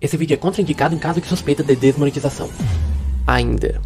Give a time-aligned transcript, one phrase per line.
[0.00, 2.48] Esse vídeo é contraindicado em caso de suspeita de desmonetização.
[3.26, 3.82] Ainda.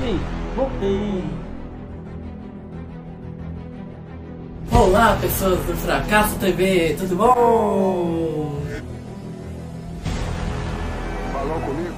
[0.00, 0.20] E aí,
[0.56, 1.24] voltei.
[4.70, 8.58] Olá, pessoas do Fracasso TV, tudo bom?
[11.34, 11.91] Falou comigo?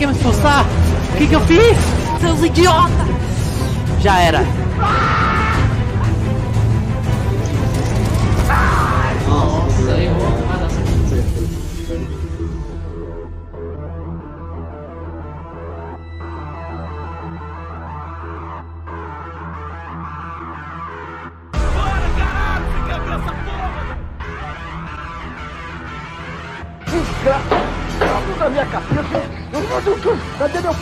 [0.00, 0.64] Quer me expulsar?
[1.12, 1.76] O que, que eu fiz?
[2.22, 2.90] Seus idiotas!
[4.00, 4.40] Já era.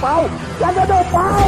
[0.09, 0.33] Cadê meu pau?
[0.59, 1.48] Cadê meu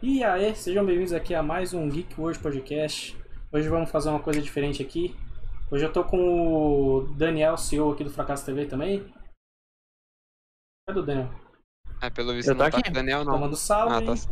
[0.00, 3.16] E aí, sejam bem-vindos aqui a mais um Geek World Podcast.
[3.52, 5.16] Hoje vamos fazer uma coisa diferente aqui.
[5.70, 9.12] Hoje eu tô com o Daniel, CEO aqui do Fracasso TV também.
[10.86, 11.30] Cadê o Daniel?
[12.00, 12.90] É, pelo visto Eu não tô tá aqui.
[12.90, 13.32] Daniel, não.
[13.32, 13.94] Tomando salve.
[13.94, 14.28] Ah, tá sim.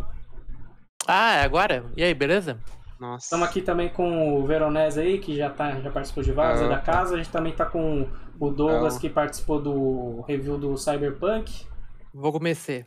[1.06, 1.84] Ah, é agora?
[1.96, 2.58] E aí, beleza?
[2.98, 3.24] Nossa.
[3.24, 6.68] Estamos aqui também com o Veronese aí, que já, tá, já participou de várias aí
[6.68, 7.14] da Ah, casa.
[7.14, 8.08] A gente também tá com
[8.38, 9.00] o Douglas, Ah.
[9.00, 11.66] que participou do review do Cyberpunk.
[12.14, 12.86] Vou começar.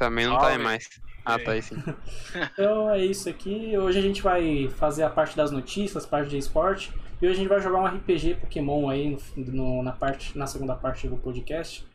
[0.00, 0.88] Também não tá aí mais.
[1.24, 1.76] Ah, tá aí sim.
[2.54, 3.76] Então é isso aqui.
[3.76, 6.92] Hoje a gente vai fazer a parte das notícias, parte de esporte.
[7.20, 10.46] E hoje a gente vai jogar um RPG Pokémon aí no- no- na, parte, na
[10.46, 11.86] segunda parte do podcast.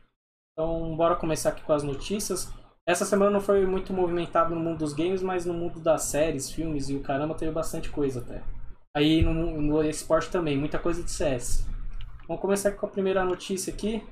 [0.53, 2.53] Então bora começar aqui com as notícias.
[2.87, 6.51] Essa semana não foi muito movimentado no mundo dos games, mas no mundo das séries,
[6.51, 8.43] filmes e o caramba teve bastante coisa até.
[8.95, 11.65] Aí no, no esporte também, muita coisa de CS.
[12.27, 14.03] Vamos começar com a primeira notícia aqui.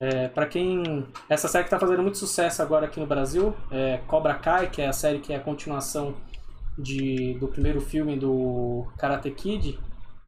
[0.00, 1.06] É, para quem.
[1.28, 4.80] Essa série que tá fazendo muito sucesso agora aqui no Brasil é Cobra Kai, que
[4.80, 6.14] é a série que é a continuação
[6.78, 9.78] de, do primeiro filme do Karate Kid.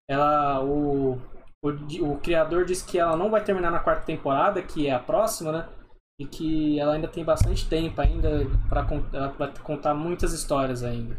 [0.09, 1.21] ela o,
[1.63, 1.69] o,
[2.13, 5.53] o criador disse que ela não vai terminar na quarta temporada, que é a próxima,
[5.53, 5.69] né?
[6.21, 8.85] E que ela ainda tem bastante tempo ainda para
[9.63, 11.17] contar muitas histórias ainda.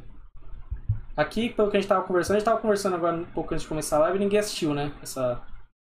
[1.15, 3.63] Aqui, pelo que a gente tava conversando, a gente tava conversando agora um pouco antes
[3.63, 4.93] de começar a live e ninguém assistiu, né?
[5.01, 5.41] Essa.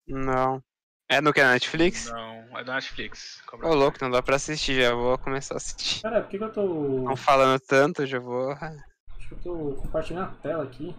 [0.08, 0.62] Não.
[1.10, 1.44] É no que?
[1.44, 2.12] Na Netflix?
[2.12, 3.42] Não, é da Netflix.
[3.46, 3.80] Cobra Ô, Kai.
[3.80, 6.02] louco, não dá pra assistir, já vou começar a assistir.
[6.02, 6.98] Cara, por que, que eu tô.
[7.00, 8.52] Estão falando tanto, já vou.
[8.52, 10.96] Acho que eu tô compartilhando a tela aqui.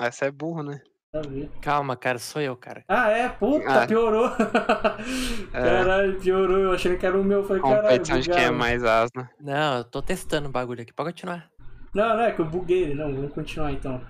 [0.00, 0.80] Essa é burro, né?
[1.12, 1.50] Pra ver.
[1.60, 2.82] Calma, cara, sou eu, cara.
[2.88, 3.28] Ah, é?
[3.28, 3.86] Puta, Ah.
[3.86, 4.30] piorou.
[5.52, 5.60] É.
[5.60, 6.58] Caralho, piorou.
[6.58, 7.40] Eu achei que era o meu.
[7.40, 9.28] Eu Falei, caralho, Competição de quem é mais asno.
[9.38, 10.92] Não, eu tô testando o bagulho aqui.
[10.92, 11.50] Pode continuar.
[11.94, 12.94] Não, não, é que eu buguei ele.
[12.94, 14.00] Não, vamos continuar então.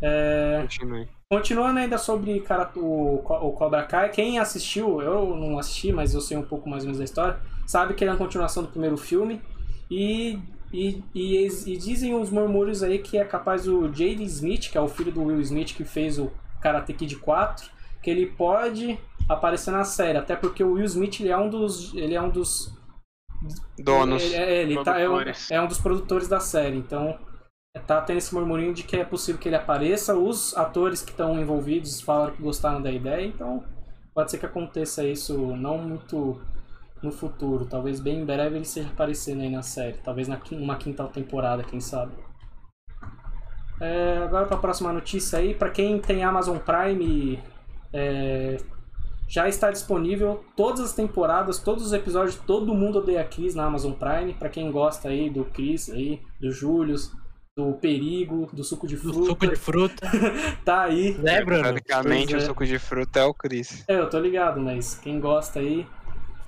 [0.00, 1.06] É, Continue.
[1.30, 6.22] Continuando ainda sobre cara, o, o Cobra Kai, quem assistiu, eu não assisti, mas eu
[6.22, 8.70] sei um pouco mais ou menos da história, sabe que ele é uma continuação do
[8.70, 9.42] primeiro filme.
[9.90, 10.38] E,
[10.72, 14.80] e, e, e dizem os murmúrios aí que é capaz o Jaden Smith, que é
[14.80, 16.32] o filho do Will Smith que fez o
[16.62, 17.70] Karate Kid 4,
[18.02, 18.98] que ele pode
[19.28, 21.92] aparecer na série, até porque o Will Smith ele é um dos.
[21.92, 22.72] Ele é um dos.
[23.78, 24.22] Donos.
[24.22, 25.18] Ele, é, ele tá, é, um,
[25.50, 27.18] é um dos produtores da série, então
[27.86, 30.16] tá tendo esse murmurinho de que é possível que ele apareça.
[30.16, 33.64] Os atores que estão envolvidos falaram que gostaram da ideia, então
[34.14, 36.40] pode ser que aconteça isso não muito
[37.02, 37.66] no futuro.
[37.66, 39.98] Talvez bem em breve ele seja aparecendo aí na série.
[39.98, 42.12] Talvez na quin- uma quinta temporada, quem sabe.
[43.80, 47.40] É, agora para a próxima notícia aí, para quem tem Amazon Prime,
[47.92, 48.56] é,
[49.28, 53.92] já está disponível todas as temporadas, todos os episódios Todo Mundo Odeia Chris na Amazon
[53.92, 54.34] Prime.
[54.34, 57.12] Para quem gosta aí do Chris, aí, do Július,
[57.58, 60.10] do Perigo, do Suco de Do Fruta, suco de fruta.
[60.64, 61.14] tá aí.
[61.18, 61.62] né, Bruno?
[61.64, 62.48] Praticamente Pois o é.
[62.48, 63.84] suco de fruta é o Chris.
[63.88, 65.84] É, eu tô ligado, mas quem gosta aí.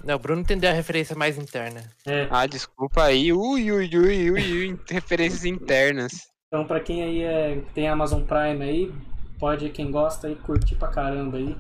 [0.05, 1.83] Não, o Bruno entendeu a referência mais interna.
[2.07, 3.33] É, Ah, desculpa aí.
[3.33, 4.81] Ui, ui, ui, ui, ui.
[4.89, 6.29] Referências internas.
[6.47, 8.95] então pra quem aí é, tem Amazon Prime aí,
[9.39, 11.57] pode quem gosta aí curtir pra caramba aí.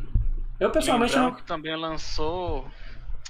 [0.60, 1.40] Eu pessoalmente Lembrando não.
[1.40, 2.66] que também lançou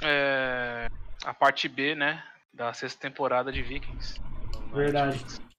[0.03, 0.87] é,
[1.25, 2.23] a parte B, né?
[2.53, 4.21] Da sexta temporada de Vikings.
[4.75, 5.17] Verdade.
[5.17, 5.50] Netflix.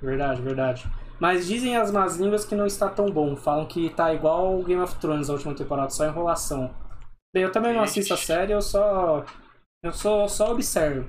[0.00, 0.90] Verdade, verdade.
[1.20, 3.34] Mas dizem as más línguas que não está tão bom.
[3.36, 6.72] Falam que tá igual o Game of Thrones a última temporada, só enrolação.
[7.34, 9.24] Bem, eu também não assisto a série, eu só.
[9.82, 11.08] Eu só, só observo.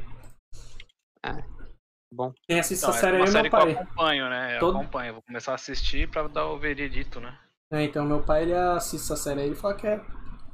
[2.14, 2.34] bom.
[2.48, 3.84] Quem assiste Então, essa série é aí uma é série meu que eu pai.
[3.84, 4.56] acompanho, né?
[4.56, 5.14] Eu Todo- acompanho.
[5.14, 7.38] Vou começar a assistir pra dar o veredito, né?
[7.72, 10.02] É, então meu pai ele assiste essa série aí e fala que é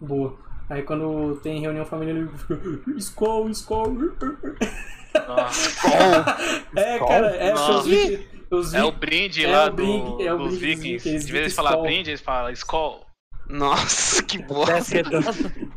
[0.01, 0.37] boa.
[0.69, 2.55] Aí quando tem reunião familiar ele fica.
[2.97, 3.93] Skol, Skol.
[5.27, 6.38] Nossa,
[6.75, 10.21] É, cara, é os vi- os vi- é o brinde É lá o brinde- do,
[10.23, 10.97] é o dos brinde dos Vikings.
[11.03, 13.06] Vikings, De vez em falar brinde, eles falam Skol.
[13.47, 15.03] Nossa, que bosta.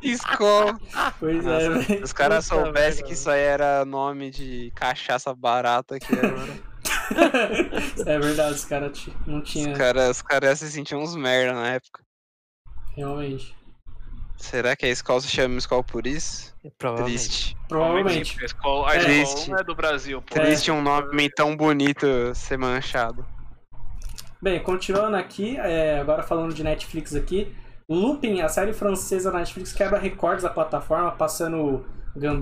[0.03, 0.79] Escola.
[1.21, 1.85] Pois é, Nossa, velho.
[1.99, 6.69] Se os caras soubessem que isso aí era nome de cachaça barata aqui agora.
[8.07, 11.69] É verdade, os caras não tinha Os caras os caras se sentiam uns merda na
[11.71, 12.03] época.
[12.97, 13.55] realmente.
[14.39, 16.55] Será que a escola se chama escola por isso?
[16.79, 17.19] Provavelmente.
[17.19, 17.57] Triste.
[17.69, 18.41] Provavelmente.
[18.41, 19.01] A Skol, a É.
[19.01, 19.51] Triste.
[19.51, 20.35] não é do Brasil, pô.
[20.35, 23.27] Triste um nome tão bonito ser manchado.
[24.41, 27.53] Bem, continuando aqui, é, agora falando de Netflix aqui,
[27.89, 31.85] Lupin, a série francesa da Netflix, quebra recordes da plataforma, passando.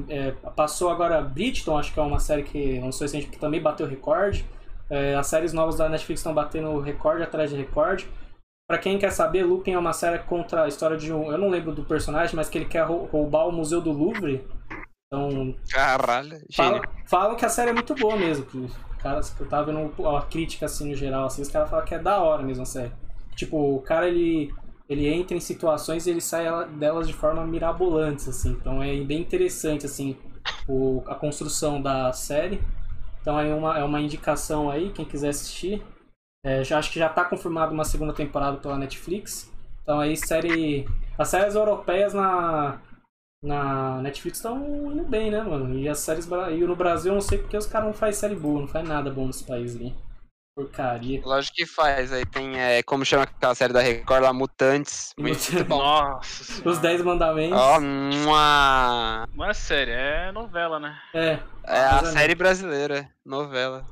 [0.08, 3.86] É, passou agora Bridgeton, acho que é uma série que lançou recente que também bateu
[3.86, 4.46] recorde.
[4.88, 8.06] É, as séries novas da Netflix estão batendo recorde atrás de recorde.
[8.66, 11.30] Pra quem quer saber, Lupin é uma série contra a história de um.
[11.30, 14.44] Eu não lembro do personagem, mas que ele quer rou- roubar o Museu do Louvre.
[15.06, 16.88] Então, Caralho, Falam, gênio.
[17.06, 18.44] falam que a série é muito boa mesmo.
[18.46, 18.68] Que,
[18.98, 21.98] cara, eu tava vendo a crítica assim no geral, assim, os caras falam que é
[22.00, 22.90] da hora mesmo a série.
[23.36, 24.52] Tipo, o cara ele,
[24.88, 28.50] ele entra em situações e ele sai ela- delas de forma mirabolante, assim.
[28.60, 30.16] Então é bem interessante, assim,
[30.66, 32.60] o, a construção da série.
[33.20, 35.80] Então é uma, é uma indicação aí, quem quiser assistir.
[36.46, 39.52] É, já, acho que já tá confirmado uma segunda temporada pela Netflix.
[39.82, 40.88] Então aí série.
[41.18, 42.78] As séries europeias na,
[43.42, 45.76] na Netflix estão indo bem, né, mano?
[45.76, 46.24] E as séries.
[46.52, 48.88] E no Brasil eu não sei porque os caras não fazem série boa, não faz
[48.88, 49.92] nada bom nesse país ali.
[50.54, 51.20] Porcaria.
[51.24, 52.12] Lógico que faz.
[52.12, 55.12] Aí tem, é, como chama aquela série da Record lá, Mutantes.
[55.18, 55.78] Muito bom.
[55.78, 56.66] Nossa.
[56.66, 57.58] Os 10 mandamentos.
[57.58, 59.28] Ó, mua.
[59.34, 60.96] Não é série, é novela, né?
[61.12, 61.40] É.
[61.64, 63.84] É a é série brasileira, novela.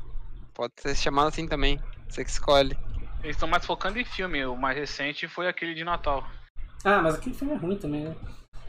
[0.54, 1.80] Pode ser chamada assim também.
[2.14, 2.78] Você que escolhe.
[3.24, 4.44] Eles estão mais focando em filme.
[4.46, 6.24] O mais recente foi aquele de Natal.
[6.84, 8.14] Ah, mas aquele filme é ruim também, né?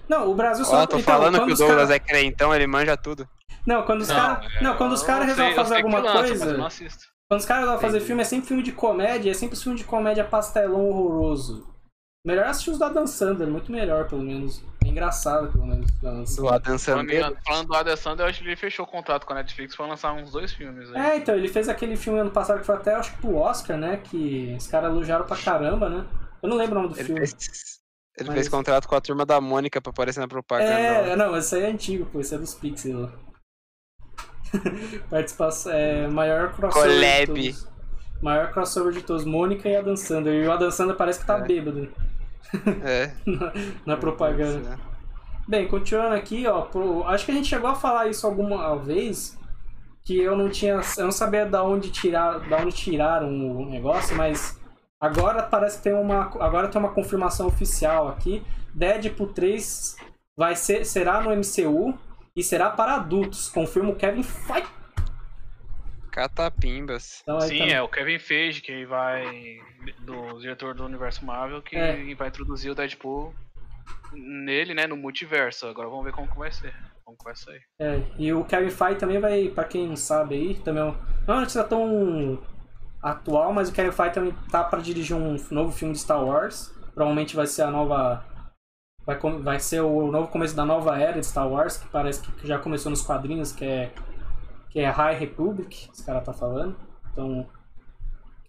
[0.09, 0.77] Não, o Brasil só.
[0.81, 3.27] Ó, tô então, falando que o os Douglas cara- é crentão, ele manja tudo.
[3.65, 4.55] Não, quando os Não, caras.
[4.55, 6.57] é, Não, quando os caras resolvem fazer alguma lança, coisa.
[6.57, 7.05] não assisto.
[7.29, 9.83] Quando os caras resolvem fazer filme, é sempre filme de comédia, é sempre filme de
[9.83, 11.71] comédia pastelão horroroso.
[12.25, 14.63] Melhor assistir os da Dan Sandler, muito melhor, pelo menos.
[14.95, 15.91] Engraçado, pelo menos.
[15.99, 16.07] Do.
[16.47, 17.37] Adam Falando, Sandler.
[17.45, 19.85] falando do Adam Sandler, eu acho que ele fechou o contrato com a Netflix pra
[19.85, 21.01] lançar uns dois filmes aí.
[21.01, 23.75] É, então, ele fez aquele filme ano passado que foi até, acho que pro Oscar,
[23.77, 23.97] né?
[23.97, 26.05] Que os caras elogiaram pra caramba, né?
[26.41, 27.19] Eu não lembro o nome do Ele filme.
[27.27, 27.79] fez,
[28.17, 30.71] ele Mas- fez contrato com a turma da Mônica pra aparecer na propaganda.
[30.71, 30.77] lá.
[30.77, 33.09] É, não, esse aí é antigo, pô, esse é dos Pixels.
[34.53, 35.09] ó.
[35.09, 35.71] Participação.
[35.73, 36.89] É, maior crossover.
[36.89, 37.41] Collab.
[37.41, 37.75] De todos.
[38.21, 39.25] Maior crossover de todos.
[39.25, 40.43] Mônica e Adam Sandler.
[40.43, 41.41] E o Adam Sandler parece que tá É.
[41.41, 41.91] bêbado
[42.83, 43.11] É.
[43.25, 43.53] na,
[43.85, 44.79] na propaganda.
[45.47, 49.37] Bem, continuando aqui, ó, pro- acho que a gente chegou a falar isso alguma vez,
[50.03, 54.15] que eu não tinha, eu não sabia da onde tirar, da onde tiraram o negócio,
[54.15, 54.59] mas
[54.99, 58.43] agora parece que tem uma, agora tem uma confirmação oficial aqui.
[58.73, 59.95] Deadpool 3
[60.37, 61.97] vai ser, será no MCU
[62.35, 64.67] e será para adultos, confirma o Kevin Feige.
[66.15, 67.19] Catapimbas.
[67.24, 69.60] Então, Sim, tá- é o Kevin Feige que vai.
[70.00, 72.15] do diretor do universo Marvel, que É.
[72.15, 73.34] vai introduzir o Deadpool
[74.13, 74.88] nele, né?
[74.88, 75.67] No multiverso.
[75.67, 76.74] Agora vamos ver como que vai ser.
[77.03, 77.62] Como que vai sair.
[77.79, 80.95] É, e o Kevin Feige também vai, pra quem não sabe aí, também é um-
[81.27, 82.41] não é notícia tão
[83.03, 86.74] atual, mas o Kevin Feige também tá pra dirigir um novo filme de Star Wars.
[86.95, 88.25] Provavelmente vai ser a nova.
[89.05, 92.22] Vai, com- vai ser o novo começo da nova era de Star Wars, que parece
[92.24, 93.91] que já começou nos quadrinhos, que é.
[94.75, 96.75] Que é High Republic, esse cara tá falando.
[97.13, 97.48] Então.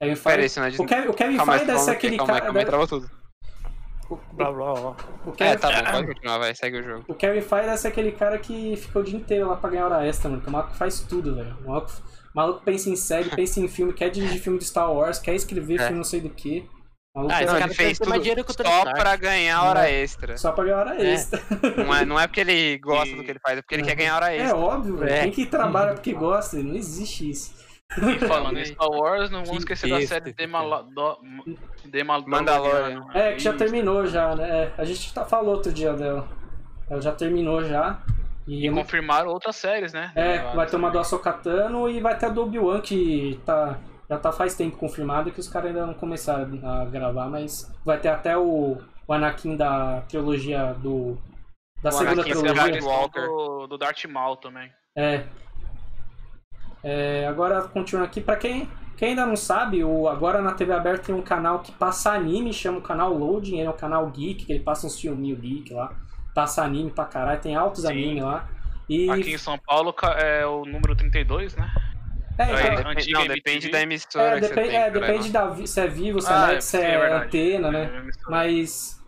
[0.01, 0.41] Kevin Feige.
[0.41, 0.83] aí, senão a gente...
[0.83, 2.45] O Kevin, o Kevin Calma Feige deve ser calma aí, aquele calma cara.
[2.47, 3.11] calma travou tudo.
[4.11, 4.97] o- Blá, blá, blá.
[5.25, 7.05] o Kevin- É, tá bom, pode continuar, vai, segue o jogo.
[7.07, 9.87] O Kevin Feige deve ser aquele cara que fica o dia inteiro lá pra ganhar
[9.87, 10.43] hora extra, mano.
[10.43, 11.57] Que o maluco faz tudo, velho.
[11.65, 14.93] O maluco, o maluco pensa em série, pensa em filme, quer dirigir filme de Star
[14.93, 15.85] Wars, quer escrever É.
[15.85, 16.69] filme não sei do que.
[17.17, 18.13] Maluco Ah, é- esse cara fez tudo
[18.63, 20.03] só pra ganhar hora É.
[20.03, 20.37] extra.
[20.37, 21.15] só pra ganhar hora É.
[21.15, 21.41] extra.
[21.83, 23.83] Não é, não é porque ele gosta E- do que ele faz, é porque ele
[23.83, 23.87] É.
[23.87, 24.57] quer ganhar hora É extra.
[24.57, 25.11] óbvio, velho.
[25.13, 25.23] É.
[25.23, 26.59] Quem que trabalha porque gosta?
[26.59, 27.57] Não existe isso.
[27.97, 30.35] E falando em Star Wars, não vamos Que esquecer da série cara.
[30.37, 31.19] Demala- do-
[31.87, 33.07] Demal- Mandalorian.
[33.15, 34.49] É, que já terminou já, né?
[34.49, 36.29] É, a gente tá, falou outro dia dela.
[36.91, 37.99] Ela já terminou já.
[38.47, 40.13] E, E confirmaram outras séries, né?
[40.15, 41.01] É, vai ter uma do também.
[41.01, 45.31] Ahsoka Tano e vai ter a do Obi-Wan que tá, já tá faz tempo confirmada
[45.31, 49.57] que os caras ainda não começaram a gravar, mas vai ter até o, o Anakin
[49.57, 51.19] da trilogia do.
[51.83, 53.27] Da O segunda Anakin trilogia.
[53.27, 54.71] Do, do Darth Maul também.
[54.97, 55.25] É.
[56.83, 61.07] É, agora continuando aqui, pra quem, quem ainda não sabe, o, agora na TV aberta
[61.07, 64.47] tem um canal que passa anime, chama o canal Loading, ele é um canal geek,
[64.47, 65.95] que ele passa uns filminhos geek lá.
[66.33, 67.89] Passa anime pra caralho, tem altos Sim.
[67.89, 68.49] anime lá.
[68.89, 71.69] E, Aqui em São Paulo é o número 32, né?
[72.39, 74.91] É, é, então, Depen- antiga não, depende da emissora É, que você depende, tem, é,
[74.91, 75.57] depende não.
[75.57, 77.25] da, se é vivo, se é, Ah, net, se sim, é, verdade.
[77.27, 77.85] antena, né?
[78.07, 78.31] É.
[78.31, 79.01] Mas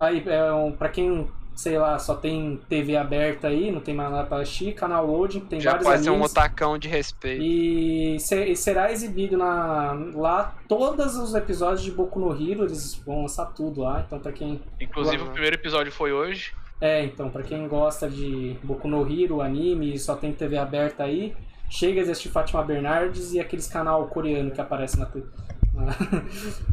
[0.00, 4.10] aí, é um, pra quem, sei lá, só tem TV aberta aí, não tem mais
[4.12, 6.30] nada pra assistir, canal Loading, tem Já vários pode ser um animes.
[6.30, 7.42] otacão de respeito.
[7.42, 12.94] E se- e será exibido na, lá todos os episódios de Boku no Hero, eles
[13.06, 16.52] vão lançar tudo lá, então pra quem Inclusive, o primeiro episódio foi hoje.
[16.80, 21.02] é, então, para quem gosta de Boku no Hero, anime, e só tem TV aberta
[21.02, 21.34] aí,
[21.68, 25.06] chega a assistir Fátima Bernardes e aqueles canal coreano que aparece na
[25.74, 25.84] na,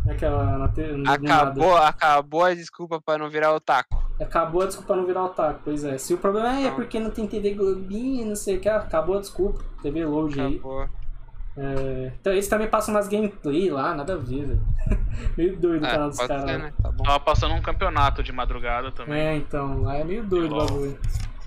[0.05, 1.13] naquela na te- nada.
[1.13, 4.03] Acabou, acabou a desculpa pra não virar otaku.
[4.19, 5.97] Acabou a desculpa não virar otaku, pois é.
[5.97, 6.75] Se o problema é Não.
[6.75, 9.63] porque não tem TV Globinho, não sei o que, acabou a desculpa.
[9.81, 10.55] TV Load aí.
[10.55, 10.89] Acabou.
[11.57, 14.61] É, Então eles também passam umas gameplay lá, nada a ver, velho.
[15.37, 16.45] Meio doido o É, canal dos caras.
[16.45, 16.57] lá.
[16.57, 16.73] né?
[16.81, 17.03] Tá bom.
[17.03, 19.19] Tava passando um campeonato de madrugada também.
[19.19, 20.97] É, então, lá é meio doido o bagulho.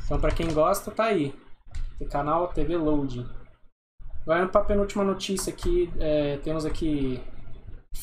[0.05, 1.35] Então, pra quem gosta, tá aí.
[2.01, 3.27] O canal TV Loading.
[4.29, 7.19] Agora, pra penúltima notícia aqui, é, temos aqui.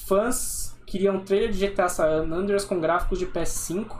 [0.08, 3.96] Fãs queriam um trailer de GTA San Andreas com gráficos de PS5.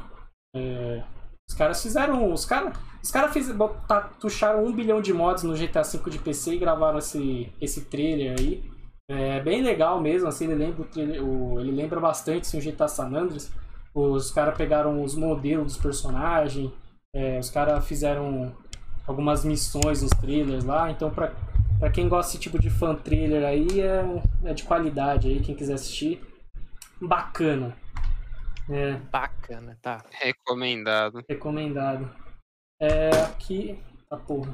[0.56, 1.04] É,
[1.48, 2.34] os caras fizeram.
[2.34, 6.18] Os caras os cara fiz, botar, tucharam um bilhão de mods no GTA V de
[6.18, 8.68] PC e gravaram esse, esse trailer aí.
[9.08, 12.62] É bem legal mesmo, assim, ele lembra, o trailer- o- ele lembra bastante assim, o
[12.62, 13.52] GTA San Andreas.
[13.94, 16.72] Os caras pegaram os modelos dos personagens,
[17.16, 18.52] é, os caras fizeram
[19.06, 21.32] algumas missões nos trailers lá, então pra,
[21.80, 24.04] pra quem gosta desse tipo de fan trailer aí é,
[24.44, 26.22] é de qualidade aí, quem quiser assistir.
[27.02, 27.76] Bacana.
[28.70, 30.04] É, Bacana, tá.
[30.12, 31.24] Recomendado.
[31.30, 32.10] recomendado.
[32.80, 33.80] É, aqui.
[34.10, 34.54] Tá porra.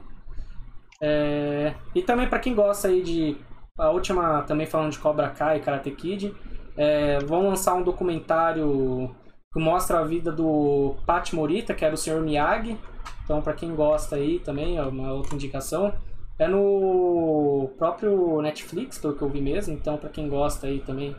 [1.01, 3.38] É, e também pra quem gosta aí de.
[3.78, 6.36] A última, também falando de Cobra Kai e Karate Kid,
[6.78, 9.16] é, vão lançar um documentário
[9.51, 12.22] que mostra a vida do Pat Morita, que era o Sr.
[12.22, 12.78] Miyagi.
[13.24, 15.94] Então, pra quem gosta aí também, é uma outra indicação.
[16.42, 19.76] É no próprio Netflix, pelo que eu vi mesmo.
[19.76, 21.16] Então, pra quem gosta aí também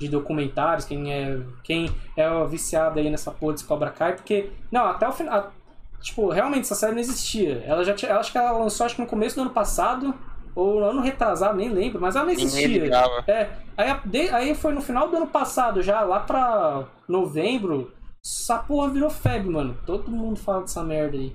[0.00, 4.86] de documentários, quem é, quem é viciado aí nessa porra de Cobra Kai, porque, não,
[4.86, 5.52] até o final,
[6.00, 7.62] tipo, realmente essa série não existia.
[7.64, 10.12] Ela já tinha, acho que ela lançou acho que no começo do ano passado,
[10.56, 12.60] ou no ano retrasado, nem lembro, mas ela não existia.
[13.28, 17.92] É, aí, aí foi no final do ano passado, já lá pra novembro,
[18.24, 19.78] essa porra virou febre, mano.
[19.86, 21.32] Todo mundo fala dessa merda aí.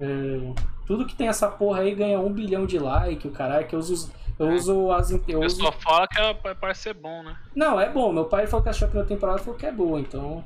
[0.00, 0.54] É,
[0.86, 3.78] tudo que tem essa porra aí ganha um bilhão de like, o caralho, que eu
[3.78, 4.54] uso, eu É.
[4.54, 5.10] uso as.
[5.10, 5.56] Eu O uso...
[5.56, 7.36] pessoal fala que ela parece ser bom, né?
[7.54, 8.12] Não, é bom.
[8.12, 10.42] Meu pai falou que achou a primeira temporada falou que é boa, então.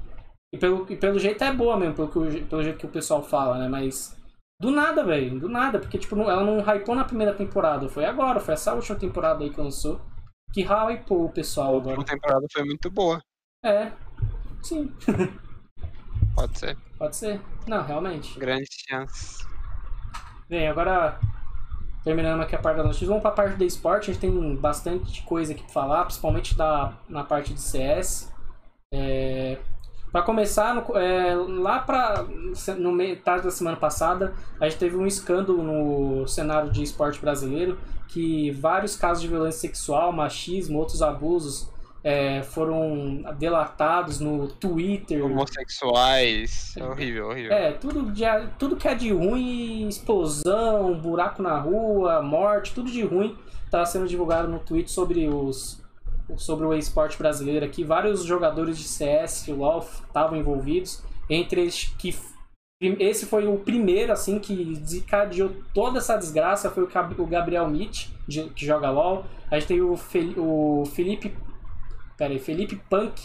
[0.52, 2.90] E pelo, e pelo jeito é boa mesmo, pelo, que, o- pelo jeito que o
[2.90, 3.68] pessoal fala, né?
[3.68, 4.16] Mas.
[4.60, 5.38] Do nada, velho.
[5.40, 5.78] Do nada.
[5.78, 7.88] Porque, tipo, não- ela não hypou na primeira temporada.
[7.88, 10.00] Foi agora, foi essa última temporada aí que lançou.
[10.52, 11.98] Que hypou o pessoal A agora.
[11.98, 13.20] última temporada foi muito boa.
[13.64, 13.90] É.
[14.62, 14.92] Sim,
[16.34, 16.76] Pode ser.
[16.98, 17.40] Pode ser.
[17.66, 18.38] Não, realmente.
[18.38, 19.44] Grande chance.
[20.48, 21.18] Bem, agora.
[22.02, 24.10] Terminando aqui a parte da notícia, vamos pra parte do esporte.
[24.10, 28.30] A gente tem bastante coisa aqui pra falar, principalmente da, na parte de CS.
[28.92, 29.58] É,
[30.12, 32.26] para começar, no- é, lá para
[32.76, 37.78] no metade da semana passada, a gente teve um escândalo no cenário de esporte brasileiro
[38.08, 41.70] que vários casos de violência sexual, machismo, outros abusos
[42.04, 45.24] é, foram delatados no Twitter.
[45.24, 46.74] Homossexuais.
[46.76, 47.52] É horrível, horrível.
[47.52, 48.24] É, tudo, de,
[48.58, 54.06] tudo que é de ruim, explosão, buraco na rua, morte, tudo de ruim está sendo
[54.06, 55.82] divulgado no tweet sobre os
[56.38, 57.84] sobre o esporte brasileiro aqui.
[57.84, 62.14] Vários jogadores de CS e LoL estavam envolvidos, entre eles que
[62.80, 67.68] esse foi o primeiro assim que desencadeou toda essa desgraça foi o Gab- o Gabriel
[67.68, 69.24] Mitch, que joga LoL.
[69.50, 71.34] A gente tem o Felipe
[72.16, 73.20] Pera aí, Felipe Punk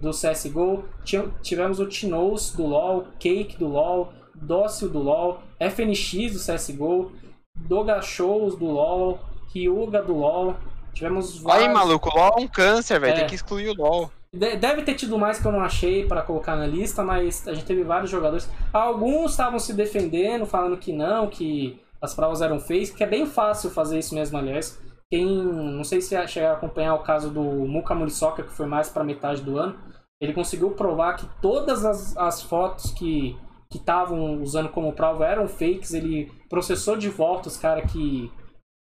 [0.00, 6.32] do CSGO, Ti- tivemos o Tinoz do LoL, Cake do LoL, Dócil do LoL, FNX
[6.32, 7.12] do CSGO,
[7.56, 9.18] Doga Shows do LoL,
[9.54, 10.56] Ryuga do LoL.
[10.92, 11.72] Tivemos Aí, vários.
[11.72, 13.12] maluco, o LOL é um câncer, velho.
[13.14, 13.16] É.
[13.18, 14.10] Tem que excluir o LOL.
[14.32, 17.54] De- Deve ter tido mais que eu não achei para colocar na lista, mas a
[17.54, 18.48] gente teve vários jogadores.
[18.72, 23.24] Alguns estavam se defendendo, falando que não, que as provas eram feias, que é bem
[23.26, 24.78] fácil fazer isso mesmo, aliás.
[25.10, 28.88] Quem, não sei se chegaram a acompanhar o caso do Muka Muriçoca, que foi mais
[28.88, 29.78] para metade do ano,
[30.20, 33.36] ele conseguiu provar que todas as, as fotos que
[33.74, 38.30] que estavam usando como prova eram fakes, ele processou de volta os caras que,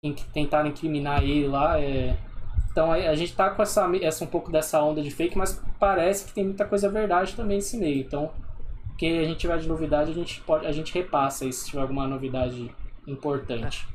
[0.03, 1.79] que tentaram incriminar ele lá.
[1.79, 2.17] É,
[2.69, 6.25] então a, gente tá com essa, essa um pouco dessa onda de fake, mas parece
[6.25, 8.01] que tem muita coisa verdade também nesse meio.
[8.01, 8.31] Então,
[8.97, 11.81] que a gente tiver de novidade, a gente pode, a gente repassa aí se tiver
[11.81, 12.69] alguma novidade
[13.07, 13.87] importante.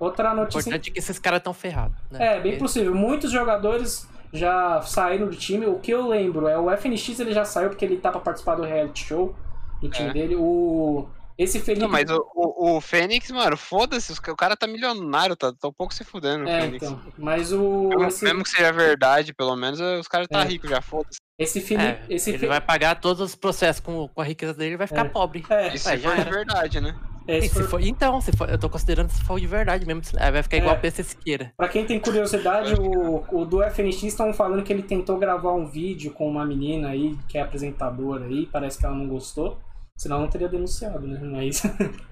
[0.00, 0.58] Outra O notícia.
[0.60, 1.96] importante é que esses caras estão ferrados.
[2.10, 2.36] Né?
[2.36, 2.94] É, bem possível.
[2.94, 5.66] Muitos jogadores já saíram do time.
[5.66, 8.54] O que eu lembro é o FNX ele já saiu porque ele tá pra participar
[8.54, 9.34] do reality show
[9.82, 10.12] do time É.
[10.12, 10.36] dele.
[10.36, 11.06] O
[11.38, 14.12] esse Felipe Não, mas o, o, o Fênix, mano, foda-se.
[14.12, 16.44] O cara tá milionário, tá, tá um pouco se fudendo.
[16.44, 16.82] o é, Fênix.
[16.86, 17.00] então.
[17.16, 20.44] Mas o Mesmo, esse, mesmo que seja verdade, pelo menos, os caras tá É.
[20.44, 21.18] rico já, foda-se.
[21.38, 24.52] esse Felipe, É, esse ele Fe- vai pagar todos os processos com, com a riqueza
[24.52, 25.08] dele e vai ficar É.
[25.08, 25.42] pobre.
[25.48, 26.30] é, Isso Ué, se já era.
[26.30, 26.94] verdade, né?
[27.38, 30.02] É, se foi- for- então, se for, eu tô considerando se for de verdade mesmo.
[30.18, 30.78] Aí vai ficar igual É.
[30.78, 31.52] o PC Siqueira.
[31.56, 35.66] Pra quem tem curiosidade, o, o do FNX estavam falando que ele tentou gravar um
[35.66, 39.58] vídeo com uma menina aí, que é apresentadora aí, parece que ela não gostou.
[39.96, 41.18] Senão não teria denunciado, né?
[41.22, 41.62] Mas.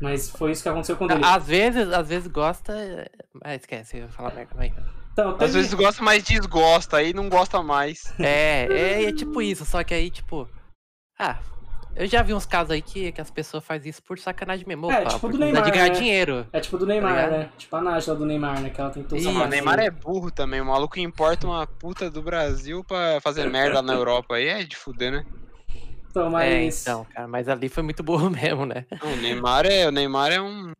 [0.00, 1.24] Mas foi isso que aconteceu com ele.
[1.24, 2.72] Às vezes, às vezes gosta.
[2.72, 3.08] é-
[3.42, 4.54] Ah, esquece, eu ia falar merda.
[4.54, 4.72] vai.
[5.12, 5.52] Então, Às teve...
[5.54, 8.14] vezes gosta, mas desgosta, aí não gosta mais.
[8.20, 10.48] É, é, é tipo isso, só que aí, tipo.
[11.18, 11.38] Ah,
[11.96, 14.90] eu já vi uns casos aí que, que as pessoas fazem isso por sacanagem mesmo.
[14.90, 15.90] É, opa, tipo do Neymar, de ganhar né?
[15.94, 16.46] dinheiro.
[16.52, 17.50] É tipo do Neymar, Tá né?
[17.58, 18.70] Tipo a Nájila do Neymar, né?
[18.70, 19.50] Que ela tentou salvar o.
[19.50, 20.60] Neymar é burro também.
[20.60, 24.36] O maluco importa uma puta do Brasil pra fazer merda na Europa.
[24.36, 25.26] Aí é de fuder, né?
[26.10, 26.30] Então, É,
[26.64, 26.82] mas.
[26.82, 28.86] então, cara, mas ali foi muito burro mesmo, né?
[29.02, 30.72] O Neymar é, o Neymar é um.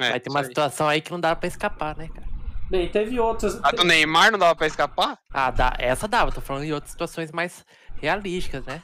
[0.00, 0.46] É, Vai ter uma aí.
[0.46, 2.26] situação aí que não dá pra escapar, né, cara?
[2.70, 3.58] Bem, teve outras.
[3.64, 5.18] A do Neymar não dava pra escapar?
[5.32, 7.64] Ah, dá, essa dava, tô falando em outras situações mais
[8.00, 8.82] realísticas, né?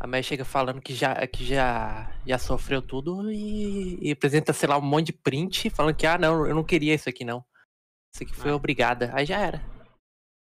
[0.00, 4.68] A mulher chega falando que já, que já, já sofreu tudo e, e apresenta, sei
[4.68, 7.44] lá, um monte de print falando que, ah, não, eu não queria isso aqui, não.
[8.14, 8.56] Isso aqui foi Ah.
[8.56, 9.10] obrigada.
[9.12, 9.60] Aí já era.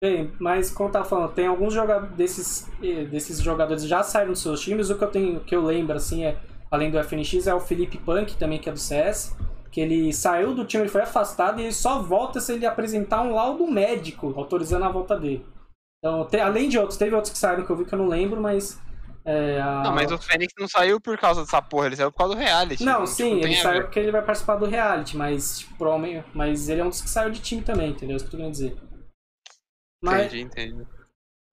[0.03, 4.33] Bem, mas como eu tava falando, tem alguns jogadores desses, eh, desses jogadores já saíram
[4.33, 4.89] dos seus times.
[4.91, 6.39] O que eu tenho, que eu lembro, assim, é,
[6.71, 9.37] além do FNX, é o Felipe Punk, também, que é do CS.
[9.71, 13.23] Que ele saiu do time, ele foi afastado e ele só volta se ele apresentar
[13.23, 15.47] um laudo médico autorizando a volta dele.
[15.99, 18.09] Então, te- além de outros, teve outros que saíram que eu vi que eu não
[18.09, 18.79] lembro, mas.
[19.31, 22.19] É, a- Não, mas o Fênix não saiu por causa dessa porra, ele saiu por
[22.19, 22.85] causa do reality.
[22.85, 26.69] Não, Tipo, sim, ele saiu porque ele vai participar do reality, mas, tipo, provavelmente- mas
[26.69, 28.15] ele é um dos que saiu de time também, entendeu?
[28.15, 28.77] É isso que eu tô querendo dizer.
[30.03, 30.87] Mas, Entendi, entendi.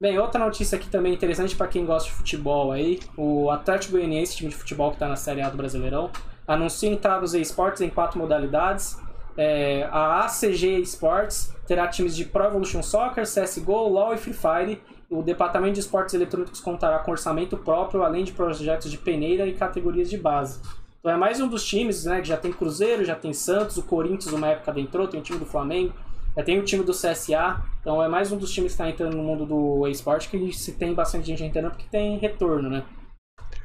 [0.01, 4.35] Bem, outra notícia aqui também interessante para quem gosta de futebol aí, o Atlético Goianiense,
[4.37, 6.11] time de futebol que está na Série A do Brasileirão,
[6.47, 8.95] anuncia entrada dos esportes em quatro modalidades.
[9.35, 14.81] É, a ACG Esports terá times de Pro Evolution Soccer, CSGO, LoL e Free Fire.
[15.09, 19.53] O Departamento de Esportes Eletrônicos contará com orçamento próprio, além de projetos de peneira e
[19.53, 20.59] categorias de base.
[20.99, 23.83] Então é mais um dos times, né, que já tem Cruzeiro, já tem Santos, o
[23.83, 25.93] Corinthians uma época adentrou, tem o time do Flamengo,
[26.35, 29.15] já tem o time do CSA, então é mais um dos times que está entrando
[29.15, 32.83] no mundo do esporte que se tem bastante gente entrando porque tem retorno, né?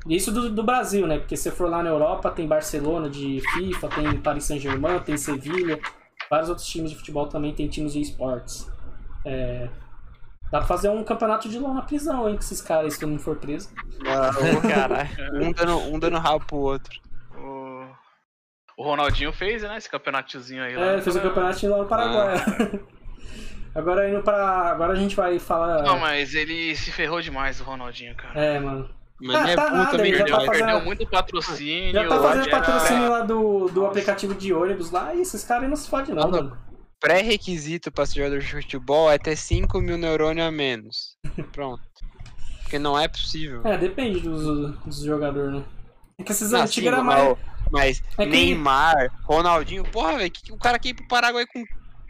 [0.09, 1.19] Isso do, do Brasil, né?
[1.19, 5.81] Porque se for lá na Europa, tem Barcelona de FIFA, tem Paris Saint-Germain, tem Sevilha.
[6.31, 8.71] Vários outros times de futebol também tem times de esportes.
[9.25, 9.69] É,
[10.53, 12.35] Dá pra fazer um campeonato de LOL na prisão, hein?
[12.37, 13.71] Com esses caras se todo mundo for preso.
[14.71, 15.09] Caralho.
[15.43, 16.93] Um dando, um dando rabo pro outro.
[17.35, 17.87] O,
[18.77, 19.77] o Ronaldinho fez, né?
[19.79, 20.77] Esse campeonatozinho aí.
[20.77, 20.85] lá.
[20.87, 22.35] É, ele fez o campeonato lá no Paraguai.
[23.75, 24.71] Agora indo pra.
[24.71, 25.83] Agora a gente vai falar.
[25.83, 28.39] Não, mas ele se ferrou demais, o Ronaldinho, cara.
[28.39, 28.89] É, mano.
[29.19, 31.93] Mas Ah, ele é tá puta nada, ele já tá fazendo- Perdeu muito patrocínio.
[31.95, 35.77] Já tá fazendo patrocínio lá do, do aplicativo de ônibus lá e esses caras não
[35.77, 36.43] se fodem, não, Não, não.
[36.51, 36.59] mano.
[37.03, 41.17] Pré-requisito pra ser jogador de futebol é ter 5 mil neurônios a menos.
[41.53, 41.83] Pronto.
[42.63, 43.61] Porque não é possível.
[43.67, 45.65] É, depende dos, dos jogadores, né?
[46.19, 47.37] É que esses antigos eram mais.
[47.73, 51.45] Mas É que- Neymar, Ronaldinho, porra, velho, que, que o cara quer ir pro Paraguai
[51.47, 51.65] com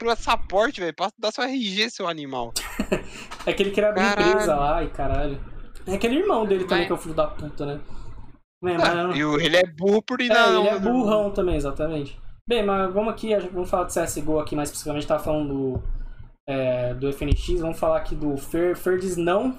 [0.04, 0.94] passaporte, velho.
[0.94, 2.52] Passa dá seu RG, seu animal.
[3.46, 4.28] É que ele queria abrir Caralho.
[4.30, 5.40] empresa lá e caralho.
[5.86, 7.80] É aquele irmão dele também Mas- que é o filho da puta, né?
[8.64, 11.56] Ah, mas- e o- ele é burro por ir É, na ele é burrão também,
[11.56, 12.16] exatamente.
[12.52, 15.82] Bem, mas vamos aqui, vamos falar de CSGO aqui mais especificamente, tá falando do,
[16.46, 19.58] é, do FNX, vamos falar aqui do Fer, Fer diz não,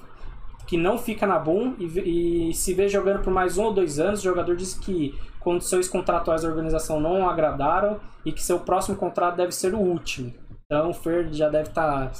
[0.64, 3.98] que não fica na Boom e, e se vê jogando por mais um ou dois
[3.98, 4.20] anos.
[4.20, 9.34] O jogador disse que condições contratuais da organização não agradaram e que seu próximo contrato
[9.34, 10.32] deve ser o último.
[10.64, 12.12] Então o Fer já deve estar.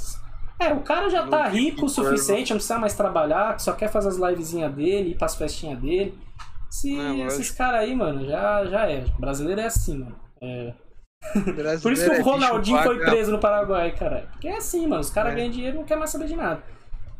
[0.58, 4.08] É, o cara já tá rico o suficiente, não precisa mais trabalhar, só quer fazer
[4.08, 6.18] as livezinhas dele, ir pras festinhas dele.
[6.68, 7.26] Se lógico.
[7.28, 9.04] esses caras aí, mano, já, já é.
[9.16, 10.23] O brasileiro é assim, mano.
[10.40, 10.72] É.
[11.82, 13.10] Por isso que é o bicho Ronaldinho foi vagabundo.
[13.10, 14.28] preso no Paraguai, cara.
[14.32, 15.00] Porque é assim, mano.
[15.00, 15.36] Os caras É.
[15.36, 16.62] ganham dinheiro e não quer mais saber de nada.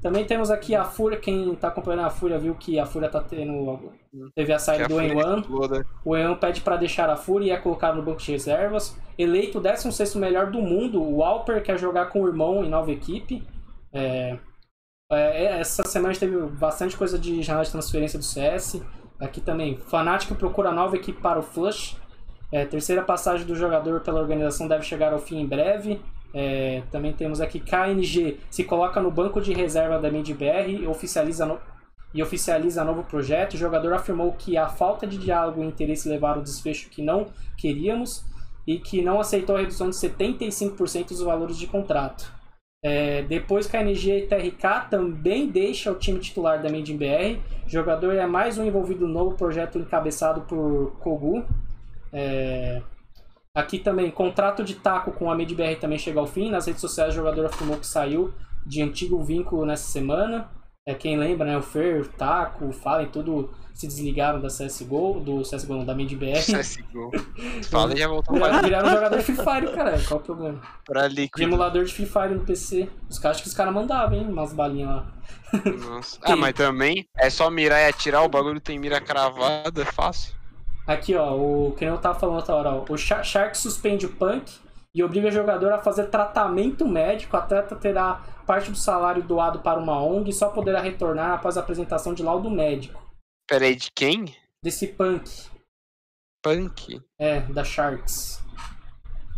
[0.03, 1.18] Também temos aqui a Fúria.
[1.18, 3.90] Quem tá acompanhando a Fúria viu que a Fúria tá tendo.
[4.35, 5.40] Teve a saída do Enwan.
[5.40, 5.87] exploda.
[6.05, 8.94] O Ean pede pra deixar a Fúria e é colocado no banco de reservas.
[9.16, 12.92] Eleito o 16 melhor do mundo, o Alper quer jogar com o irmão em nova
[12.92, 13.42] equipe.
[13.90, 14.37] É,
[15.11, 18.83] é, essa semana a gente teve bastante coisa de janela de transferência do CS.
[19.18, 21.96] Aqui também, Fnatic procura nova equipe para o Flush.
[22.55, 26.01] É, terceira passagem do jogador pela organização deve chegar ao fim em breve.
[26.33, 31.45] É, também temos aqui KNG se coloca no banco de reserva da MidBR e oficializa,
[31.45, 31.59] no-
[32.14, 33.55] e oficializa novo projeto.
[33.55, 37.27] O jogador afirmou que a falta de diálogo e interesse levaram ao desfecho que não
[37.59, 38.25] queríamos
[38.64, 42.33] e que não aceitou a redução de 75% dos valores de contrato.
[42.85, 47.40] É, depois KNG e TRK também deixa o time titular da Made in BR.
[47.67, 51.45] O jogador é mais um envolvido no novo projeto encabeçado por Kogu.
[52.14, 52.81] É,
[53.55, 56.50] Aqui também, contrato de taco com a MidBR também chega ao fim.
[56.50, 58.35] Nas redes sociais, o jogador afirmou que saiu
[58.66, 60.50] de antigo vínculo nessa semana.
[60.85, 61.57] É, quem lembra, né?
[61.57, 65.94] O Fer, o Taco, o Fallen, tudo se desligaram da CSGO, do CSGO não, da
[65.94, 66.35] MidBR.
[66.42, 67.12] CSGO.
[67.70, 70.00] Fala e já voltou Viraram, viraram jogador de Free Fire, cara.
[70.09, 70.61] Qual o problema?
[70.85, 71.42] pra De líquido.
[71.44, 72.88] emulador de Free Fire no PC.
[73.09, 74.27] Os caras que os caras mandavam, hein?
[74.29, 75.12] Umas balinhas lá.
[75.88, 76.18] Nossa.
[76.24, 80.35] Ah, mas também é só mirar e atirar, o bagulho tem mira cravada, é fácil.
[80.87, 82.85] Aqui, ó, o que eu tava falando outra hora, ó.
[82.88, 84.53] O Sha- Shark suspende o Punk
[84.94, 87.37] e obriga o jogador a fazer tratamento médico.
[87.37, 91.57] O atleta terá parte do salário doado para uma ONG e só poderá retornar após
[91.57, 93.03] a apresentação de laudo médico.
[93.49, 94.35] Pera aí, de quem?
[94.62, 95.31] Desse Punk,
[96.42, 97.01] Punk.
[97.18, 98.42] é, da Sharks.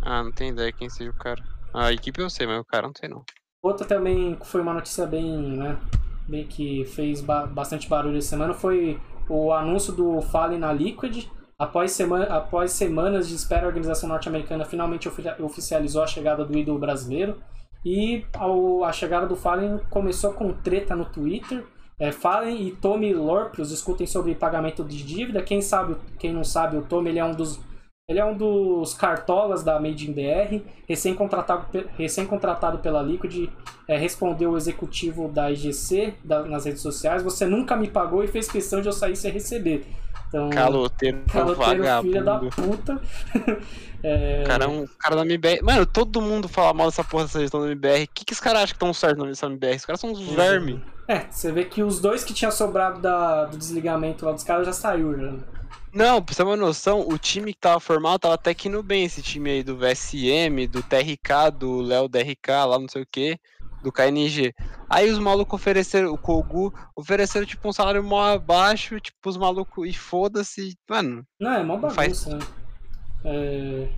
[0.01, 1.43] Ah, não tenho ideia quem seja o cara.
[1.73, 3.23] A equipe eu sei, mas o cara não sei não.
[3.61, 5.25] Outra também que foi uma notícia bem,
[5.57, 5.77] né,
[6.27, 11.25] bem que fez ba- bastante barulho essa semana foi o anúncio do Fallen na Liquid.
[11.59, 16.55] Após, sema após semanas de espera, a organização norte-americana finalmente ofi- oficializou a chegada do
[16.55, 17.37] ídolo brasileiro.
[17.83, 21.63] E ao- a chegada do Fallen começou com treta no Twitter.
[21.99, 25.41] É, Fallen e Tommy Lorprius discutem sobre pagamento de dívida.
[25.41, 27.59] Quem sabe, quem não sabe, o Tommy ele é um dos
[28.09, 33.49] ele é um dos cartolas da Made in BR, recém-contratado, pe- recém-contratado pela Liquid,
[33.85, 38.27] é, respondeu o executivo da IGC da- nas redes sociais, você nunca me pagou e
[38.29, 39.85] fez questão de eu sair sem receber.
[40.27, 42.49] Então, Caloteiro, caloteiro, filha da vagabundo.
[42.51, 43.01] puta.
[44.03, 45.63] É, O cara é um cara da MBR.
[45.63, 48.03] Mano, todo mundo fala mal dessa porra dessa gestão da MBR.
[48.03, 49.75] O que, que os caras acham que estão certo nessa MBR?
[49.75, 50.79] Os caras são uns vermes.
[51.07, 54.67] É, você vê que os dois que tinham sobrado da, do desligamento lá dos caras
[54.67, 55.33] já saiu já.
[55.91, 58.83] Não, pra você ter uma noção, o time que tava formado tava até que indo
[58.83, 63.07] bem, esse time aí do VSM, do TRK, do Léo DRK, lá não sei o
[63.11, 63.39] que,
[63.87, 64.53] do KNG.
[64.89, 69.87] Aí os malucos ofereceram, o Kogu, ofereceram tipo um salário mó abaixo, tipo os malucos,
[69.89, 71.23] e foda-se, mano.
[71.39, 72.45] Não, é mó Não faz- bagunça, né?
[73.25, 73.89] É,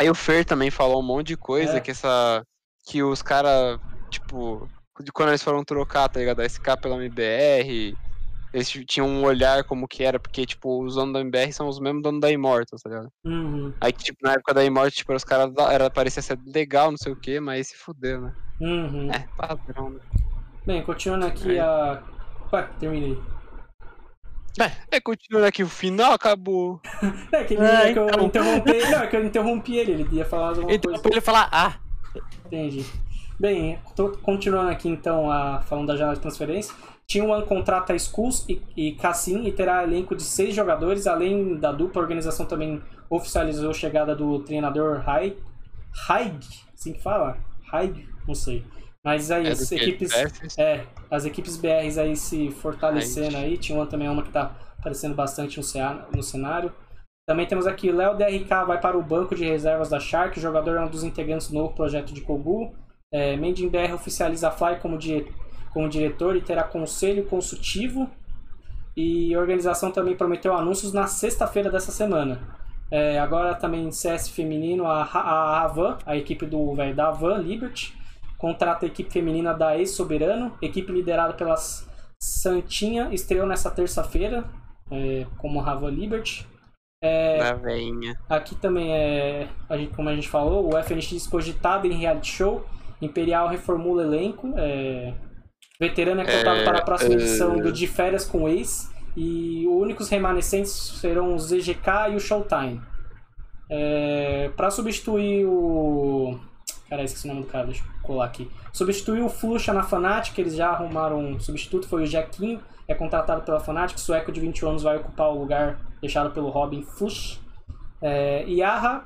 [0.00, 1.80] Aí o Fer também falou um monte de coisa, É.
[1.80, 2.42] que essa.
[2.84, 3.78] Que os caras,
[4.10, 4.68] tipo,
[5.00, 6.40] de quando eles foram trocar, tá ligado?
[6.40, 7.96] A SK pela MBR,
[8.52, 11.78] eles tinham um olhar como que era, porque, tipo, os donos da MBR são os
[11.78, 13.08] mesmos donos da Immortal, tá ligado?
[13.24, 16.98] uhum, Aí, tipo, na época da Immortal, tipo, os caras era, parecia ser legal, não
[16.98, 18.34] sei o que, mas se fudeu, né?
[18.62, 19.10] Uhum.
[19.12, 20.00] É, padrão, né?
[20.64, 21.60] Bem, continuando aqui É.
[21.60, 22.02] a.
[22.52, 23.18] Ué, terminei.
[24.90, 26.80] É, continuando aqui, o final acabou.
[27.32, 28.24] É que, ele, Ah, é que eu então.
[28.26, 31.08] interrompi, não, é que eu interrompi ele, ele ia falar alguma Então, coisa.
[31.10, 31.74] ele falar, ah,
[32.46, 32.84] Entendi.
[33.40, 36.74] Bem, tô continuando aqui então a, falando da janela de transferência.
[37.08, 42.00] T1 contrata Skulls e, e Cassim e terá elenco de seis jogadores, além da dupla.
[42.00, 45.36] A organização também oficializou a chegada do treinador Haig.
[46.08, 46.38] Haig,
[46.74, 47.38] assim que fala?
[47.72, 48.64] Haig, não sei.
[49.04, 50.12] Mas aí, É as equipes.
[50.56, 53.58] É, as equipes BRs aí se fortalecendo aí.
[53.58, 56.72] T1 também é uma que tá aparecendo bastante no, cenário.
[57.26, 60.38] Também temos aqui Léo DRK vai para o banco de reservas da Shark.
[60.38, 62.72] O jogador é um dos integrantes do novo projeto de Kogu.
[63.12, 65.26] É, in BR oficializa a Fly como, di-
[65.72, 68.08] como diretor e terá conselho consultivo.
[68.96, 72.40] E a organização também prometeu anúncios na sexta-feira dessa semana.
[72.90, 77.38] É, agora também CS feminino, a, Ra- a Havan, a equipe do velho da Havan,
[77.38, 77.96] Liberty,
[78.42, 81.54] contrata a equipe feminina da Ex-Soberano, equipe liderada pela
[82.20, 84.44] Santinha, estreou nessa terça-feira
[84.90, 86.44] é, como Havan Liberty.
[87.00, 87.38] É.
[88.28, 92.66] Aqui também é, a gente, como a gente falou, o FNX cogitado em reality show.
[93.00, 94.52] Imperial reformula elenco.
[94.56, 95.14] É,
[95.80, 97.18] veterano é cotado É, para a próxima é.
[97.18, 98.92] edição do De Férias com Ex.
[99.16, 102.80] E os únicos remanescentes serão o ZGK e o Showtime.
[103.70, 106.40] É, para substituir o.
[106.92, 108.50] Cara, esqueci o nome do cara, deixa eu colar aqui.
[108.70, 113.40] Substituir o Fluxa na Fnatic, eles já arrumaram um substituto, foi o Jequinho, é contratado
[113.40, 117.40] pela Fnatic, sueco de 21 anos vai ocupar o lugar deixado pelo Robin Flush.
[118.02, 119.04] É, Yaha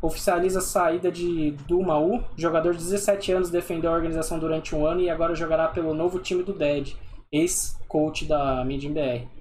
[0.00, 5.02] oficializa a saída de Dumaú, jogador de 17 anos, defendeu a organização durante um ano
[5.02, 6.94] e agora jogará pelo novo time do Dead,
[7.30, 9.35] ex-coach da Midin BR.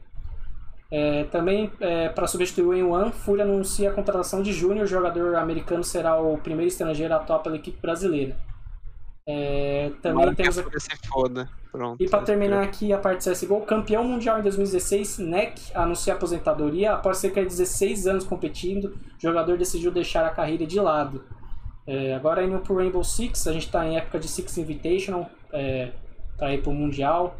[0.92, 1.72] É, também,
[2.14, 4.86] para substituir o Yuan, Fúria anuncia a contratação de Júnior.
[4.86, 8.38] O jogador americano será o primeiro estrangeiro a atuar pela equipe brasileira.
[9.28, 10.60] É, também que a temos.
[10.60, 11.50] Fúria se foda.
[11.76, 12.02] Pronto.
[12.02, 16.94] E para terminar aqui a parte CSGO, campeão mundial em 2016, NEC anuncia aposentadoria.
[16.94, 18.86] Após cerca de 16 anos competindo,
[19.18, 21.26] o jogador decidiu deixar a carreira de lado.
[21.86, 25.92] É, agora indo pro Rainbow Six, a gente está em época de Six Invitational é,
[26.38, 27.36] para ir pro Mundial.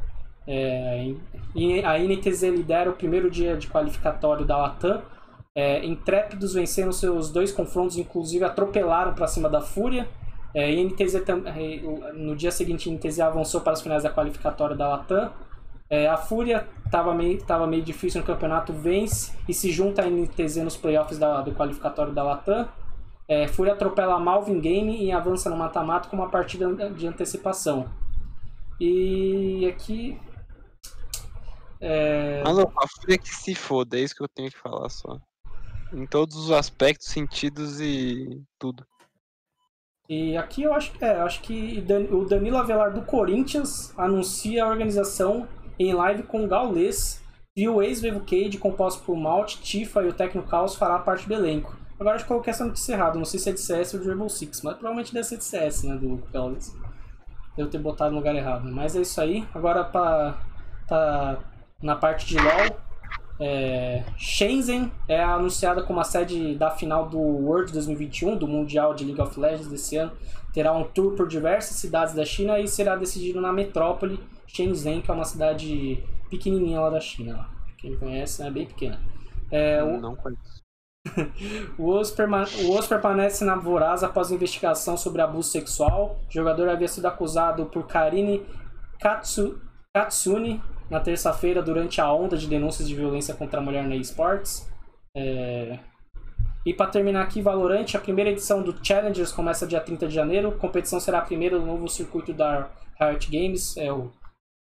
[0.48, 1.14] É,
[1.56, 5.02] e a NTZ lidera o primeiro dia de qualificatório da Latam.
[5.56, 10.08] É, Intrépidos venceram seus dois confrontos, inclusive atropelaram para cima da Fúria.
[10.54, 14.88] É, NTZ é, no dia seguinte, a NTZ avançou para as finais da qualificatória da
[14.88, 15.32] Latam.
[15.90, 20.10] É, a Fúria estava meio, tava meio difícil no campeonato, vence e se junta à
[20.10, 22.68] NTZ nos playoffs da, do qualificatório da Latam.
[23.28, 27.88] É, Fúria atropela a Malvin Game e avança no mata-mata com uma partida de antecipação.
[28.80, 30.18] E aqui.
[31.80, 35.20] É, Maluco, a Fúria que se foda, é isso que eu tenho que falar só.
[35.94, 38.86] Em todos os aspectos, sentidos e tudo.
[40.08, 45.48] E aqui eu acho, é, acho que o Danilo Avelar do Corinthians anuncia a organização
[45.80, 47.22] em live com o Gaules
[47.56, 51.34] e o ex-Vevo Cade, composto por Malt, Tifa e o Tecno Chaos, fará parte do
[51.34, 51.76] elenco.
[52.00, 54.00] Agora acho que eu coloquei essa notícia errada, não sei se é de CS ou
[54.02, 56.76] de Rainbow Six, mas provavelmente deve ser de CS, né, do Gaules.
[57.56, 59.48] Devo ter botado no lugar errado, mas é isso aí.
[59.54, 60.38] Agora pra,
[60.88, 61.40] tá
[61.82, 62.78] na parte de LoL,
[63.40, 69.04] é, Shenzhen é anunciada como a sede da final do World 2021, do Mundial de
[69.04, 70.12] League of Legends desse ano.
[70.54, 75.12] Terá um tour por diversas cidades da China e será decidido na metrópole Shenzhen, que
[75.12, 77.48] é uma cidade pequenininha lá da China.
[77.78, 79.00] Quem conhece, é bem pequena.
[79.52, 80.64] É, o, Não conheço.
[81.78, 86.18] o Oz, perma- o Oz permanece na Voraz após investigação sobre abuso sexual.
[86.30, 88.44] O jogador havia sido acusado por Karine
[89.00, 89.60] Katsu-
[89.94, 94.70] Katsune na terça-feira durante a onda de denúncias de violência contra a mulher na esportes.
[95.16, 95.80] É...
[96.66, 100.50] E para terminar aqui, Valorant, a primeira edição do Challengers começa dia 30 de janeiro.
[100.50, 102.70] A competição será a primeira do novo circuito da
[103.00, 103.78] Riot Games.
[103.78, 104.12] É o...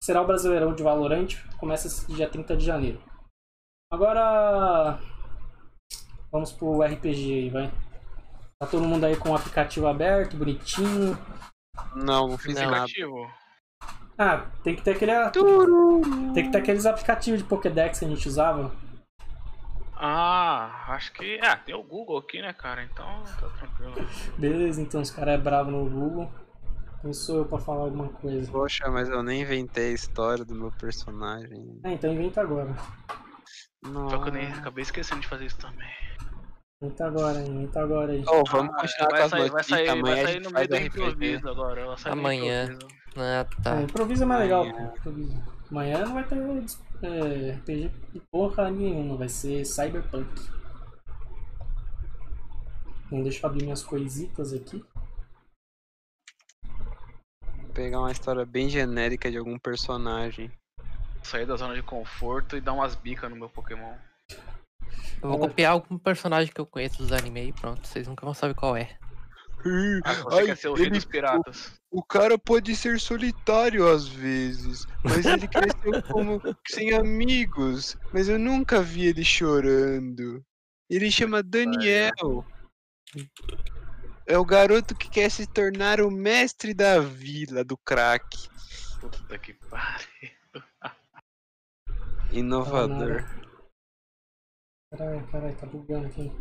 [0.04, 3.02] Será o Brasileirão de Valorant, começa esse dia 30 de janeiro.
[3.90, 5.00] Agora
[6.34, 7.72] Vamos pro RPG aí, vai.
[8.58, 11.16] Tá todo mundo aí com o aplicativo aberto, bonitinho.
[11.96, 12.64] Não, não fiz Não.
[12.64, 12.78] nada.
[12.86, 13.32] Aplicativo.
[14.18, 15.12] Ah, tem que ter aquele.
[16.34, 18.72] Tem que ter aqueles aplicativos de Pokédex que a gente usava.
[19.96, 21.40] Ah, acho que.
[21.42, 22.84] Ah, tem o Google aqui, né, cara?
[22.84, 23.06] Então
[23.40, 23.94] tá tranquilo.
[24.38, 26.32] Beleza, então os caras é bravo no Google.
[27.02, 28.50] Quem sou eu pra falar alguma coisa?
[28.52, 31.80] Poxa, mas eu nem inventei a história do meu personagem.
[31.84, 32.74] Ah, então inventa agora.
[33.84, 35.90] Só que eu nem acabei esquecendo de fazer isso também.
[36.82, 38.24] Inventa agora inventa agora aí.
[38.28, 39.68] Ô, vamos Ah, continuar com vai as sair, vai notícias.
[39.80, 41.86] sair, Amanhã vai sair no meio do improviso agora.
[41.88, 42.80] Vai sair Amanhã.
[43.14, 43.20] Improviso.
[43.20, 43.82] Ah, É, tá.
[43.82, 44.66] improviso é mais legal.
[45.70, 46.06] Amanhã.
[46.06, 46.38] não vai ter
[47.04, 50.30] é, RPG de porra nenhuma, vai ser Cyberpunk.
[53.06, 54.84] Então deixa eu abrir minhas coisitas aqui.
[57.58, 60.52] Vou pegar uma história bem genérica de algum personagem.
[61.24, 63.94] Sair da zona de conforto e dar umas bicas no meu Pokémon.
[65.22, 68.34] Eu vou copiar algum personagem que eu conheço dos anime e pronto, vocês nunca vão
[68.34, 68.98] saber qual é.
[70.04, 71.80] Ah, Ai, quer ser o rei ele- dos piratas.
[71.92, 77.96] O cara pode ser solitário às vezes, mas ele cresceu como sem amigos.
[78.12, 80.44] Mas eu nunca vi ele chorando.
[80.90, 82.46] Ele chama Daniel.
[84.26, 88.26] É o garoto que quer se tornar o mestre da vila do crack.
[89.00, 90.32] Puta que pariu.
[92.32, 93.24] Inovador.
[94.92, 96.32] Caralho, caralho, tá bugando aqui.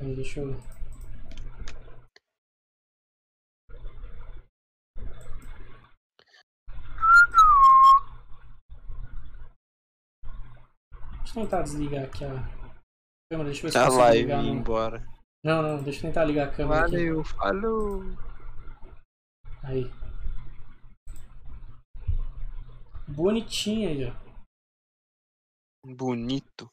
[0.00, 0.60] Aí, deixa eu
[11.34, 12.28] Deixa eu tentar desligar aqui a
[13.28, 14.48] câmera, deixa eu ver se eu A consigo live ligar no...
[14.50, 15.04] embora.
[15.44, 16.92] Não, não, deixa eu tentar ligar a câmera aqui.
[16.92, 18.04] Valeu, falou.
[19.64, 19.90] Aí.
[23.08, 24.14] Bonitinho aí, ó.
[25.84, 26.70] Bonito.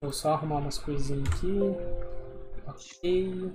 [0.00, 1.58] Vou só arrumar umas coisinhas aqui.
[2.66, 3.52] Ok.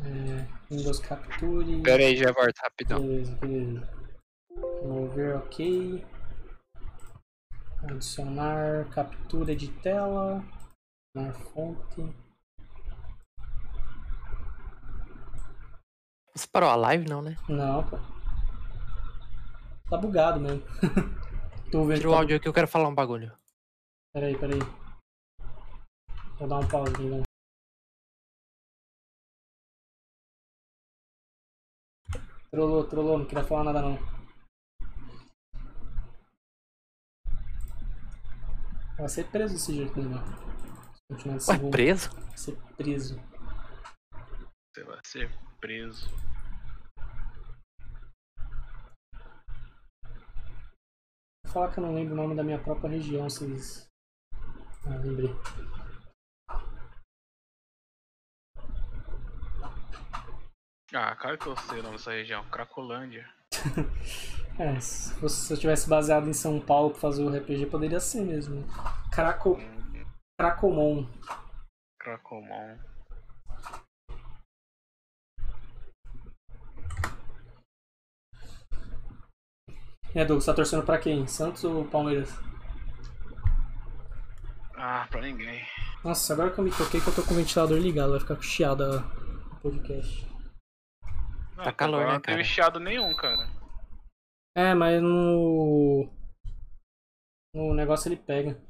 [0.00, 1.82] É, Windows Capture.
[1.82, 3.00] Pera aí, já volto rapidão.
[3.00, 3.88] Beleza, beleza.
[4.82, 6.06] Mover, ok.
[7.82, 10.42] Adicionar captura de tela.
[11.14, 12.16] Adicionar fonte.
[16.34, 17.36] Você parou a live não, né?
[17.46, 17.98] Não, pô.
[19.90, 20.62] Tá bugado mesmo.
[21.70, 21.98] Tô vendo.
[21.98, 23.30] Tira o tá áudio aqui, eu quero falar um bagulho.
[24.14, 24.85] Peraí, peraí.
[26.38, 27.22] Vou dar um pause aqui, então.
[32.50, 33.98] Trollou, trollou, não queria falar nada não.
[38.96, 40.26] Vai ser preso desse jeito, né, mano?
[40.94, 42.10] Se Continuar de Ué, preso?
[42.14, 43.20] vai ser preso.
[44.74, 46.08] Você vai ser preso.
[51.44, 53.86] Vou falar que eu não lembro o nome da minha própria região, vocês.
[54.84, 55.30] Ah, lembrei.
[60.94, 62.44] Ah, claro que eu sei o nome dessa região.
[62.50, 63.28] Cracolândia.
[64.58, 68.00] É, se, fosse- se eu tivesse baseado em São Paulo pra fazer o RPG, poderia
[68.00, 68.64] ser mesmo.
[69.12, 69.58] Craco...
[70.40, 71.06] Cracomon.
[72.00, 72.78] Cracomon.
[80.14, 81.26] E aí, Douglas, tá torcendo pra quem?
[81.26, 82.32] Santos ou Palmeiras?
[84.76, 85.66] Ah, pra ninguém.
[86.04, 88.40] Nossa, agora que eu me toquei que eu tô com o ventilador ligado, vai ficar
[88.40, 89.04] chiado a-
[89.52, 90.26] o podcast.
[91.56, 92.44] Não, Tá calor, né, Não teve cara?
[92.44, 93.48] chiado nenhum, cara.
[94.54, 96.08] É, mas no.
[97.54, 98.52] No negócio ele pega.
[98.52, 98.66] Não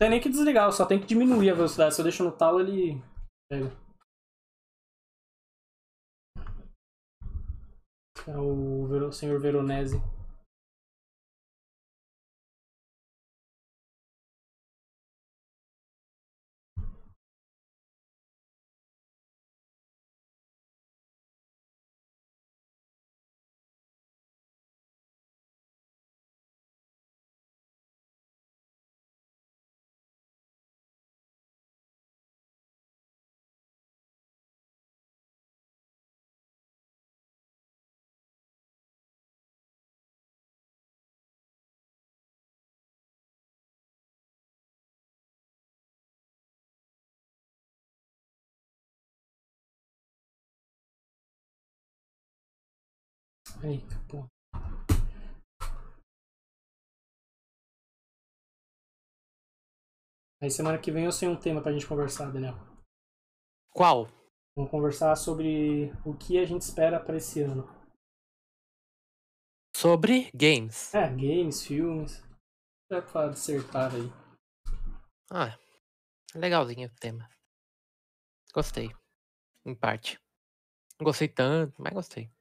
[0.00, 1.94] tem nem que desligar, só tem que diminuir a velocidade.
[1.94, 3.02] Se eu deixo no talo, ele
[3.50, 3.70] pega.
[8.26, 9.96] É o senhor Veronese.
[53.62, 54.26] Eita, pô.
[60.42, 62.54] Aí semana que vem eu sei um tema pra gente conversar, Daniel.
[63.70, 64.06] Qual?
[64.56, 67.68] Vamos conversar sobre o que a gente espera pra esse ano.
[69.76, 70.94] Sobre games.
[70.94, 72.22] É, games, filmes.
[72.90, 74.10] É pra dissertar aí.
[75.30, 75.58] Ah,
[76.34, 77.28] legalzinho o tema.
[78.54, 78.88] Gostei.
[79.66, 80.18] Em parte.
[80.98, 82.32] Não gostei tanto, mas gostei.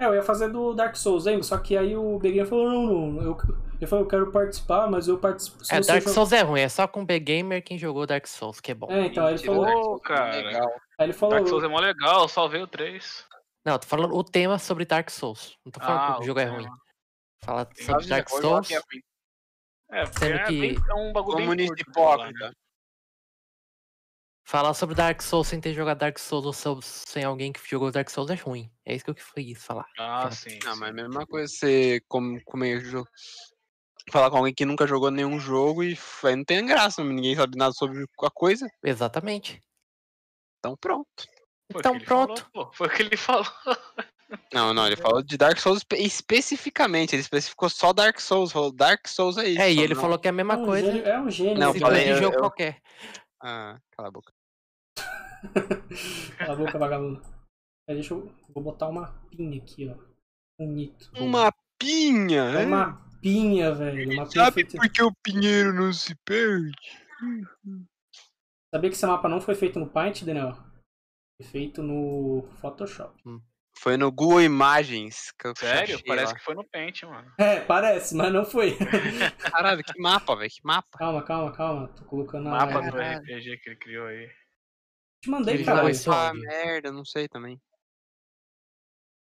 [0.00, 1.44] É, eu ia fazer do Dark Souls, lembra?
[1.44, 2.82] Só que aí o Beguinha falou, não,
[3.12, 3.36] não, eu,
[3.76, 5.58] ele falou, eu quero participar, mas eu participo.
[5.70, 8.72] É, Dark jogar- Souls é ruim, é só com B-Gamer quem jogou Dark Souls, que
[8.72, 8.90] é bom.
[8.90, 10.36] É, então, aí ele falou, Dark Souls é cara.
[10.36, 10.68] legal.
[10.98, 13.24] aí ele falou, Dark Souls é mó legal, eu salvei o 3.
[13.64, 15.56] Não, tô falando o tema sobre Dark Souls.
[15.64, 16.66] Não tô falando Ah, que o jogo é ruim.
[17.44, 18.70] Fala sobre Dark Souls.
[18.70, 18.80] é.
[19.90, 22.52] É, porque Sendo é, que- bem- é um bagulho bem Comunista hipócrita.
[24.46, 27.90] Falar sobre Dark Souls sem ter jogado Dark Souls ou so- sem alguém que jogou
[27.90, 28.70] Dark Souls é ruim.
[28.84, 29.86] É isso que eu quis falar.
[29.98, 30.58] Ah, sim.
[30.64, 33.08] Não, mas é a mesma coisa você com, comer jogo.
[34.10, 37.56] Falar com alguém que nunca jogou nenhum jogo e aí não tem graça, ninguém sabe
[37.56, 38.68] nada sobre a coisa.
[38.82, 39.62] Exatamente.
[40.58, 41.08] Então pronto.
[41.72, 42.46] Foi o Então que ele pronto.
[42.52, 42.70] falou.
[42.74, 43.46] Foi o que ele falou.
[44.52, 48.72] Não, não, ele falou de Dark Souls espe- especificamente, ele especificou só Dark Souls, falou
[48.72, 49.60] Dark Souls é isso.
[49.60, 50.86] É, e ele não- falou que é a mesma É um coisa.
[50.92, 51.58] gênio- É um gênio.
[51.58, 52.80] Não, esse se falei, de eu- jogo eu- qualquer.
[53.46, 54.32] Ah, cala a boca.
[56.38, 57.22] Cala a boca, vagabundo.
[57.86, 58.34] Deixa eu.
[58.48, 59.96] Vou botar uma pinha aqui, ó.
[60.58, 61.10] Bonito.
[61.18, 62.64] Uma pinha, É né?
[62.64, 64.12] uma pinha, velho.
[64.14, 64.78] Uma pinha Sabe feita...
[64.78, 66.72] por que o pinheiro não se perde?
[68.74, 70.54] Sabia que esse mapa não foi feito no Paint, Daniel?
[71.36, 73.14] Foi feito no Photoshop.
[73.78, 75.94] Foi no Google Imagens que eu Sério?
[75.96, 76.38] achei Parece lá.
[76.38, 77.30] que foi no Paint, mano.
[77.38, 78.76] É, parece, mas não foi.
[79.52, 80.96] Caralho, que mapa, velho, que mapa.
[80.98, 81.88] calma, calma, calma.
[81.88, 82.50] Tô colocando na.
[82.50, 82.90] Mapa live.
[82.90, 82.98] do.
[82.98, 84.30] RPG que ele criou aí.
[85.22, 85.84] Te mandei, Ele cara.
[85.84, 86.40] onde?
[86.46, 87.60] merda, não sei também.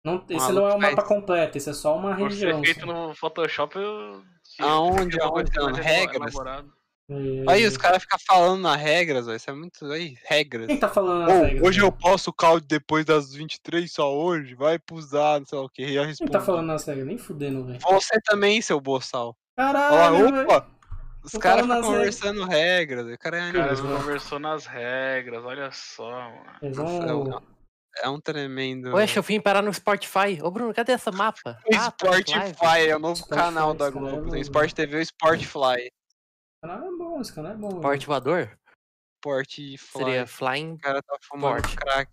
[0.04, 2.58] Não, esse Maluco não é o faz- mapa completo, esse é só uma Por região.
[2.58, 2.86] ser feito só.
[2.86, 4.22] no Photoshop, eu.
[4.60, 6.34] Aonde, aonde, mais regras?
[6.34, 6.72] elaborado.
[7.08, 9.36] É, Aí os caras ficam falando nas regras, velho.
[9.36, 9.84] Isso é muito.
[9.92, 10.66] Aí, regras.
[10.68, 11.62] Quem tá falando as Ô, regras?
[11.68, 12.00] hoje eu velho?
[12.00, 14.54] posso caldo depois das 23, só hoje?
[14.54, 15.82] Vai pusar, não sei o que.
[15.94, 17.06] Eu Quem tá falando nas regras?
[17.06, 17.78] Nem fudendo, velho.
[17.80, 19.36] Você também, seu boçal.
[19.58, 20.42] Olha Caralho, velho.
[20.44, 20.66] opa!
[21.22, 23.06] Os Tô caras ficam nas conversando regras.
[23.06, 26.44] O cara é O cara conversou nas regras, olha só, mano.
[26.62, 27.54] Eles É um-
[28.02, 28.92] É um tremendo.
[28.96, 30.40] Oxe, eu vim parar no Spotify.
[30.42, 31.58] Ô, Bruno, cadê essa mapa?
[31.70, 31.76] O
[32.66, 34.22] Ah, é o novo Spotify, canal da é Globo.
[34.24, 34.40] Tem né?
[34.40, 35.90] Sport TV e Sportfly.
[36.64, 37.78] Canal é bom, esse canal é bom.
[37.82, 38.58] Porte voador?
[39.18, 39.76] Sportfly.
[39.76, 40.72] Seria Flying.
[40.72, 41.76] O cara tá fumando Sport.
[41.76, 42.10] crack.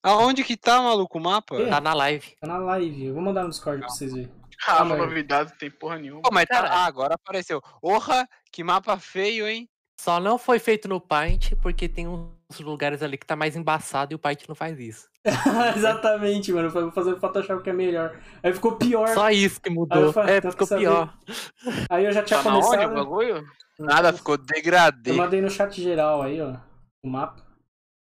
[0.00, 1.56] Aonde que tá, maluco, o mapa?
[1.56, 1.68] É.
[1.68, 2.36] Tá na live.
[2.40, 3.06] Tá na live.
[3.06, 4.32] Eu vou mandar no Discord pra vocês verem.
[4.64, 6.22] Ah, uma novidade, não tem porra nenhuma.
[6.22, 6.60] Pô, mas tá...
[6.60, 7.60] Ah, agora apareceu.
[7.82, 9.68] Orra, que mapa feio, hein?
[10.00, 12.06] Só não foi feito no Paint porque tem
[12.50, 15.08] uns lugares ali que tá mais embaçado e o Paint não faz isso.
[15.76, 16.70] Exatamente, mano.
[16.70, 18.16] Vou fazer o Photoshop que é melhor.
[18.42, 19.08] Aí ficou pior.
[19.08, 20.12] Só isso que mudou.
[20.12, 21.14] falei, É, que ficou pior.
[21.88, 22.94] Aí eu já tinha Tá na onde o começado.
[22.94, 23.44] bagulho?
[23.78, 25.10] Nada, ficou degradê.
[25.12, 26.56] Eu mandei no chat geral aí, ó.
[27.04, 27.42] O mapa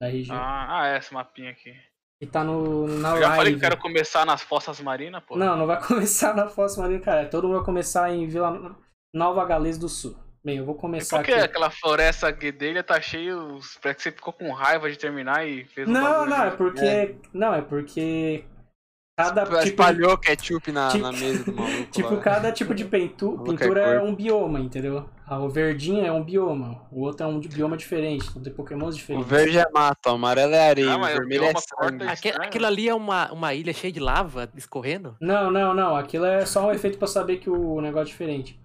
[0.01, 0.38] da região.
[0.38, 1.73] Ah, ah, é, esse mapinha aqui.
[2.21, 3.55] E tá no, na Eu já falei live.
[3.55, 5.36] que quero começar nas fossas marinas, pô.
[5.36, 7.27] Não, não vai começar na Foz Marinho, cara.
[7.27, 8.75] Todo mundo vai começar em Vila
[9.13, 10.15] Nova Galês do Sul.
[10.46, 11.41] Bem, eu vou E começar por que aqui.
[11.43, 13.60] aquela floresta guedelha tá cheio.
[13.82, 16.52] Parece que você ficou com raiva de terminar e fez um Não, bagulho não, é
[16.52, 17.16] porque.
[17.34, 18.46] Não, é porque.
[19.18, 21.84] Cada tipo, de- Espalhou ketchup na, tipo- na mesa do maluco.
[21.89, 22.22] tipo, lá.
[22.22, 24.12] cada tipo de pintu- é pintura é gordo.
[24.12, 25.10] um bioma, entendeu?
[25.26, 28.93] Ah, o verdinho é um bioma, o outro é um bioma diferente, então tem pokémons
[28.93, 29.28] O diferentes.
[29.30, 32.06] verde é mato, o amarelo é areia, Ah, o o vermelho é sangue.
[32.14, 32.41] estranho.
[32.43, 35.16] aquilo ali é uma, uma ilha cheia de lava escorrendo?
[35.22, 35.96] Não, não, não.
[35.96, 38.60] Aquilo é só um efeito pra saber que o negócio é diferente.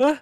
[0.00, 0.18] Hã?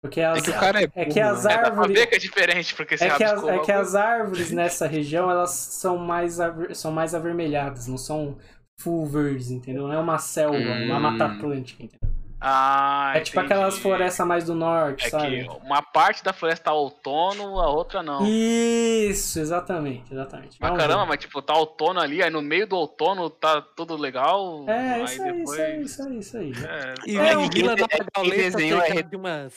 [0.00, 1.52] Porque as, É que o cara é é burro, que as né?
[1.52, 1.96] É, árvores.
[1.98, 5.50] ver que é diferente, porque É que, as, é que as árvores nessa região elas
[5.50, 8.38] são mais, aver- são mais avermelhadas, não são
[8.80, 9.82] full verdes, entendeu?
[9.88, 11.00] Não é uma selva, uma Hum.
[11.00, 12.17] Mata Atlântica, entendeu?
[12.40, 13.82] Ah, É tipo aquelas entendi.
[13.82, 15.44] florestas mais do norte, É sabe?
[15.44, 18.24] que uma parte da floresta tá outono, a outra não.
[18.26, 20.56] Isso, exatamente, exatamente.
[20.60, 21.08] Mas Vamos caramba, ver.
[21.08, 24.64] mas tipo, tá outono ali, aí no meio do outono tá tudo legal.
[24.68, 25.58] É, aí isso aí, depois.
[25.58, 26.64] isso aí, isso aí, isso aí.
[26.64, 29.54] É, E É, o Vila é que quem Gaulês tá desenhou é cercado de umas.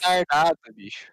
[0.76, 1.08] Bicho.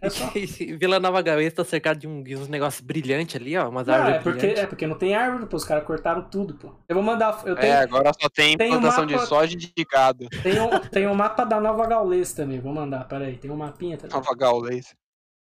[0.00, 0.08] É
[0.78, 3.68] Vila Nova Gaulês tá cercado de, um, de uns negócios brilhantes ali, ó.
[3.68, 4.62] Umas Não, árvores é porque, brilhantes.
[4.62, 6.74] é porque não tem árvore, pô, os caras cortaram tudo, pô.
[6.88, 9.52] Eu vou mandar, eu É, tenho, agora só tem, tem um plantação mapa- de soja
[9.54, 10.28] e de gado.
[10.42, 13.96] tem, um, tem um mapa da Nova Gaulês também, vou mandar, peraí, tem um mapinha
[13.96, 14.14] também.
[14.16, 14.94] Nova Gaulês.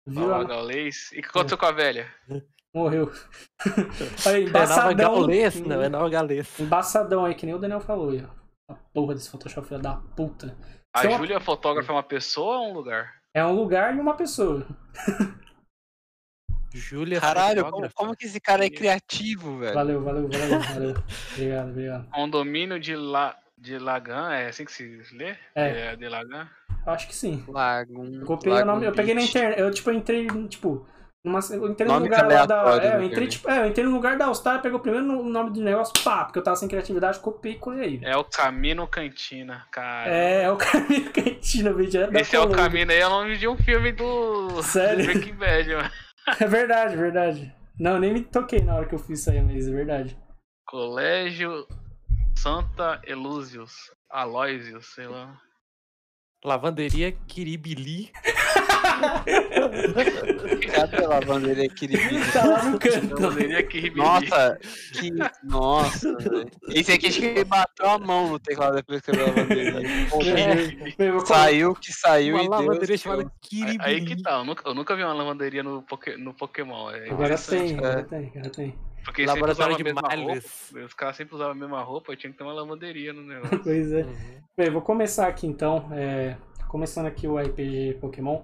[0.06, 1.10] Vila Nova Gaulês.
[1.12, 2.08] E o que aconteceu com a velha?
[2.74, 3.12] morreu.
[4.26, 4.94] Aí, É Nova embaçadão.
[5.14, 5.60] Gaulês?
[5.60, 6.58] Não, é Nova Gaulês.
[6.58, 8.42] Embaçadão aí, que nem o Daniel falou aí, ó.
[8.72, 10.56] A porra desse Photoshop filha da puta.
[10.94, 13.21] A Júlia fotógrafa é uma pessoa ou um lugar?
[13.34, 14.66] É um lugar e uma pessoa.
[16.74, 19.74] Júlia Caralho, como, como que esse cara é criativo, velho?
[19.74, 20.94] Valeu, valeu, valeu, valeu.
[21.32, 22.08] Obrigado, obrigado.
[22.10, 23.36] Condomínio de, La...
[23.56, 25.36] de Lagan, é assim que se lê?
[25.54, 25.96] É.
[25.96, 26.48] de Lagan.
[26.86, 27.44] Acho que sim.
[27.46, 28.20] Lagum.
[28.20, 30.86] Eu copiei o nome, eu peguei na internet, eu tipo, entrei, tipo,
[31.24, 32.62] numa, eu entrei no lugar lá da.
[32.82, 35.06] É, na eu entrei, tipo, é, eu entrei no lugar da All-Star, pegou o primeiro
[35.06, 38.00] no- nome do negócio, pá, porque eu tava sem criatividade, copiei e colei.
[38.02, 40.10] É o Camino Cantina, cara.
[40.10, 42.02] É, é o caminho cantina, vídeo.
[42.12, 45.06] É Esse é o caminho aí, é o nome de um filme do Sério?
[45.06, 45.90] do Breaking Bad, mano.
[46.38, 47.52] É verdade, verdade.
[47.78, 50.16] Não, nem me toquei na hora que eu fiz isso aí, mas é verdade.
[50.66, 51.66] Colégio
[52.38, 53.72] Santa Elúzios.
[54.08, 55.36] Aloysius, sei lá.
[56.44, 58.12] Lavanderia Kiribili.
[60.74, 62.32] Cadê a lavanderia Kiribiri?
[62.32, 63.14] Tá lá no canto.
[63.20, 63.96] Lavanderia Kiribiri.
[64.00, 64.58] Nossa,
[64.92, 65.10] que.
[65.44, 66.50] Nossa, velho.
[66.68, 71.12] Esse aqui acho que ele bateu a mão no teclado depois que abriu a lavanderia.
[71.12, 73.00] Vou Saiu que saiu Uma e lavanderia Deus.
[73.00, 73.78] chamada Aí, Kiribiri.
[73.80, 76.90] aí que tá, eu nunca, eu nunca vi uma lavanderia no, Poké- no Pokémon.
[76.90, 77.78] É Agora tem, é.
[77.78, 78.74] agora tem, agora tem.
[79.04, 80.44] Porque sempre Laboratório usava a de mesma Miles.
[80.72, 80.86] roupa.
[80.86, 83.58] Os caras sempre usavam a mesma roupa, tinha que ter uma lavanderia no negócio.
[83.62, 84.02] Pois é.
[84.02, 84.14] Uhum.
[84.56, 85.88] Bem, vou começar aqui então.
[85.92, 86.36] é,
[86.68, 88.42] começando aqui o RPG Pokémon.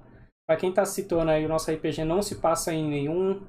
[0.48, 3.46] Pra quem tá citando aí, o nosso RPG não se passa em nenhum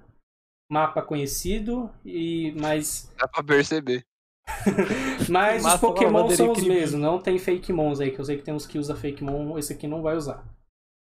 [0.69, 4.05] mapa conhecido, e mas, Dá pra perceber.
[5.29, 8.43] mas os Pokémon são os mesmos, não tem Fake Mons aí, que eu sei que
[8.43, 10.43] tem uns que usa Fake Mon, esse aqui não vai usar.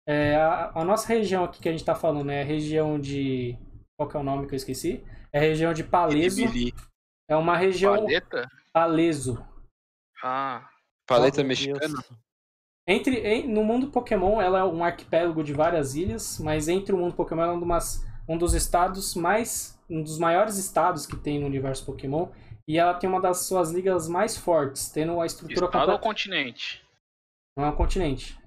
[0.07, 3.57] É, a, a nossa região aqui que a gente tá falando é a região de.
[3.97, 5.03] Qual que é o nome que eu esqueci?
[5.33, 6.37] É a região de Paleso.
[6.37, 6.73] Kiribiri.
[7.27, 7.95] É uma região.
[7.95, 8.47] Paleta?
[8.71, 9.45] Paleso.
[10.23, 10.69] Ah,
[11.07, 11.97] Paleta mexicana.
[12.87, 16.97] Entre, em- no mundo Pokémon, ela é um arquipélago de várias ilhas, mas entre o
[16.97, 19.75] mundo Pokémon, ela é um, umas- um dos estados mais.
[19.89, 22.27] um dos maiores estados que tem no universo Pokémon.
[22.67, 25.99] E ela tem uma das suas ligas mais fortes, tendo a estrutura estado ou completa.
[26.03, 26.85] continente?
[27.57, 28.37] Não é um continente.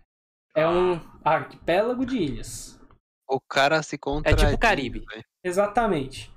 [0.55, 2.78] É um arquipélago de ilhas.
[3.26, 4.30] O cara se contra.
[4.36, 5.03] tipo Caribe.
[5.43, 6.30] Exatamente.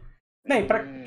[0.48, 1.04] Bem, pra, Hum,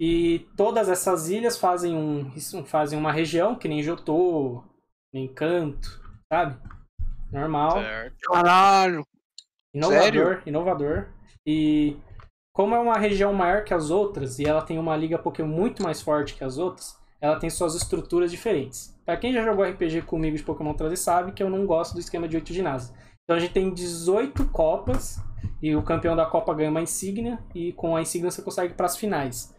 [0.00, 2.30] E todas essas ilhas fazem, um,
[2.64, 4.64] fazem uma região, que nem Jotô,
[5.12, 6.00] nem Canto,
[6.34, 6.56] sabe?
[7.30, 7.72] Normal.
[7.72, 8.16] certo.
[8.22, 9.06] Caralho.
[9.72, 10.42] Inovador, Sério?
[10.46, 11.08] inovador.
[11.46, 11.96] E
[12.52, 15.82] como é uma região maior que as outras e ela tem uma liga Pokémon muito
[15.82, 18.96] mais forte que as outras, ela tem suas estruturas diferentes.
[19.04, 22.00] Pra quem já jogou RPG comigo de Pokémon 13 sabe que eu não gosto do
[22.00, 22.92] esquema de 8 ginásios.
[23.24, 25.18] Então a gente tem 18 copas
[25.62, 28.76] e o campeão da copa ganha uma insígnia e com a insígnia você consegue ir
[28.76, 29.54] pras finais.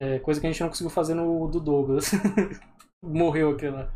[0.00, 2.10] É, coisa que a gente não conseguiu fazer no do Douglas.
[3.02, 3.92] Morreu aquela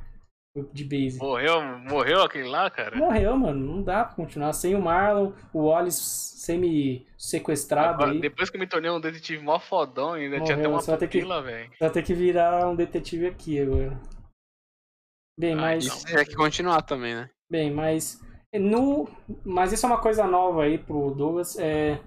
[0.73, 1.19] de base.
[1.19, 2.97] Morreu, morreu aquele lá, cara?
[2.97, 3.75] Morreu, mano.
[3.77, 4.53] Não dá pra continuar.
[4.53, 8.21] Sem o Marlon, o Wallace semi-sequestrado aí.
[8.21, 11.43] depois que eu me tornei um detetive mó fodão, ainda tinha até Morreu, uma pupila,
[11.43, 11.71] velho.
[11.81, 14.01] Vai ter que virar um detetive aqui agora.
[15.39, 15.85] Bem, Ah, mas.
[15.87, 17.31] E se tiver que continuar também, né?
[17.51, 18.21] Bem, mas.
[18.55, 19.09] No,
[19.45, 21.59] mas isso é uma coisa nova aí pro Douglas.
[21.59, 22.01] É,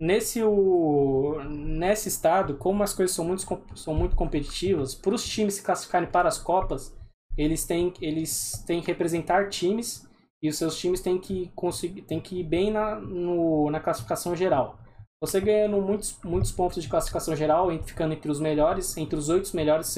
[0.00, 5.54] nesse, o, nesse estado, como as coisas são muito, são muito competitivas, para os times
[5.54, 6.96] se classificarem para as Copas,
[7.36, 10.06] eles têm, eles têm que representar times
[10.42, 14.34] e os seus times têm que, conseguir, têm que ir bem na, no, na classificação
[14.34, 14.78] geral.
[15.20, 19.54] Você ganhando muitos, muitos pontos de classificação geral, ficando entre os melhores, entre os oito
[19.54, 19.96] melhores,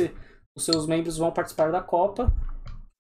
[0.57, 2.31] os seus membros vão participar da Copa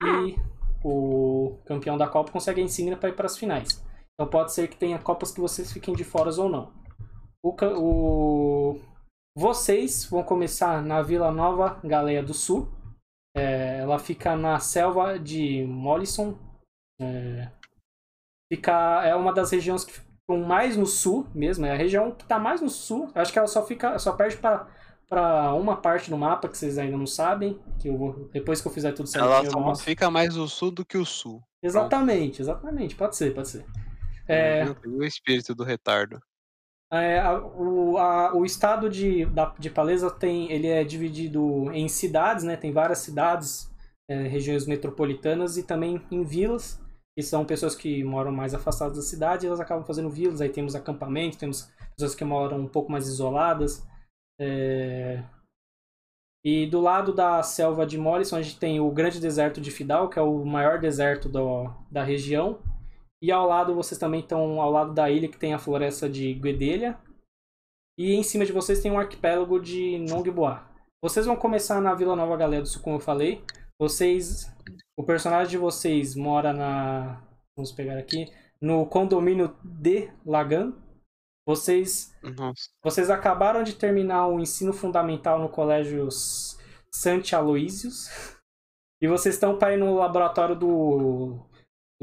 [0.02, 0.36] e
[0.82, 3.82] o campeão da Copa consegue a insígnia para ir para as finais.
[4.14, 6.72] Então pode ser que tenha Copas que vocês fiquem de fora ou não.
[7.44, 8.80] O, o-
[9.36, 12.68] Vocês vão começar na Vila Nova Galeia do Sul.
[13.34, 16.38] É, ela fica na selva de Mollison.
[17.00, 17.50] É,
[18.52, 21.66] fica, é uma das regiões que ficam mais no sul mesmo.
[21.66, 23.10] É a região que está mais no sul.
[23.14, 24.68] Acho que ela só fica, só perde para
[25.08, 28.72] para uma parte do mapa que vocês ainda não sabem, que eu depois que eu
[28.72, 31.42] fizer tudo certinho Ela eu só fica mais no sul do que o sul.
[31.62, 32.94] Exatamente, exatamente.
[32.94, 33.64] Pode ser, pode ser.
[34.26, 36.20] É, o espírito do retardo.
[36.98, 41.88] É, a- o, a- o estado de, da, de Palesa tem, ele é dividido em
[41.88, 42.56] cidades, né?
[42.56, 43.70] Tem várias cidades,
[44.08, 46.80] é, regiões metropolitanas e também em vilas,
[47.16, 50.40] que são pessoas que moram mais afastadas da cidade, elas acabam fazendo vilas.
[50.40, 53.86] Aí temos acampamentos, temos pessoas que moram um pouco mais isoladas.
[54.40, 55.22] é,
[56.44, 60.08] E do lado da selva de Morrison, a gente tem o grande deserto de Fidal,
[60.10, 62.58] que é o maior deserto do, da região.
[63.24, 66.34] E ao lado, vocês também estão ao lado da ilha que tem a floresta de
[66.34, 66.98] Guedelha.
[67.98, 70.62] E em cima de vocês tem um arquipélago de Nongboa.
[71.02, 73.42] Vocês vão começar na Vila Nova Galé do Sul, como eu falei.
[73.80, 74.52] Vocês.
[74.94, 77.22] O personagem de vocês mora na.
[77.56, 78.30] Vamos pegar aqui.
[78.60, 80.74] No condomínio de Lagan.
[81.46, 82.68] Vocês Nossa.
[82.84, 86.58] vocês acabaram de terminar o ensino fundamental no colégio S-
[86.94, 88.06] Santi Aloysius.
[89.02, 91.38] E vocês estão para ir no laboratório do,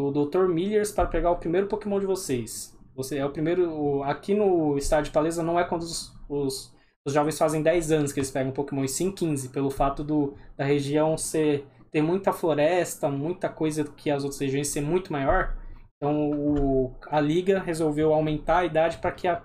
[0.09, 0.47] do Dr.
[0.47, 2.75] Millers para pegar o primeiro Pokémon de vocês.
[2.95, 3.69] Você é o primeiro.
[3.71, 6.73] o- aqui no estádio de Palesa não é quando os, os,
[7.05, 10.33] os jovens fazem 10 anos que eles pegam Pokémon, e sim 15, pelo fato do,
[10.57, 15.57] da região ser ter muita floresta, muita coisa que as outras regiões ser muito maior.
[15.97, 19.43] Então o, a liga resolveu aumentar a idade para que a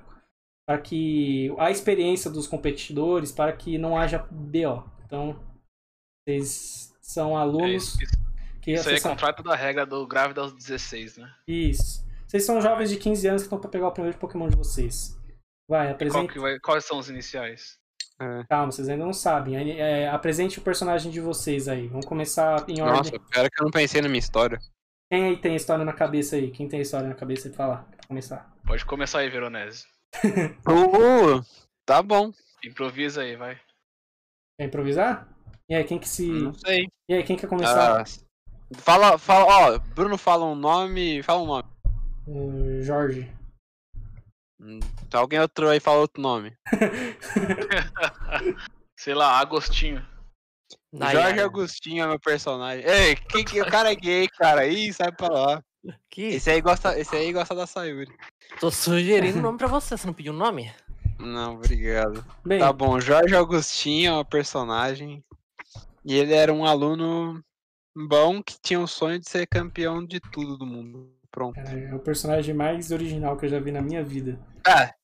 [0.68, 4.82] para que a experiência dos competidores, para que não haja BO.
[5.04, 5.38] Então,
[6.28, 7.98] vocês são É alunos isso,
[8.66, 11.32] que isso aí é contrato da regra do grávida aos 16, né?
[11.46, 12.04] Isso.
[12.26, 15.16] Vocês são jovens de 15 anos que estão para pegar o primeiro Pokémon de vocês.
[15.70, 16.38] Vai, qual apresente.
[16.38, 17.78] vai- quais são os iniciais?
[18.48, 19.56] Calma, vocês ainda não sabem.
[19.56, 21.86] Aí, é, apresente o personagem de vocês aí.
[21.86, 23.20] Vamos começar em Nossa, ordem.
[23.30, 24.58] pior é que eu não pensei na minha história.
[25.12, 26.50] Quem aí tem história na cabeça aí?
[26.50, 27.84] Quem tem história na cabeça de falar?
[27.84, 28.52] Pra começar.
[28.66, 29.84] Pode começar aí, Veronese.
[30.66, 31.44] Uh,
[31.84, 32.32] tá bom.
[32.64, 33.60] Improvisa aí, vai.
[34.58, 35.28] Quer improvisar?
[35.68, 36.28] E aí, quem que se.
[36.28, 36.88] Não sei.
[37.08, 38.00] E aí, quem quer começar?
[38.00, 38.04] Ah,
[38.74, 41.68] fala, fala, ó, Bruno fala um nome, fala um nome.
[42.26, 43.30] Uh, Jorge.
[44.60, 46.56] Hum, Se alguém outro aí fala outro nome.
[48.98, 50.04] Sei lá, Agostinho.
[50.92, 52.84] Jorge Agostinho é meu personagem.
[52.84, 54.66] Ei, que, que, o cara é gay, cara.
[54.66, 55.62] Ih, sai pra lá.
[56.10, 56.22] Que?
[56.22, 58.10] Esse aí gosta, esse aí gosta da Sayuri.
[58.58, 60.72] Tô sugerindo nome pra você, você não pediu um nome?
[61.18, 62.24] Não, obrigado.
[62.44, 65.22] Bem, Tá bom, Jorge Agostinho é um personagem.
[66.04, 67.44] E ele era um aluno
[67.96, 71.12] bom que tinha o sonho de ser campeão de tudo do mundo.
[71.30, 71.54] Pronto.
[71.54, 74.38] cara, é o personagem mais original que eu já vi na minha vida.
[74.66, 74.94] É,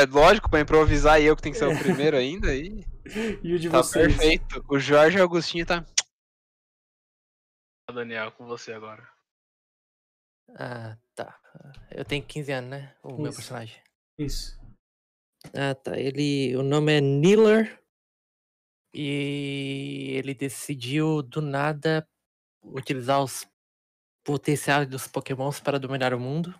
[0.00, 2.84] é lógico, pra improvisar e eu que tenho que ser o primeiro ainda aí.
[3.44, 4.06] E o de Tá vocês?
[4.16, 4.64] perfeito.
[4.66, 5.84] O Jorge Agostinho tá.
[7.92, 9.06] Daniel, com você agora.
[10.58, 11.38] Ah, tá.
[11.90, 12.96] Eu tenho 15 anos, né?
[13.02, 13.36] O meu Isso.
[13.38, 13.78] personagem.
[14.18, 14.58] Isso.
[15.54, 15.98] Ah, tá.
[15.98, 16.56] Ele.
[16.56, 17.78] O nome é Niller.
[18.94, 22.08] E ele decidiu do nada
[22.64, 23.46] utilizar os
[24.24, 26.54] potenciais dos pokémons para dominar o mundo.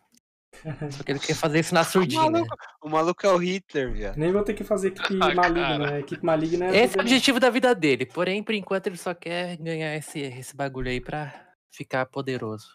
[0.93, 2.31] Só que ele quer fazer isso na O surdina.
[2.31, 4.17] maluco, o maluco é o Hitler, viado.
[4.17, 6.01] Nem vou ter que fazer equipe Ah, maligna, né?
[6.01, 6.85] Equipe maligna é.
[6.85, 8.07] Esse é o objetivo da vida dele.
[8.07, 12.69] Porém, por enquanto, ele só quer ganhar esse, esse bagulho aí pra ficar poderoso.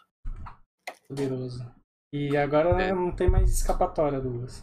[1.08, 1.64] poderoso.
[2.12, 2.92] E agora É.
[2.92, 4.62] não tem mais escapatória, Douglas.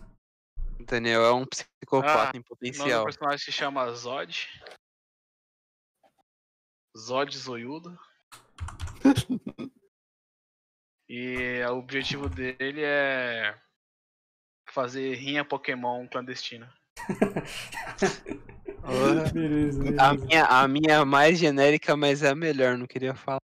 [0.86, 3.05] Daniel é um psicopata em O nome do potencial.
[3.05, 4.47] personagem se chama Zod.
[6.95, 7.97] Zod Zoiudo.
[11.09, 13.57] E o objetivo dele é
[14.71, 16.73] fazer rinha Pokémon clandestina.
[18.81, 19.23] Porra.
[19.33, 20.25] Beleza, A beleza.
[20.25, 23.39] minha, a minha é mais genérica, mas é a melhor, não queria falar.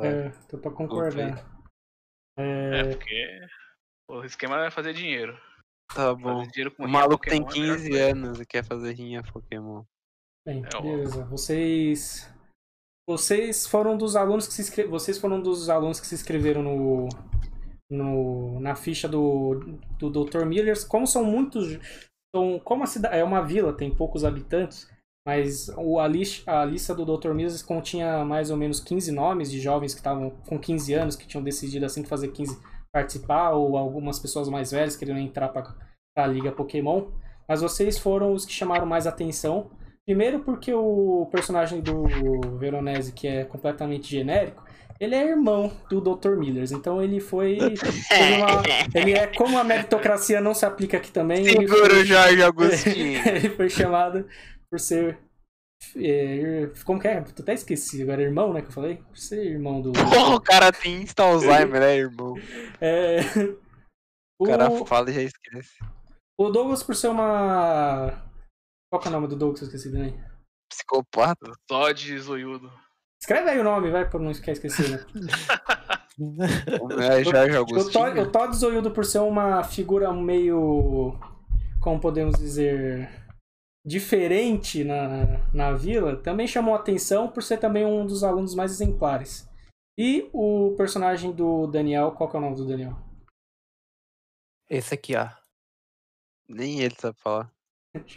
[0.00, 1.46] É, tô pra concordar.
[2.38, 3.40] É, É, porque
[4.08, 5.38] o esquema é fazer dinheiro.
[5.94, 6.42] Tá bom.
[6.48, 8.10] Dinheiro com O maluco tem Pokémon é a melhor 15 coisa.
[8.10, 9.84] anos e quer fazer rinha Pokémon.
[10.46, 10.80] bem, É, ó.
[10.80, 11.24] beleza.
[11.26, 12.28] Vocês.
[13.08, 14.84] Vocês foram dos alunos que se inscre...
[14.84, 17.08] Vocês foram dos alunos que se inscreveram no.
[17.90, 20.44] no na ficha do, do Dr.
[20.44, 20.76] Miller.
[20.86, 21.78] Como são muitos.
[22.34, 23.16] São, como a cidade.
[23.16, 24.88] É uma vila, tem poucos habitantes.
[25.26, 27.32] Mas o, a, lista, a lista do Dr.
[27.32, 31.26] Miller continha mais ou menos 15 nomes de jovens que estavam com 15 anos, que
[31.26, 32.60] tinham decidido assim que fazer 15
[32.92, 35.74] participar, ou algumas pessoas mais velhas queriam entrar para
[36.16, 37.08] a Liga Pokémon.
[37.48, 39.70] Mas vocês foram os que chamaram mais atenção.
[40.06, 42.04] Primeiro porque o personagem do
[42.58, 44.64] Veronese, que é completamente genérico,
[44.98, 46.36] ele é irmão do Dr.
[46.36, 46.72] Millers.
[46.72, 47.56] Então ele foi.
[48.36, 48.62] uma-
[49.00, 51.44] ele é como a meritocracia não se aplica aqui também.
[51.44, 53.20] Segura o Jorge Agostinho.
[53.28, 54.26] ele foi chamado
[54.70, 55.18] por ser.
[55.96, 57.18] é, como que é?
[57.18, 58.60] Eu até esqueci agora, irmão, né?
[58.62, 58.96] Que eu falei?
[58.96, 59.92] Por ser irmão do.
[59.92, 62.34] Porra, o cara tem insta Alzheimer, né, irmão?
[62.80, 63.20] É,
[64.40, 65.78] O cara o, fala e já esquece.
[66.38, 68.30] o Douglas, por ser uma.
[68.92, 69.62] Qual que é o nome do Douglas?
[69.62, 70.22] Eu esqueci também.
[70.68, 71.50] Psicopata.
[71.66, 72.70] Zod Zoiudo.
[73.22, 75.06] Escreve aí o nome, vai, pra não esquecer, esquecer né?
[77.00, 78.22] É Jorge O Todd, Agostinho.
[78.22, 81.18] o Todd Zoiudo, por ser uma figura meio.
[81.80, 83.08] Como podemos dizer.
[83.82, 89.48] Diferente na, na vila, também chamou atenção por ser também um dos alunos mais exemplares.
[89.96, 92.94] E o personagem do Daniel, qual que é o nome do Daniel?
[94.68, 95.30] Esse aqui, ó.
[96.46, 97.50] Nem ele sabe falar.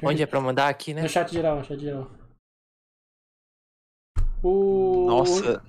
[0.03, 1.01] Onde é pra mandar aqui, né?
[1.01, 2.09] No chat geral, no chat geral.
[4.41, 5.05] O...
[5.07, 5.63] Nossa,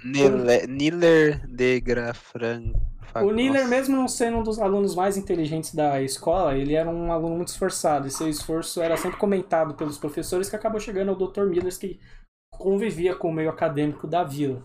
[0.68, 2.72] Niller de Grafran.
[3.14, 7.10] O Niller, mesmo não sendo um dos alunos mais inteligentes da escola, ele era um
[7.10, 8.06] aluno muito esforçado.
[8.06, 11.44] E seu esforço era sempre comentado pelos professores, que acabou chegando ao Dr.
[11.46, 11.98] Millers, que
[12.52, 14.62] convivia com o meio acadêmico da vila.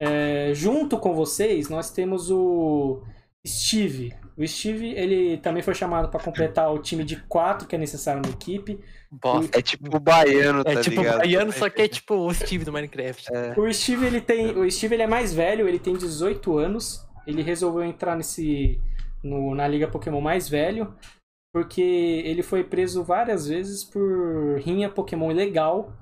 [0.00, 3.02] É, junto com vocês, nós temos o
[3.46, 4.14] Steve.
[4.36, 8.20] O Steve, ele também foi chamado para completar o time de quatro que é necessário
[8.20, 8.80] na equipe.
[9.10, 9.58] Bosta.
[9.58, 11.18] É tipo o baiano, tá É tipo ligado?
[11.18, 13.28] baiano, só que é tipo o Steve do Minecraft.
[13.56, 17.06] O Steve, ele tem, o Steve ele é mais velho, ele tem 18 anos.
[17.26, 18.80] Ele resolveu entrar nesse
[19.22, 20.94] no, na Liga Pokémon mais velho,
[21.52, 25.92] porque ele foi preso várias vezes por rinha Pokémon ilegal,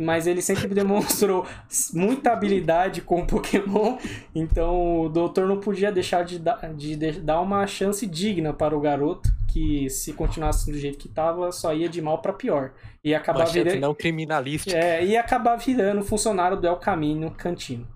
[0.00, 1.46] mas ele sempre demonstrou
[1.92, 3.98] muita habilidade com o Pokémon,
[4.34, 8.76] então o doutor não podia deixar de, dar- de, de dar uma chance digna para
[8.76, 12.72] o garoto, que se continuasse do jeito que estava, só ia de mal para pior.
[13.02, 13.80] E acabar virando.
[13.80, 14.76] não criminalística.
[14.76, 17.86] É, e acabar virando funcionário do El Camino Cantino.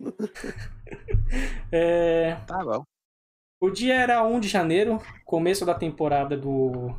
[1.72, 2.82] É, Tá bom.
[3.60, 6.94] o dia era 1 de janeiro, começo da temporada do,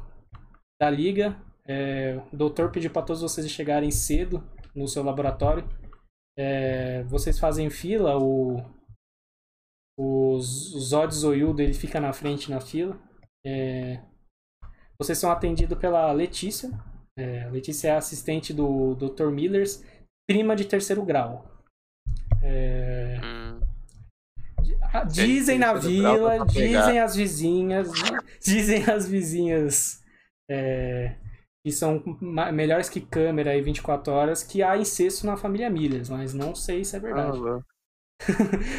[0.79, 1.35] da liga.
[1.69, 4.43] É, o doutor pediu para todos vocês chegarem cedo
[4.75, 5.63] no seu laboratório.
[6.37, 8.57] É, vocês fazem fila, o,
[9.97, 12.99] o, Z- o Zod Zoiudo ele fica na frente na fila.
[13.45, 14.01] É,
[14.97, 16.69] vocês são atendidos pela Letícia.
[17.17, 19.27] É, Letícia é assistente do Dr.
[19.29, 19.83] Millers,
[20.27, 21.45] prima de terceiro grau.
[22.41, 23.59] É, Hum,
[25.11, 27.89] Dizem na vila, dizem as vizinhas,
[28.41, 30.01] dizem as vizinhas
[30.49, 31.15] é,
[31.69, 32.03] que são
[32.51, 36.83] melhores que câmera e 24 horas que há incesto na família Millers, mas não sei
[36.83, 37.37] se é verdade.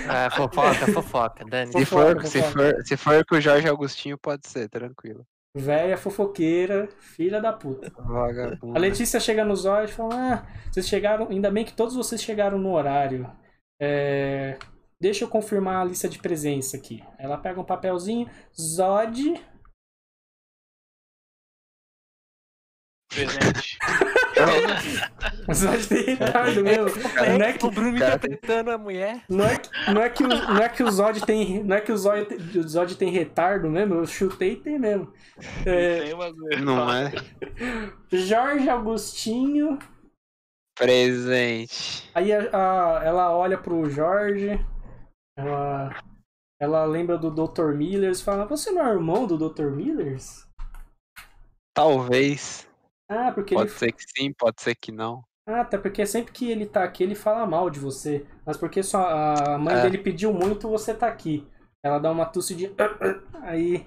[0.08, 1.72] Ah, fofoca, fofoca, Dani.
[1.72, 2.74] se, Fofoca, for, se, fofoca.
[2.74, 5.24] for, se for com o Jorge Agostinho, pode ser, tranquilo.
[5.56, 7.90] Véia fofoqueira, filha da puta.
[7.96, 8.76] Vagabundo.
[8.76, 11.28] A Letícia chega nos olhos e fala: Ah, vocês chegaram.
[11.28, 13.28] Ainda bem que todos vocês chegaram no horário.
[13.80, 14.56] É,
[15.00, 17.02] deixa eu confirmar a lista de presença aqui.
[17.18, 18.28] Ela pega um papelzinho.
[18.54, 19.40] Zod.
[23.10, 23.78] Presente.
[25.52, 26.86] Zod tem retardo mesmo.
[27.38, 29.22] Não é que, O Bruno Cara, interpretando a mulher.
[29.28, 31.62] não é que, não é que, o, não é que o Zod tem.
[31.64, 33.94] Não é que o Zod, tem- o Zod tem retardo mesmo.
[33.96, 35.12] Eu chutei e tem mesmo.
[35.66, 36.14] É.
[36.60, 37.12] Não é?
[38.12, 39.78] Jorge Agostinho.
[40.78, 42.08] Presente.
[42.14, 44.58] Aí a- a- ela olha pro Jorge,
[45.36, 45.90] ela,
[46.60, 47.72] ela lembra do Dr.
[47.74, 49.66] Millers e fala: Você não é irmão do Dr.
[49.70, 50.46] Millers?
[51.74, 52.66] Talvez.
[53.10, 53.78] Ah, porque Pode ele.
[53.78, 55.24] ser que sim, pode ser que não.
[55.48, 58.24] Ah, até porque sempre que ele tá aqui, ele fala mal de você.
[58.46, 59.82] Mas porque sua, a mãe É.
[59.82, 61.44] dele pediu muito, você tá aqui.
[61.84, 62.66] Ela dá uma tosse de.
[63.42, 63.84] Aí.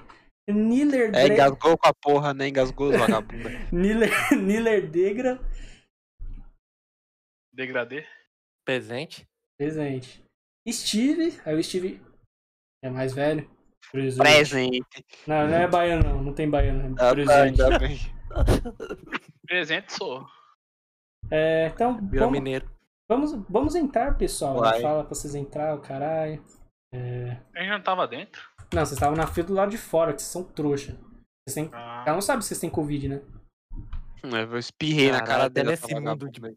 [0.50, 2.50] Niller, É, engasgou com a porra, né?
[2.50, 2.92] Engasgou,
[3.24, 3.50] vagabunda.
[3.72, 5.40] Niller, Niller Degra.
[7.54, 8.06] Degradê.
[8.66, 9.26] Presente.
[9.58, 10.22] Presente.
[10.70, 11.40] Steve.
[11.46, 12.02] Aí o Steve
[12.84, 13.50] é mais velho.
[13.92, 14.22] Presente.
[14.24, 15.06] Presente.
[15.28, 16.24] Não, não é baiano, não.
[16.24, 16.90] Não tem baiano.
[16.90, 17.62] É Ah, tá, presente.
[17.62, 17.98] ainda bem.
[19.48, 20.26] Presente sou.
[21.32, 22.70] É, então, Virou vamos, mineiro.
[23.08, 24.60] vamos, vamos entrar, pessoal.
[24.60, 24.82] Vai.
[24.82, 26.44] Fala pra vocês entrar, o caralho.
[26.94, 28.42] A gente não tava dentro.
[28.74, 30.98] Não, vocês estavam na fila do lado de fora, que vocês são trouxa.
[31.48, 31.70] Vocês têm...
[31.74, 33.22] Ah, Ela não sabe se vocês têm Covid, né?
[34.24, 35.72] Eu espirrei na cara até dele.
[35.72, 36.56] nesse essa mundo aí.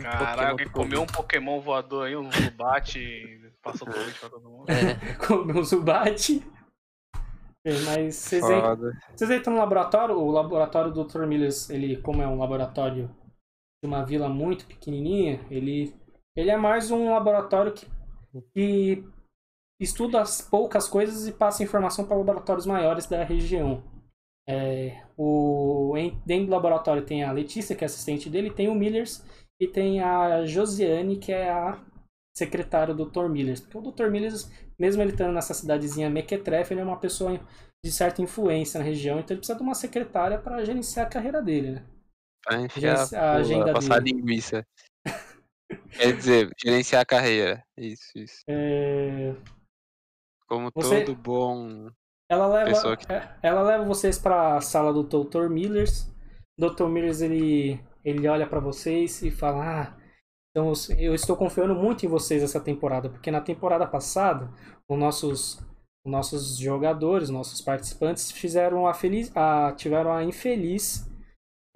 [0.00, 4.66] Caralho, alguém comeu um Pokémon voador aí, um Zubat e passou Covid pra todo mundo.
[4.70, 6.40] É, Comeu o Zubat.
[7.64, 8.44] Mas vocês,
[9.14, 11.24] vocês entram no laboratório, o laboratório do Dr.
[11.24, 13.08] Millers, ele, como é um laboratório
[13.82, 15.94] de uma vila muito pequenininha, ele,
[16.36, 17.86] ele é mais um laboratório que,
[18.52, 19.02] que
[19.80, 23.82] estuda as poucas coisas e passa informação para laboratórios maiores da região.
[24.46, 25.94] É, o,
[26.26, 29.24] dentro do laboratório tem a Letícia, que é assistente dele, tem o Millers
[29.58, 31.82] e tem a Josiane, que é a
[32.36, 33.28] secretária do Dr.
[33.28, 33.60] Millers.
[33.60, 34.08] Porque o Dr.
[34.10, 37.38] Millers, mesmo ele estando nessa cidadezinha Mequetrefe, ele é uma pessoa
[37.84, 41.42] de certa influência na região, então ele precisa de uma secretária para gerenciar a carreira
[41.42, 41.86] dele, né?
[42.42, 44.16] Pra enfiar a a agenda porra, passar dele.
[44.16, 44.66] linguiça.
[45.96, 47.62] Quer dizer, gerenciar a carreira.
[47.76, 48.42] Isso, isso.
[48.48, 49.34] É,
[50.48, 51.90] Como Você- todo bom.
[52.30, 55.48] Ela leva, que- é, ela leva vocês para a sala do Dr.
[55.48, 56.06] Millers.
[56.58, 56.86] O Dr.
[56.86, 59.96] Millers ele, ele olha para vocês e fala: Ah,
[60.56, 64.48] então eu estou confiando muito em vocês essa temporada, porque na temporada passada
[64.88, 65.58] os nossos,
[66.06, 71.10] os nossos jogadores, nossos participantes fizeram a feliz, a, tiveram a infeliz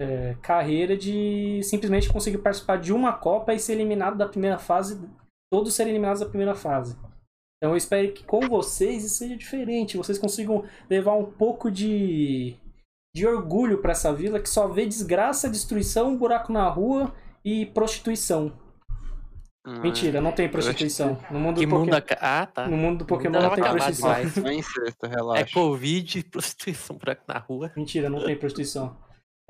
[0.01, 5.05] é, carreira de simplesmente conseguir participar de uma Copa e ser eliminado da primeira fase,
[5.53, 6.97] todos serem eliminados da primeira fase.
[7.57, 12.55] Então eu espero que com vocês isso seja diferente, vocês consigam levar um pouco de,
[13.13, 17.13] de orgulho para essa vila que só vê desgraça, destruição, buraco na rua
[17.45, 18.53] e prostituição.
[19.69, 21.19] Hum, Mentira, não tem prostituição.
[21.31, 21.91] No mundo que do mundo.
[21.91, 22.67] Pokémon, aca- Ah, tá.
[22.69, 24.09] no mundo do Pokémon Não não tem prostituição.
[24.09, 24.37] mais.
[24.37, 25.53] Não é incesto, É relaxa.
[25.55, 27.73] Covid, prostituição buraco na rua.
[27.77, 28.97] Mentira, não tem prostituição.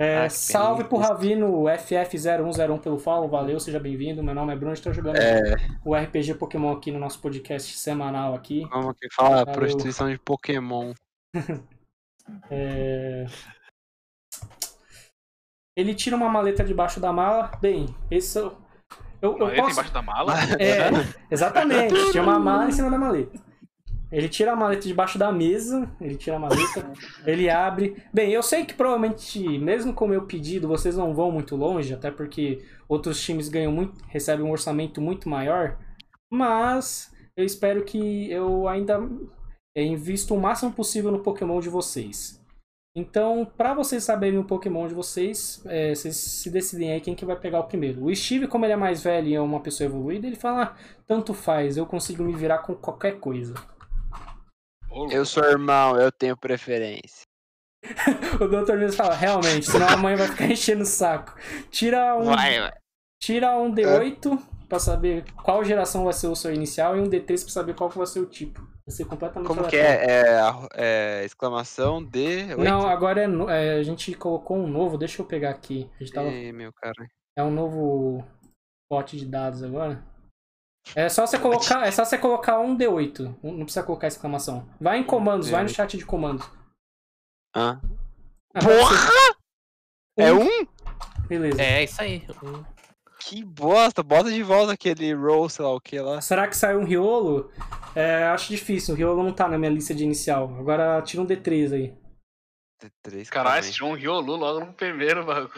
[0.01, 0.89] É, Ah, salve pena.
[0.91, 4.23] pro Ravino FF0101 pelo follow, valeu, seja bem-vindo.
[4.23, 8.33] Meu nome é Bruno, estou jogando É, o RPG Pokémon aqui no nosso podcast semanal
[8.35, 8.65] aqui.
[8.69, 9.39] como que fala?
[9.45, 9.53] Valeu.
[9.55, 10.93] Prostituição de Pokémon.
[12.51, 13.25] É,
[15.77, 17.51] Ele tira uma maleta debaixo da mala.
[17.61, 18.39] Bem, esse
[19.21, 19.73] eu, eu, Maleta posso.
[19.73, 20.35] embaixo da mala?
[20.59, 20.91] É,
[21.31, 22.13] exatamente.
[22.13, 23.49] Tinha uma mala em cima da maleta.
[24.11, 25.91] Ele tira a maleta debaixo da mesa.
[26.01, 26.93] Ele tira a maleta.
[27.27, 28.03] ele abre.
[28.13, 31.93] Bem, eu sei que provavelmente, mesmo com o meu pedido, vocês não vão muito longe,
[31.93, 35.79] até porque outros times ganham muito, recebem um orçamento muito maior.
[36.33, 39.01] Mas eu espero que eu ainda
[39.77, 42.38] é, invisto o máximo possível no Pokémon de vocês.
[42.99, 47.25] Então, para vocês saberem o Pokémon de vocês, é, vocês se decidem aí quem que
[47.25, 48.05] vai pegar o primeiro.
[48.05, 50.77] O Steve, como ele é mais velho e é uma pessoa evoluída, ele fala: "Ah,
[51.07, 53.55] tanto faz, eu consigo me virar com qualquer coisa.
[55.11, 57.23] Eu sou irmão, eu tenho preferência.
[58.41, 58.75] O Dr.
[58.77, 61.37] Mills fala: realmente, senão a mãe vai ficar enchendo o saco.
[61.71, 62.73] Tira um, Vai, vai.
[63.23, 64.39] tira um D8
[64.69, 67.89] pra saber qual geração vai ser o seu inicial e um D3 pra saber qual
[67.91, 68.61] vai ser o tipo.
[68.89, 70.07] Vai ser completamente Como que é?
[70.07, 70.41] É,
[70.73, 72.57] é exclamação de.
[72.57, 75.91] Não, agora é, é, a gente colocou um novo, deixa eu pegar aqui.
[75.97, 77.07] A gente tava, Ih, meu cara.
[77.37, 78.25] é um novo
[78.89, 80.03] pote de dados agora.
[80.97, 84.67] É só você colocar, é só você colocar um D8, um- não precisa colocar exclamação.
[84.81, 86.51] Vai em comandos, vai no chat de comandos.
[87.55, 87.79] Ah.
[88.55, 89.37] Porra!
[90.19, 90.67] É um?
[91.29, 91.61] Beleza.
[91.63, 92.27] É, isso aí.
[92.43, 92.78] Um-
[93.29, 94.03] Que bosta.
[94.03, 96.19] Bota de volta aquele roll, sei lá o que lá.
[96.23, 97.53] Será que saiu um Riolo?
[97.95, 100.57] É, acho difícil, o Riolo não tá na minha lista de inicial.
[100.59, 101.95] Agora tira um D3 aí.
[102.83, 103.29] D3.
[103.29, 105.51] Caralho, você tirou um Riolu logo no primeiro, bagulho.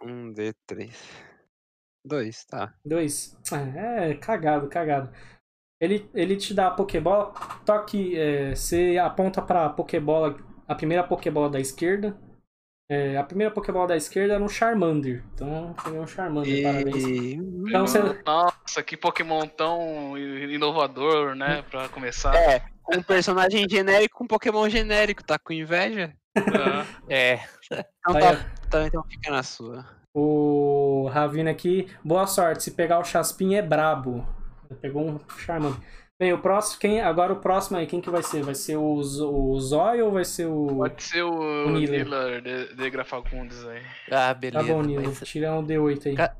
[0.00, 0.94] Um D3.
[2.04, 2.72] Dois, tá.
[2.84, 3.36] Dois.
[3.74, 5.12] É, cagado, cagado.
[5.80, 7.32] Ele, ele te dá a Pokébola,
[7.66, 10.36] toque, é, você aponta pra Pokébola,
[10.68, 12.16] a primeira Pokébola da esquerda.
[12.90, 15.22] É, a primeira Pokébola da esquerda era um Charmander.
[15.34, 17.04] Então, peguei um Charmander, parabéns.
[17.04, 17.34] E...
[17.34, 18.00] Então você.
[18.24, 21.62] Nossa, que Pokémon tão inovador, né?
[21.70, 22.34] Pra começar.
[22.34, 26.14] É, um personagem genérico com Pokémon genérico, tá com inveja?
[26.36, 27.40] Ah, É.
[27.70, 29.84] Então, Aí, tá, tá, então fica na sua.
[30.14, 32.62] O Ravina aqui, boa sorte.
[32.62, 34.26] Se pegar o Chaspin é brabo.
[34.80, 35.78] Pegou um Charmander.
[36.20, 38.42] Bem, o próximo, quem, agora o próximo aí, quem que vai ser?
[38.42, 40.66] Vai ser o, o Zóio ou vai ser o.
[40.66, 42.04] pode ser o, Niller.
[42.04, 43.82] Niller de, de Grafacundes aí.
[44.06, 44.66] Ah, Tá beleza.
[44.66, 45.02] bom, Nilo.
[45.04, 46.16] mas Tira um D8 aí.
[46.16, 46.36] Ca-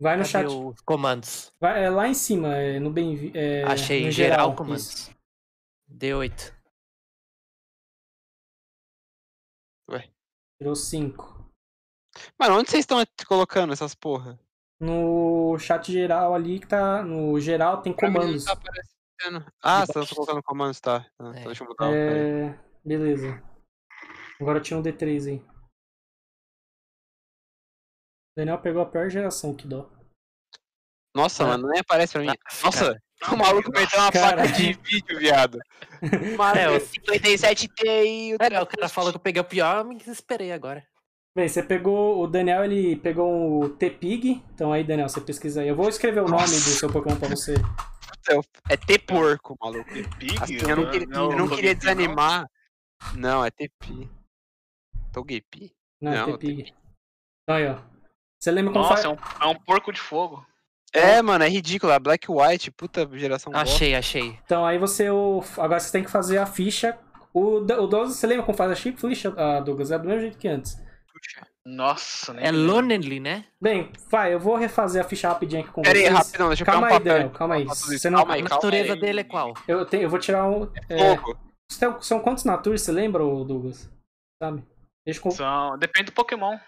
[0.00, 0.46] Vai no Cadê chat.
[0.46, 1.52] os comandos?
[1.60, 4.86] Vai, é lá em cima, é, no bem é, Achei no geral, geral comandos.
[4.88, 5.10] isso.
[5.90, 6.54] D8.
[10.58, 11.44] Tirou 5.
[12.38, 14.38] Mano, onde vocês estão colocando essas porra?
[14.82, 17.02] No chat geral ali que tá.
[17.02, 18.44] No geral tem comandos.
[18.44, 18.56] tá.
[19.62, 21.06] Ah, você tá colocando comandos, tá.
[21.18, 21.30] Ah, É.
[21.30, 21.92] Então deixa eu mudar.
[21.94, 22.58] É.
[22.84, 23.40] Beleza.
[24.40, 25.36] Agora tinha um D3 aí.
[28.32, 29.88] O Daniel pegou a pior geração, que dó.
[31.14, 31.48] Nossa, Ah.
[31.48, 32.28] mano, nem aparece pra mim.
[32.30, 32.98] Ah, Nossa,
[33.30, 34.36] o maluco meteu uma Cara.
[34.42, 35.58] placa de vídeo, viado.
[36.36, 38.32] Mano, É, eu- 57 Ti.
[38.40, 40.84] É, o cara falou que eu peguei o pior, eu me desesperei agora.
[41.34, 42.22] Bem, você pegou.
[42.22, 44.42] O Daniel ele pegou o T-Pig.
[44.54, 45.68] Então aí, Daniel, você pesquisa aí.
[45.68, 47.54] Eu vou escrever o nome do seu Pokémon pra você.
[48.68, 49.90] É T-porco, maluco.
[50.18, 50.36] Pig?
[50.40, 52.46] Assim, eu não, queria- eu não queria desanimar.
[53.14, 54.08] Não, é TP.
[55.12, 55.74] Togepi?
[56.00, 56.72] Não, Não, T-Pig.
[57.42, 57.78] Então aí, ó.
[58.38, 59.04] Você lembra como Nossa, faz.
[59.04, 60.44] é um, é um porco de fogo.
[60.92, 61.92] É, mano, é ridículo.
[61.92, 63.52] É Black White, puta geração.
[63.54, 64.38] Achei, achei.
[64.44, 65.08] Então aí você.
[65.10, 65.42] O...
[65.56, 66.98] Agora você tem que fazer a ficha.
[67.32, 69.90] O, o 12, você lembra como faz a chip ficha, ah, Douglas?
[69.90, 70.78] É do mesmo jeito que antes.
[71.64, 73.44] Nossa, nem É Lonely, né?
[73.60, 76.16] Bem, vai, eu vou refazer a ficha rapidinho aqui com Pera aí, vocês.
[76.18, 77.12] rapidão, deixa eu pegar Calma um aí, papel.
[77.14, 77.64] Daniel, calma aí.
[77.66, 78.18] Calma Você não...
[78.18, 79.00] aí, A calma natureza aí.
[79.00, 79.54] dele é qual?
[79.68, 80.64] eu, tenho, eu vou tirar um.
[80.88, 81.38] é, Fogo.
[81.70, 83.88] são- São quantos naturas, você lembra, Douglas?
[84.42, 84.64] Sabe?
[85.06, 85.30] Deixa eu.
[85.30, 85.78] São...
[85.78, 86.58] Depende do Pokémon.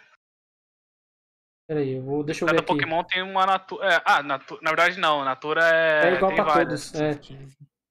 [1.68, 2.22] Pera aí, eu vou.
[2.22, 2.66] Deixa eu ver Cada.
[2.66, 3.94] Pokémon tem uma natura.
[3.94, 4.59] É, ah, natu...
[4.62, 5.24] na verdade não.
[5.24, 6.11] Natura é.
[6.11, 6.92] É igual tem pra várias.
[6.92, 7.00] todos.
[7.00, 7.11] É.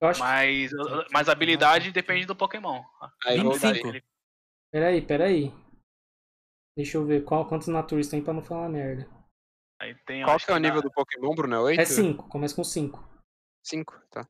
[0.02, 0.24] Eu acho que.
[0.24, 0.72] Mas,
[1.12, 2.82] mas a habilidade depende do Pokémon.
[3.26, 3.90] Aí, vou dar 25.
[3.92, 4.04] aí.
[4.72, 5.54] Pera aí, pera aí.
[6.76, 9.08] Deixa eu ver qual, quantos naturas tem pra não falar merda.
[9.80, 11.56] Aí tem, Qual que é o nível do Pokémon, Bruno?
[11.56, 11.82] É 8?
[11.82, 13.04] É 5, começa com 5.
[13.64, 14.28] 5, tá.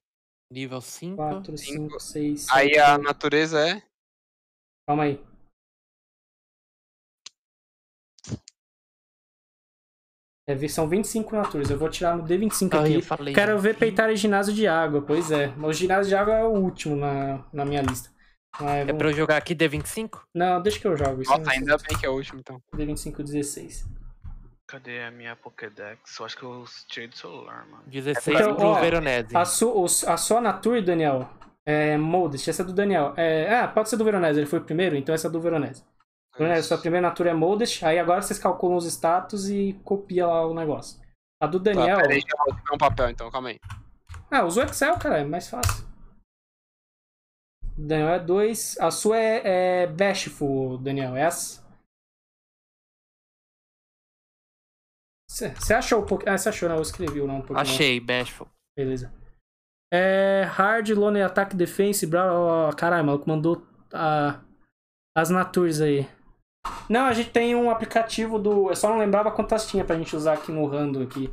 [0.51, 1.15] Nível 5.
[1.15, 1.99] 4, Cinco.
[1.99, 2.49] 5, 6.
[2.49, 3.81] Aí a natureza é.
[4.87, 5.23] Calma aí.
[10.45, 11.69] É, são 25 naturas.
[11.69, 13.01] Eu vou tirar no D25 Ah, aqui.
[13.01, 13.33] falei.
[13.33, 15.01] Quero ver peitar em ginásio de água.
[15.01, 15.47] Pois é.
[15.55, 18.12] Mas o ginásio de água é o último na, na minha lista.
[18.62, 20.22] É pra eu jogar aqui D25?
[20.34, 21.22] Não, deixa que eu jogo.
[21.22, 22.62] Isso Nossa, ainda bem que é o último, então.
[22.76, 23.86] D25 16.
[24.68, 26.20] Cadê a minha Pokédex?
[26.20, 27.84] Eu acho que eu tirei do celular, mano.
[27.88, 29.36] 16 Então, pro ó, Veronese.
[29.36, 31.30] A, su, a sua Nature, Daniel,
[31.66, 32.49] é Modest.
[32.49, 33.14] Essa é do Daniel.
[33.18, 34.39] É, ah, pode ser do Veronese.
[34.39, 35.84] Ele foi o primeiro, então essa é do Veronese.
[36.38, 37.84] Veronese, sua primeira Nature é Modest.
[37.84, 40.99] Aí agora vocês calculam os status e copia lá o negócio.
[41.41, 41.97] A do Daniel.
[41.97, 43.60] Tá, peraí, deixa eu pegar um papel, então, calma aí.
[44.32, 45.86] Ah, usa o Excel, cara, é mais fácil.
[47.78, 48.78] Daniel é 2.
[48.80, 51.15] A sua é, é Bashful, Daniel.
[51.15, 51.63] É essa?
[55.30, 56.32] Você achou o Pokémon?
[56.32, 56.76] Ah, você achou, não?
[56.76, 57.61] Eu escrevi o nome do Pokémon.
[57.61, 58.47] Achei, Bashful.
[58.78, 59.11] Beleza.
[59.91, 60.43] É.
[60.43, 62.74] Hard, Lone Attack Defense, blá, blá, blá.
[62.76, 64.39] Caralho, maluco mandou a,
[65.17, 66.07] as natures aí.
[66.89, 68.69] Não, a gente tem um aplicativo do.
[68.69, 71.30] Eu só não lembrava quantas tinha pra gente usar aqui no random aqui.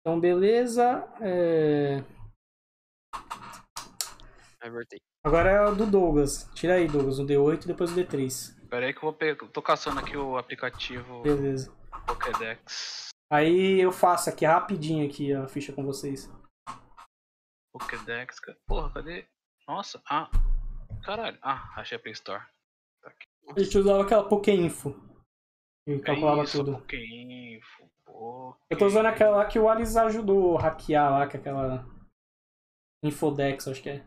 [0.00, 1.08] Então, beleza.
[1.20, 2.04] É...
[4.60, 5.00] Avertei.
[5.28, 6.50] Agora é o do Douglas.
[6.54, 8.56] Tira aí, Douglas, o D8 e depois o D3.
[8.70, 9.46] Pera aí que eu vou pegar.
[9.48, 11.70] Tô caçando aqui o aplicativo Beleza.
[12.06, 13.08] Pokédex.
[13.30, 16.30] Aí eu faço aqui rapidinho aqui a ficha com vocês.
[17.74, 18.40] Pokédex.
[18.40, 19.26] ca- Porra, cadê?
[19.66, 20.30] Nossa, ah.
[21.04, 21.38] Caralho.
[21.42, 22.42] Ah, achei a Play Store.
[23.02, 23.26] Tá aqui.
[23.54, 24.94] A gente usava aquela Pokéinfo.
[25.86, 26.78] E calculava É isso, tudo.
[26.78, 27.90] Pokéinfo.
[28.06, 28.58] Poké...
[28.70, 31.86] Eu tô usando aquela lá que o Alice ajudou a hackear lá, que é aquela.
[33.04, 34.06] Infodex, acho que é.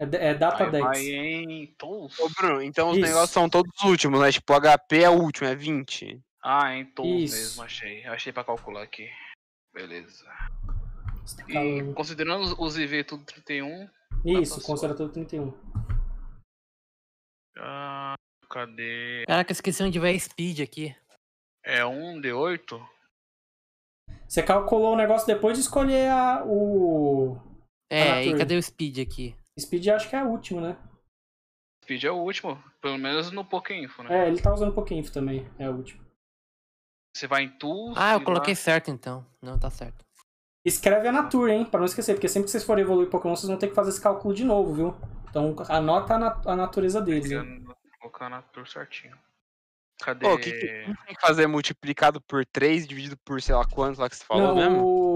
[0.00, 0.84] É, é Aí Datadex.
[0.84, 2.18] vai em Tools.
[2.18, 3.06] Ô, Bruno, então os Isso.
[3.06, 4.32] negócios são todos os últimos, né?
[4.32, 6.20] Tipo, o HP é o último, é 20.
[6.42, 7.36] Ah, em Tools Isso.
[7.36, 8.04] mesmo, achei.
[8.06, 9.08] Achei pra calcular aqui.
[9.72, 10.24] Beleza.
[10.24, 13.88] Tá E considerando os- IV tudo 31.
[14.24, 15.52] Isso, considera todo 31.
[17.58, 18.14] Ah,
[18.50, 19.24] cadê?
[19.26, 20.94] Caraca, esqueci onde vai a speed aqui.
[21.64, 22.78] É um D8?
[24.28, 27.38] Você calculou o negócio depois de escolher a, o.
[27.90, 29.34] É, e cadê o speed aqui?
[29.58, 30.76] Speed acho que é a última, né?
[31.84, 34.24] Speed é o último, pelo menos no Pokéinfo, né?
[34.24, 36.02] É, ele tá usando pouquinho também, é a última.
[37.14, 37.94] Você vai em Tools.
[37.96, 39.24] Ah, eu coloquei lá- certo então.
[39.40, 40.04] Não, tá certo.
[40.66, 41.64] Escreve a Nature, hein?
[41.64, 43.90] Pra não esquecer, porque sempre que vocês forem evoluir Pokémon, vocês vão ter que fazer
[43.90, 44.96] esse cálculo de novo, viu?
[45.28, 47.42] Então anota a, nat- a natureza deles, hein?
[47.42, 49.16] Pegando- Colocar na tour certinho.
[50.00, 50.26] Cadê?
[50.26, 50.66] Pô, o que, que
[51.06, 54.48] tem que fazer multiplicado por 3, dividido por sei lá quantos lá que você falou
[54.48, 54.84] Não, mesmo?
[54.84, 55.13] o,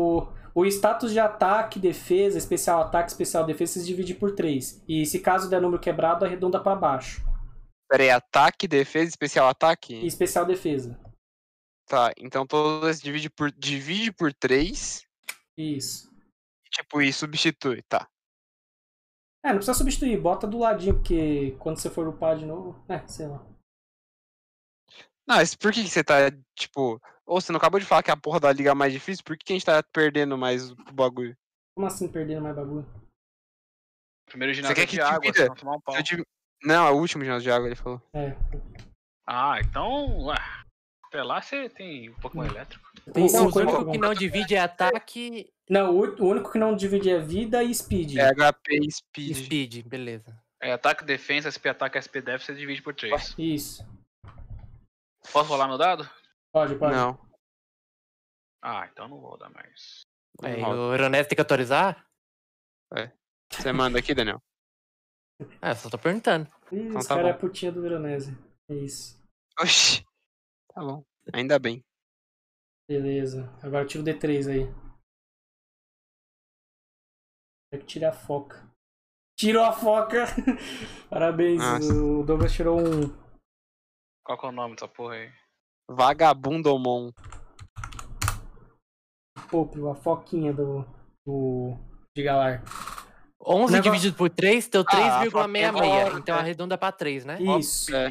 [0.54, 4.82] o status de ataque, defesa, especial ataque, especial defesa, vocês dividem por 3.
[4.88, 7.22] E se caso der número quebrado, arredonda pra baixo.
[7.88, 9.94] Pera aí, ataque, defesa, especial ataque?
[9.94, 10.98] E especial defesa.
[11.86, 15.06] Tá, então todos esses divide por, divide por 3,
[15.56, 16.10] Isso.
[16.70, 18.06] tipo, e substitui, tá.
[19.42, 22.84] É, não precisa substituir, bota do ladinho, porque quando você for upar de novo.
[22.88, 23.38] É, sei lá.
[25.26, 27.00] Não, mas por que, que você tá, tipo...
[27.29, 29.22] Ou você não acabou de falar que a porra da liga é mais difícil?
[29.22, 31.37] Por que, a gente tá perdendo mais o bagulho?
[31.76, 32.87] Como assim perdendo mais bagulho?
[34.31, 36.03] Primeiro ginásio quer é que de água, vão tomar um pau.
[36.03, 36.24] Div-
[36.64, 38.01] Não, é o último ginásio de água, ele falou.
[38.14, 38.35] É.
[39.26, 40.24] Ah, então.
[40.24, 40.37] Ué,
[41.05, 42.47] até lá você tem um Pokémon Hum.
[42.47, 42.91] elétrico.
[43.12, 46.59] Tem Não, o 50 único que não divide é ataque Não, o o único que
[46.59, 48.16] não divide é vida e speed.
[48.16, 49.37] É HP e e speed.
[49.37, 50.35] speed, beleza.
[50.62, 53.35] É ataque, defesa, SP ataque, SP def, você divide por 3.
[53.37, 53.87] Isso.
[55.31, 56.09] Posso rolar meu dado?
[56.53, 56.94] Pode, pode.
[56.94, 57.18] Não.
[58.62, 60.03] Ah, então não vou dar mais.
[60.40, 60.80] Roda.
[60.80, 62.07] o Euronese tem que autorizar?
[63.53, 64.40] Você manda aqui, Daniel.
[65.62, 66.49] Ah, eu só tô perguntando.
[66.72, 68.32] Ih, Então esse tá cara é a putinha do Veronese.
[68.68, 69.16] É isso.
[69.61, 70.05] Oxi.
[70.72, 71.05] Tá bom.
[71.32, 71.84] Ainda bem.
[72.88, 73.49] Beleza.
[73.62, 74.88] Agora tira o D3 aí.
[77.70, 78.66] Tem que tirar a foca.
[79.36, 80.24] Tirou a foca!
[81.11, 81.92] Parabéns, Nossa.
[81.94, 83.09] o Douglas tirou um.
[84.24, 85.32] Qual que é o nome dessa porra aí?
[85.89, 87.11] Vagabundomon.
[89.51, 90.84] Pô, a foquinha do.
[91.26, 91.74] do.
[92.16, 92.62] de Galar.
[93.41, 96.18] 11 Negócio- dividido por 3 deu Ah, 3,66.
[96.18, 96.39] Então é.
[96.39, 97.39] arredonda pra 3, né?
[97.59, 97.95] Isso.
[97.95, 98.11] É.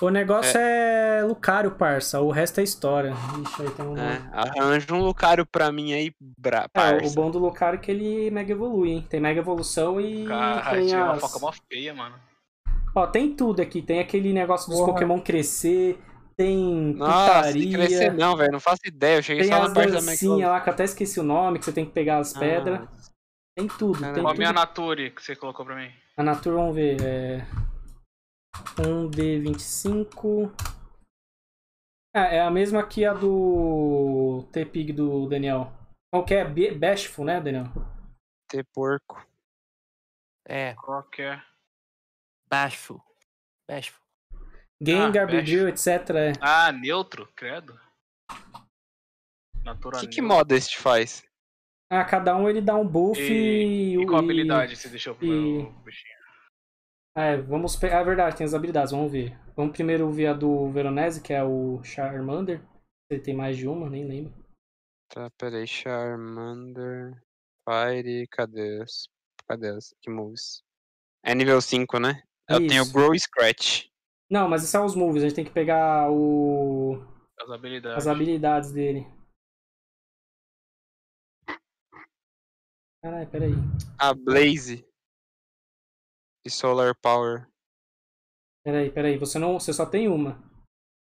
[0.00, 1.24] O negócio é...
[1.24, 2.20] Lucario, parça.
[2.20, 3.12] O resto é história.
[3.42, 3.96] Ixi, aí tem um.
[3.96, 6.60] É, arranja um Lucario pra mim aí, bra...
[6.62, 7.14] É, o parça.
[7.16, 9.06] bom do Lucario é que ele mega evolui, hein?
[9.10, 11.20] Tem mega evolução e Cara, tem tinha uma as...
[11.20, 12.14] foca mó feia, mano.
[12.94, 13.82] Ó, tem tudo aqui.
[13.82, 14.92] Tem aquele negócio dos Porra.
[14.92, 15.98] Pokémon crescer,
[16.40, 18.52] tem Nossa, tem crescer não, velho.
[18.52, 19.18] Não faço ideia.
[19.18, 21.58] Eu cheguei tem só na parte da Mega lá que eu até esqueci o nome,
[21.58, 22.88] que você tem que pegar as pedras.
[23.54, 24.14] Tem tudo, Caramba.
[24.14, 24.60] tem Qual a minha tudo.
[24.60, 25.92] Nature que você colocou pra mim?
[26.16, 27.46] A Natura, vamos ver, é...
[28.78, 30.50] 1D25...
[32.16, 35.70] É, é a mesma que a do T-Pig do Daniel.
[36.10, 36.44] Qual que é?
[36.74, 37.66] Bashful, né, Daniel?
[38.48, 39.24] Ter porco.
[40.48, 41.40] É, Qual que é?
[42.50, 43.00] baixo.
[43.68, 44.00] Baixo.
[44.82, 45.86] Gengar, Ah, etc.
[46.16, 46.32] é.
[46.40, 47.78] Ah, neutro, credo.
[49.62, 51.22] Natura O que, que moda este faz?
[51.92, 53.94] Ah, cada um ele dá um buff e...
[54.00, 55.28] E qual e- habilidade você deixou pro e-
[55.62, 56.20] meu bichinho?
[57.16, 58.00] É, vamos pegar.
[58.00, 59.36] É verdade, tem as habilidades, vamos ver.
[59.56, 62.62] Vamos primeiro ver a do Veronese, que é o Charmander.
[63.10, 64.32] Ele tem mais de uma, nem lembro.
[65.12, 65.66] Tá, peraí.
[65.66, 67.20] Charmander.
[67.68, 68.26] Fire.
[68.28, 69.08] Cadê as?
[69.48, 69.92] Cadê as?
[70.00, 70.62] Que moves?
[71.24, 72.22] É nível 5, né?
[72.48, 72.92] Eu tenho Isso.
[72.92, 73.89] Grow e Scratch.
[74.30, 77.02] Não, mas esses são os moves, a gente tem que pegar o...
[77.38, 77.98] As habilidades.
[77.98, 79.06] as habilidades dele.
[83.02, 83.52] Caralho, peraí.
[83.98, 84.86] Ah, Blaze.
[86.44, 87.48] E Solar Power.
[88.62, 89.16] Peraí, peraí.
[89.18, 89.58] Você não.
[89.58, 90.38] Você só tem uma.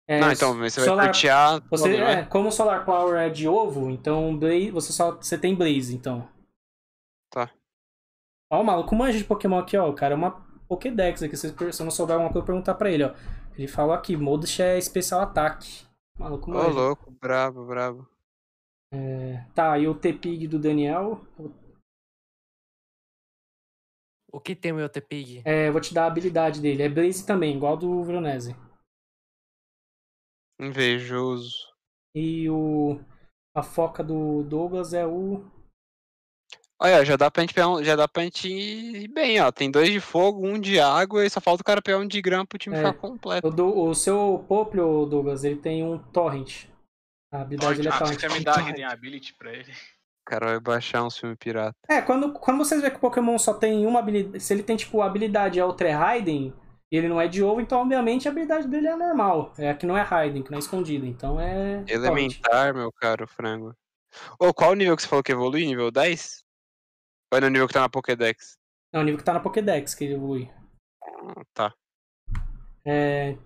[0.06, 1.68] É, não, então, mas você Solar- vai sortear.
[1.68, 2.12] Você, né?
[2.12, 5.94] é, como o Solar Power é de ovo, então Blaze, você só você tem Blaze,
[5.94, 6.30] então.
[7.30, 7.50] Tá.
[8.50, 9.88] Ó, o maluco manja de Pokémon aqui, ó.
[9.88, 11.36] O cara é uma Pokédex aqui.
[11.36, 13.14] Se você não souber alguma coisa, perguntar pra ele, ó.
[13.56, 15.84] Ele falou aqui, Modus é especial ataque.
[16.16, 18.08] O maluco Ô, louco, brabo, brabo.
[19.54, 21.20] Tá, e o T-Pig do Daniel.
[24.30, 25.42] O que tem o meu TPIG?
[25.44, 26.82] É, vou te dar a habilidade dele.
[26.82, 28.54] É Blaze também, igual do Veronese.
[30.60, 31.54] Invejoso.
[32.14, 33.00] E o.
[33.56, 35.44] A foca do Douglas é o.
[36.80, 39.50] Olha, já dá pra gente pegar um, já dá pra gente ir bem, ó.
[39.50, 42.22] Tem dois de fogo, um de água e só falta o cara pegar um de
[42.22, 42.78] grama pro time É.
[42.78, 43.48] ficar completo.
[43.48, 46.66] O, do, o seu Poplo, Douglas, ele tem um Torrent.
[47.32, 48.20] A habilidade dele é Ah, Torrent.
[48.20, 49.72] você me dá Hidden Ability pra ele.
[50.24, 51.74] cara vai baixar uns filmes pirata.
[51.88, 54.40] É, quando, quando vocês vê que o Pokémon só tem uma habilidade.
[54.40, 56.52] Se ele tem, tipo, a habilidade é Ultra Raiden
[56.92, 59.52] e ele não é de ovo, então, obviamente, a habilidade dele é normal.
[59.58, 61.06] É a que não é Raiden, que não é escondida.
[61.06, 61.82] Então é.
[61.88, 63.74] Elementar, meu caro frango.
[64.38, 65.66] Ô, qual o nível que você falou que evolui?
[65.66, 66.44] Nível 10?
[67.32, 68.56] Ou é no nível que tá na Pokédex?
[68.92, 70.50] É o nível que tá na Pokédex que ele evolui.
[71.02, 71.74] Ah, tá.
[72.86, 73.36] É,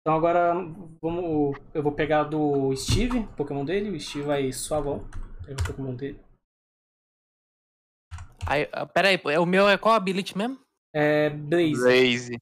[0.00, 0.54] Então agora
[1.02, 1.58] vamos.
[1.74, 5.06] Eu vou pegar do Steve, o Pokémon dele, o Steve vai suavão.
[5.44, 6.20] Pega o Pokémon dele.
[8.46, 10.58] Aí, ah, pera aí, o meu é qual ability mesmo?
[10.94, 11.82] É Blaze.
[11.82, 12.38] Blaze.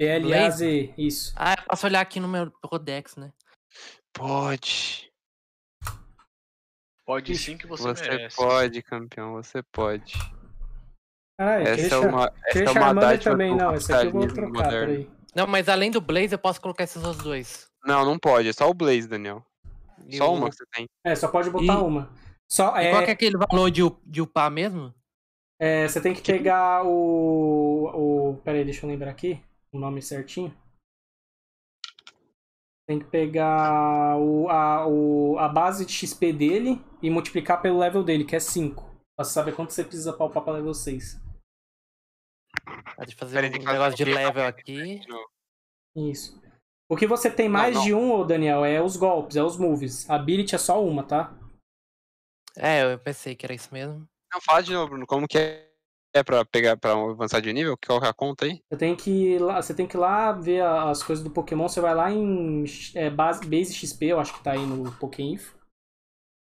[0.00, 1.34] B-L-A-Z, isso.
[1.36, 3.32] Ah, eu posso olhar aqui no meu Pokédex, né?
[4.12, 5.11] Pode.
[7.04, 8.36] Pode sim que você, Você merece.
[8.36, 10.14] pode, campeão, você pode.
[11.38, 13.74] Caralho, Essa é uma, essa é uma dádiva também, não.
[13.74, 15.10] Esse aqui eu vou trocar, moderno.
[15.34, 17.66] Não, mas além do Blaze, eu posso colocar esses outros dois.
[17.84, 19.44] Não, não pode, é só o Blaze, Daniel.
[20.06, 20.88] E Só uma que você tem.
[21.04, 22.10] É, só pode botar E- uma.
[22.48, 24.94] Só, E é, qual que é aquele valor de, de upar mesmo?
[25.58, 28.36] é, você tem que pegar o, o.
[28.44, 29.42] Peraí, deixa eu lembrar aqui
[29.72, 30.54] o nome certinho.
[32.92, 38.04] Tem que pegar o, a, o, a base de XP dele e multiplicar pelo level
[38.04, 38.82] dele, que é 5.
[39.16, 41.18] Pra você saber quanto você precisa pra upar pra level 6.
[42.94, 45.00] Pode fazer Peraí, um tem que fazer negócio de level aqui.
[45.96, 46.38] Isso.
[46.86, 47.82] O que você tem mais não.
[47.82, 50.08] de um, ô Daniel, é os golpes, é os moves.
[50.10, 51.34] A ability é só uma, tá?
[52.58, 54.06] É, eu pensei que era isso mesmo.
[54.30, 55.06] Não, fala de novo, Bruno.
[55.06, 55.71] Como que é,
[56.14, 57.76] é pra pegar pra avançar de nível?
[57.86, 58.60] Qual que é a conta aí?
[58.70, 61.68] Você tem que ir lá, você tem que ir lá ver as coisas do Pokémon.
[61.68, 65.56] Você vai lá em é, base, base XP, eu acho que tá aí no Pokéinfo.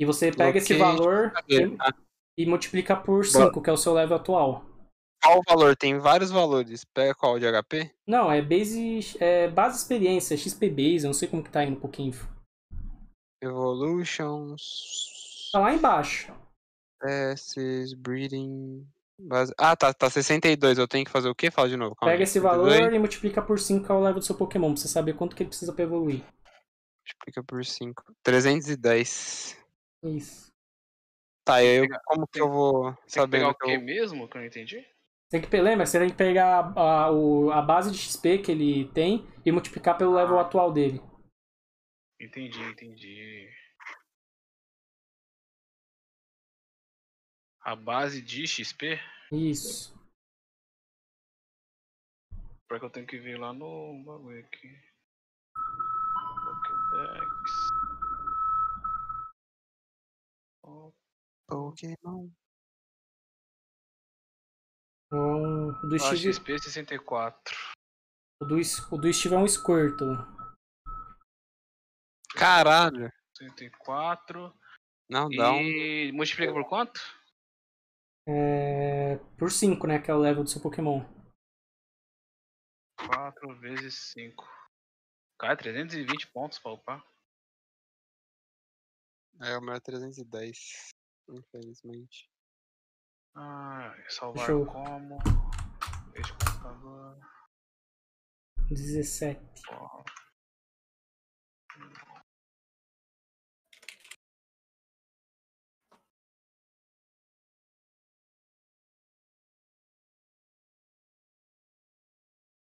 [0.01, 1.95] E você pega esse Ok, valor e, Ah,
[2.37, 4.65] e multiplica por 5, que é o seu level atual.
[5.23, 5.77] qual o valor?
[5.77, 6.85] Tem vários valores.
[6.93, 7.93] Pega qual de HP?
[8.07, 11.71] Não, é base, é base experiência, XP base, eu não sei como que tá aí
[11.71, 12.27] no Pokéinfo.
[13.41, 14.63] Evolutions.
[15.53, 16.33] Tá lá embaixo.
[17.01, 18.85] Testes, breeding.
[19.59, 20.79] Ah, tá, tá 62.
[20.79, 21.51] Eu tenho que fazer o quê?
[21.51, 21.95] Fala de novo.
[21.95, 22.25] calma Pega aí.
[22.25, 24.81] esse 62, valor e multiplica por 5, que é o level do seu Pokémon, pra
[24.81, 26.25] você saber quanto que ele precisa pra evoluir.
[27.05, 28.03] Multiplica por 5.
[28.23, 29.59] 310.
[30.05, 30.51] Isso.
[31.45, 33.81] Tá, e aí eu, como que eu vou Tem que saber pegar o que eu...
[33.81, 34.87] mesmo que eu não entendi?
[35.29, 38.89] Tem que, lembra, você tem que pegar a, o- a base de XP que ele
[38.93, 40.43] tem e multiplicar pelo level Ah.
[40.43, 41.01] atual dele.
[42.20, 43.49] Entendi, entendi.
[47.65, 48.99] A base de XP?
[49.31, 49.95] Isso.
[52.69, 54.77] Pra que eu tenho que ver lá no bagulho aqui.
[56.45, 57.53] Pokédex.
[61.47, 62.31] Pokémon.
[65.07, 67.55] Então, o do Ah, Steve, XP 64.
[68.41, 70.17] o do, o do Steve é um Squirtle.
[72.35, 73.13] Caralho.
[73.37, 74.53] 64.
[75.09, 75.61] Não, dá um...
[75.61, 77.01] E multiplica por quanto?
[78.27, 80.01] É, por 5, né?
[80.01, 81.01] Que é o level do seu Pokémon.
[82.97, 84.45] 4 vezes 5.
[85.39, 87.05] Cara, 320 pontos pra upar.
[89.41, 90.93] É, o meu é 310.
[91.29, 92.31] Infelizmente.
[93.35, 94.66] Ah, salvar Show.
[94.66, 95.18] como?
[96.14, 97.18] Este computador.
[98.68, 99.41] 17.
[99.70, 100.05] Ó.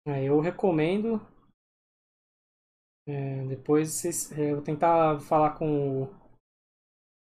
[0.06, 1.20] Aí eu recomendo.
[3.08, 6.06] é, depois vocês, é, eu vou tentar falar com o,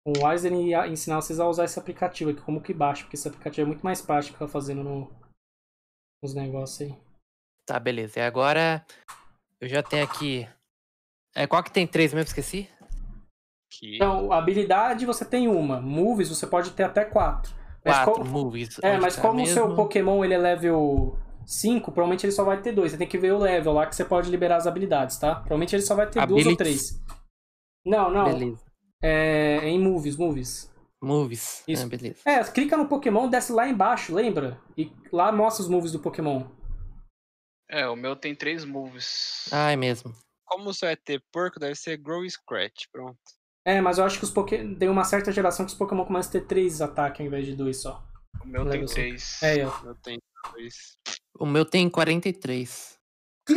[0.07, 3.03] com o Wiser e a- ensinar vocês a usar esse aplicativo aqui, como que baixa,
[3.03, 5.11] porque esse aplicativo é muito mais prático ficar fazendo no,
[6.23, 6.97] nos negócios aí.
[7.67, 8.21] Tá, beleza.
[8.21, 8.85] E agora
[9.61, 10.49] eu já tenho aqui.
[11.35, 12.29] É, qual que tem três mesmo?
[12.29, 12.69] Esqueci?
[13.73, 13.97] Que...
[13.97, 17.53] Então, habilidade você tem uma, moves você pode ter até quatro.
[17.85, 18.79] Mas Quatro co- movies.
[18.83, 19.75] É, mas tá como o seu?
[19.75, 22.93] Pokémon ele é level 5, provavelmente ele só vai ter dois.
[22.93, 25.35] Você tem que ver o level lá que você pode liberar as habilidades, tá?
[25.35, 26.57] Provavelmente ele só vai ter duas ou Abilities?
[26.57, 27.03] três.
[27.85, 28.25] Não, não.
[28.25, 28.65] Beleza.
[29.03, 30.73] É, é em movies, movies.
[31.03, 31.63] Movies.
[31.69, 31.85] Isso.
[31.85, 32.21] Ah, beleza.
[32.25, 34.59] É, clica no Pokémon, desce lá embaixo, lembra?
[34.77, 36.45] E lá mostra os moves do Pokémon.
[37.69, 39.49] É, o meu tem 3 moves.
[39.53, 40.15] Ah, é mesmo.
[40.47, 42.85] Como o seu é ter porco, deve ser Grow Scratch.
[42.93, 43.19] Pronto.
[43.67, 44.63] É, mas eu acho que os Poké...
[44.75, 47.57] tem uma certa geração que os Pokémon começam a ter três ataques ao invés de
[47.57, 48.03] dois só.
[48.43, 48.95] O meu tem cinco.
[48.95, 49.43] 3.
[49.43, 49.73] É, aí, ó.
[49.85, 50.21] Eu tenho
[50.53, 50.99] dois.
[51.39, 52.95] O meu tem 43.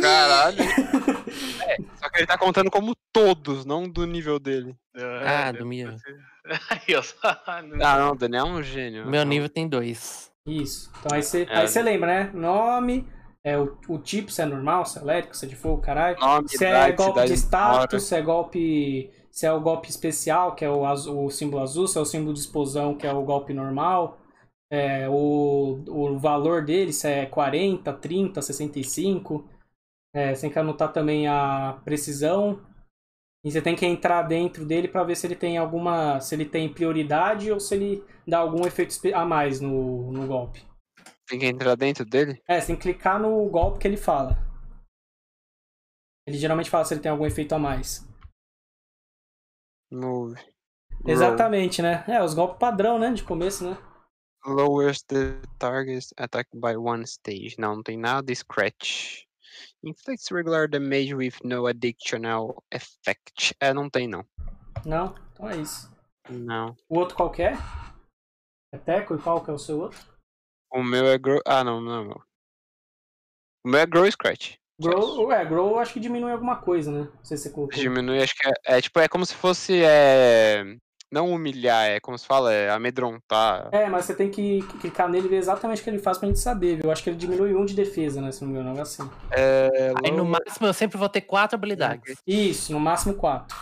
[0.00, 0.58] Caralho.
[1.66, 4.76] é, só que ele tá contando como todos, não do nível dele.
[5.24, 5.90] Ah, do meu.
[6.70, 7.02] Aí, ó.
[7.46, 7.62] Ah,
[7.98, 9.06] não, o Daniel é um gênio.
[9.06, 9.28] O meu Não.
[9.28, 10.30] nível tem dois.
[10.46, 10.90] Isso.
[11.00, 11.58] Então aí você, É.
[11.58, 12.30] aí você lembra, né?
[12.32, 13.06] Nome,
[13.44, 16.18] é, o, o tipo, se é normal, se é elétrico, se é de fogo, caralho.
[16.18, 20.54] Nome, Se é idade, golpe de status, se é golpe se é o golpe especial,
[20.56, 23.12] que é o, azul, o símbolo azul, se é o símbolo de explosão, que é
[23.12, 24.18] o golpe normal,
[24.70, 29.48] é, o, o valor dele, se é 40, 30, 65.
[30.14, 32.64] É, você tem que anotar também a precisão.
[33.44, 36.20] E você tem que entrar dentro dele para ver se ele tem alguma.
[36.20, 40.66] se ele tem prioridade ou se ele dá algum efeito a mais no, no golpe.
[41.26, 42.42] Tem que entrar dentro dele?
[42.48, 44.36] É, você tem que clicar no golpe que ele fala.
[46.26, 48.06] Ele geralmente fala se ele tem algum efeito a mais.
[49.90, 50.38] Move.
[51.06, 52.04] Exatamente, né?
[52.06, 53.12] É, os golpes padrão, né?
[53.12, 53.78] De começo, né?
[54.48, 57.56] Lowers the target attack by one stage.
[57.58, 58.34] Não, não tem nada.
[58.34, 59.26] Scratch.
[59.82, 63.54] Inflicts regular damage with no additional effect.
[63.60, 64.24] É, não tem não.
[64.84, 65.14] Não?
[65.32, 65.90] Então é isso.
[66.28, 66.76] Não.
[66.88, 67.52] O outro qual que é?
[68.72, 69.98] É Teco e qual que é o seu outro?
[70.70, 71.40] O meu é grow.
[71.46, 72.22] Ah, não, não é o meu.
[73.64, 74.56] O meu é grow scratch.
[74.80, 77.10] Grow, é, Grow acho que diminui alguma coisa, né?
[77.12, 77.76] Não sei se você colocou.
[77.76, 79.82] Diminui, acho que é, é tipo, é como se fosse.
[79.82, 80.62] É,
[81.10, 83.68] não humilhar, é como se fala, é amedrontar.
[83.72, 86.28] É, mas você tem que clicar nele e ver exatamente o que ele faz pra
[86.28, 86.84] gente saber, viu?
[86.84, 88.30] Eu acho que ele diminui um de defesa, né?
[88.32, 89.08] Se não me engano, algo assim.
[89.30, 92.16] É, Aí no lower- máximo eu sempre vou ter quatro habilidades.
[92.26, 93.56] Isso, no máximo 4.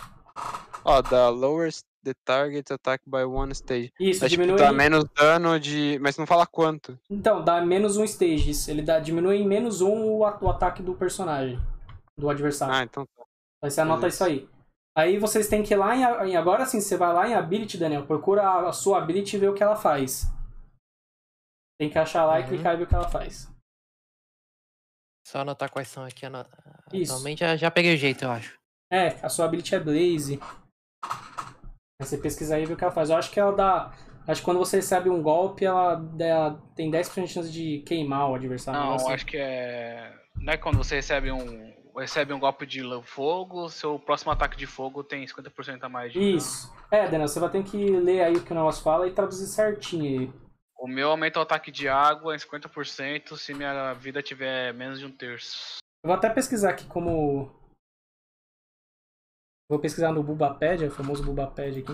[0.83, 3.91] Ó, dá lowers the target attack by one stage.
[3.99, 4.61] Isso, É, tipo, diminui.
[4.63, 5.97] dá menos dano de.
[6.01, 6.97] Mas não fala quanto.
[7.09, 8.67] Então, dá menos um stages.
[8.69, 11.59] Ele dá, diminui em menos um o, o ataque do personagem,
[12.17, 12.73] do adversário.
[12.73, 13.23] Ah, então tá.
[13.61, 14.47] Aí você anota isso aí.
[14.97, 17.77] Aí vocês têm que ir lá em, em- Agora sim, você vai lá em Ability,
[17.77, 18.07] Daniel.
[18.07, 20.23] Procura a, a sua Ability e vê o que ela faz.
[21.79, 22.49] Tem que achar lá e Uhum.
[22.49, 23.47] clicar e ver o que ela faz.
[25.27, 26.25] Só anotar quais são aqui.
[26.93, 27.11] Isso.
[27.13, 28.57] Atualmente já, já peguei o jeito, eu acho.
[28.91, 30.39] É, a sua Ability é Blaze.
[31.03, 33.09] Aí você pesquisa aí e vê o que ela faz.
[33.09, 33.93] Eu acho que ela dá.
[34.27, 38.29] Acho que quando você recebe um golpe, ela dá- tem 10% de chance de queimar
[38.29, 38.79] o adversário.
[38.79, 39.11] Não, assim.
[39.11, 40.13] acho que é.
[40.35, 41.76] Não é quando você recebe um.
[41.97, 46.19] Recebe um golpe de fogo, seu próximo ataque de fogo tem 50% a mais de.
[46.19, 46.71] Isso.
[46.91, 49.47] É, Daniel, você vai ter que ler aí o que o negócio fala e traduzir
[49.47, 50.33] certinho aí.
[50.77, 55.05] O meu aumenta o ataque de água em 50% se minha vida tiver menos de
[55.07, 55.79] um terço.
[56.03, 57.51] Eu vou até pesquisar aqui como.
[59.67, 61.93] Vou pesquisar no Bulbapedia, o famoso Bulbapedia aqui.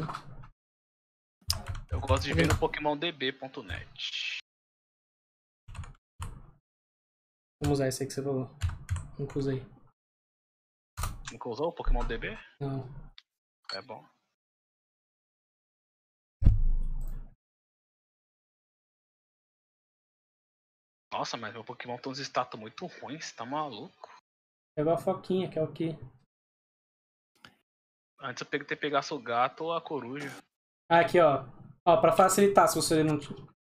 [1.90, 4.40] Eu gosto de ver no PokémonDB.net.
[7.62, 8.52] Vamos usar esse aí que você falou.
[9.18, 9.73] Nunca usei.
[11.34, 12.38] Nunca usou o PokémonDB?
[12.60, 12.88] Não.
[13.74, 14.06] É bom.
[21.12, 24.10] Nossa, mas meu Pokémon tem uns status muito ruins, tá maluco?
[24.76, 25.98] Pegou a foquinha, que é o quê?
[28.20, 30.32] Antes eu peguei ter pegasse o gato ou a coruja.
[30.88, 31.46] Ah, aqui, ó.
[31.84, 33.18] Ó, pra facilitar, se você não.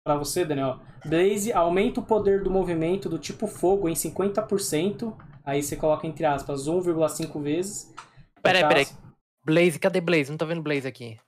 [0.05, 0.79] Pra você, Daniel.
[1.05, 5.13] Blaze aumenta o poder do movimento do tipo fogo em 50%.
[5.49, 7.93] Aí você coloca entre aspas 1,5 vezes.
[8.41, 8.85] Peraí, peraí.
[8.85, 9.09] Fecha aspas.
[9.43, 10.29] Blaze, cadê Blaze?
[10.29, 11.19] Não tô vendo Blaze aqui.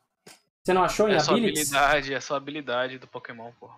[0.63, 3.69] Você não achou em É sua habilidade, é sua habilidade do Pokémon, pô.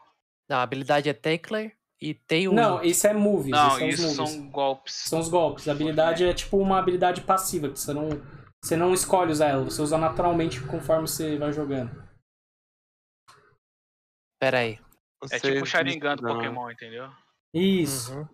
[0.49, 2.89] Não, a habilidade é Tackler e Tail Não, Wing.
[2.89, 3.51] isso é moves.
[3.51, 4.35] Não, isso são moves.
[4.35, 4.93] são golpes.
[4.93, 5.67] São os golpes.
[5.67, 8.09] A habilidade é tipo uma habilidade passiva, que você não,
[8.61, 12.03] você não escolhe usar ela, você usa naturalmente conforme você vai jogando.
[14.41, 14.77] Pera aí.
[15.31, 17.09] É tipo o Sharingan do Pokémon, entendeu?
[17.53, 18.13] Isso.
[18.13, 18.27] Uhum.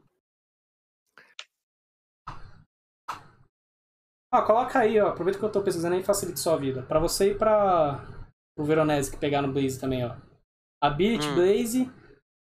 [4.31, 5.09] Ah, coloca aí, ó.
[5.09, 6.83] Aproveita que eu tô pesquisando aí e facilita sua vida.
[6.83, 7.99] Pra você e pra
[8.57, 10.15] o Veronese que pegar no Blaze também, ó.
[10.81, 11.35] Ability Hum.
[11.35, 11.91] Blaze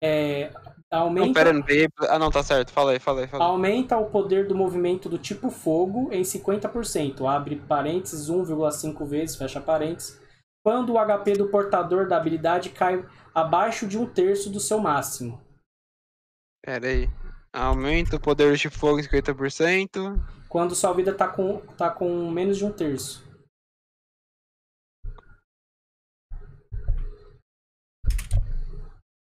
[0.02, 0.52] é,
[0.90, 1.64] Não, aumenta, pera, não
[2.08, 2.70] Ah, não, tá certo.
[2.70, 3.50] Fala aí, fala aí, fala aí.
[3.50, 7.26] aumenta o poder do movimento do tipo fogo em 50%.
[7.26, 10.20] Abre parênteses 1,5 vezes, fecha parênteses.
[10.64, 13.04] Quando o HP do portador da habilidade cai
[13.34, 15.40] abaixo de um terço do seu máximo.
[16.64, 17.08] Pera aí.
[17.52, 20.35] Aumenta o poder de fogo em 50%.
[20.48, 23.24] Quando sua vida tá com, tá com menos de um terço.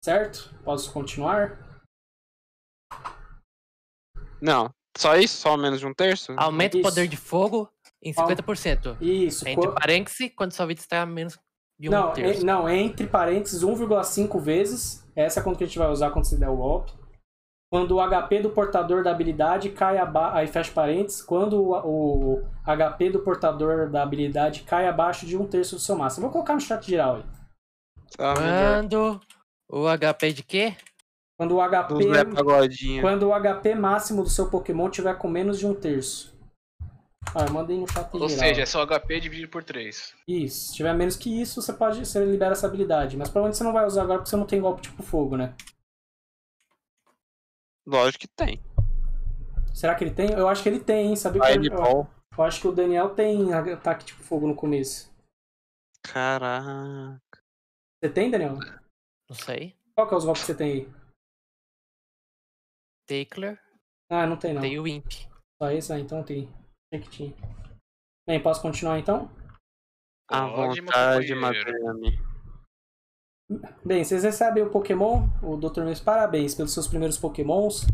[0.04, 0.54] Certo?
[0.64, 1.58] Posso continuar?
[4.40, 4.70] Não.
[4.96, 5.36] Só isso?
[5.40, 6.32] Só menos de um terço?
[6.36, 6.88] Aumenta o Isso.
[6.88, 7.70] poder de fogo
[8.02, 8.96] em 50%.
[9.00, 9.46] Isso.
[9.46, 11.38] Entre co- parênteses, quando sua vida está a menos
[11.78, 12.40] de um Não, terço.
[12.42, 15.04] é- não, entre parênteses 1,5 vezes.
[15.14, 16.92] Essa é a conta que a gente vai usar quando se der o golpe.
[17.70, 20.36] Quando o HP do portador da habilidade cai abaixo.
[20.36, 21.22] Aí fecha parênteses.
[21.22, 25.94] Quando o, o HP do portador da habilidade cai abaixo de um terço do seu
[25.94, 26.26] máximo.
[26.26, 27.22] Eu vou colocar no chat geral aí.
[28.16, 28.34] Tá.
[28.34, 29.20] Quando
[29.68, 30.74] o HP de quê?
[31.36, 33.00] Quando o HP.
[33.02, 36.36] Quando o HP máximo do seu Pokémon tiver com menos de um terço.
[37.34, 38.46] Ah, eu mandei no chat Ou geral.
[38.46, 40.14] seja, é seu HP dividido por 3.
[40.26, 40.68] Isso.
[40.68, 42.04] Se tiver menos que isso, você pode.
[42.04, 43.14] Você libera essa habilidade.
[43.18, 45.52] Mas provavelmente você não vai usar agora porque você não tem golpe tipo fogo, né?
[47.88, 48.60] Lógico que tem.
[49.74, 50.30] Será que ele tem?
[50.32, 51.16] Eu acho que ele tem, hein?
[51.16, 52.06] Sabia que eu, eu.
[52.36, 55.10] Eu acho que o Daniel tem ataque tipo fogo no começo.
[56.02, 57.18] Caraca.
[58.04, 58.56] Você tem, Daniel?
[59.28, 59.74] Não sei.
[59.94, 60.92] Qual que é os golpes que você tem aí?
[63.06, 63.58] Tackler,
[64.10, 64.60] Ah, não tem não.
[64.60, 65.10] tem o Imp.
[65.60, 65.90] Só esse?
[65.90, 66.46] Ah, então tem.
[66.92, 67.34] Achei que tinha.
[68.28, 69.30] Bem, posso continuar então?
[70.30, 72.37] A vontade, companheiro.
[73.82, 75.82] Bem, vocês recebem o Pokémon, o Dr.
[75.82, 77.86] Meus parabéns pelos seus primeiros Pokémons.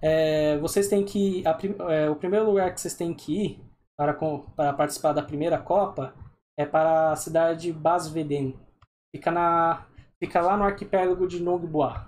[0.00, 1.44] É, vocês têm que.
[1.46, 1.58] a
[1.92, 3.60] é, o primeiro lugar que vocês têm que ir
[3.94, 6.14] para, para participar da primeira Copa
[6.58, 8.58] é para a cidade de Basveden.
[9.14, 9.86] Fica, na,
[10.18, 12.06] fica lá no arquipélago de Nogboa.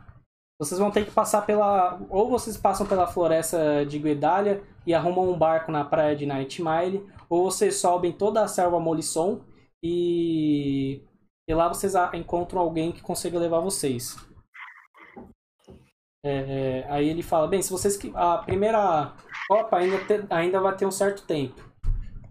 [0.58, 2.00] Vocês vão ter que passar pela.
[2.08, 6.62] Ou vocês passam pela floresta de Guedalha e arrumam um barco na praia de Night
[6.62, 9.42] Mile, ou vocês sobem toda a selva Molisson
[9.82, 11.02] e
[11.50, 14.16] e lá vocês encontram alguém que consiga levar vocês.
[16.24, 19.12] É, aí ele fala, bem, se vocês que a primeira
[19.48, 21.60] Copa ainda, te- ainda vai ter um certo tempo.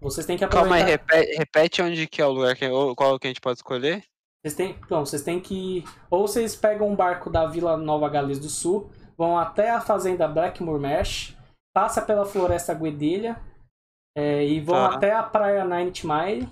[0.00, 1.14] Vocês têm que Calma aí, aproveitar.
[1.16, 4.02] repete, repete onde que é o lugar, que, ou qual que a gente pode escolher?
[4.42, 8.38] Vocês têm, não, vocês têm que ou vocês pegam um barco da Vila Nova Gales
[8.38, 11.36] do Sul, vão até a fazenda Blackmoor Mesh,
[11.74, 13.38] passa pela floresta Guedelha
[14.16, 14.94] é, e vão Tá.
[14.94, 16.48] até a praia Ninth Mile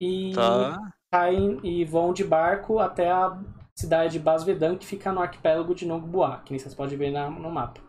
[0.00, 0.78] e Tá.
[1.20, 3.38] Caem e vão de barco até a
[3.78, 7.30] cidade de Basvedan, que fica no arquipélago de Nogboa, que nem vocês podem ver na-
[7.30, 7.80] no mapa.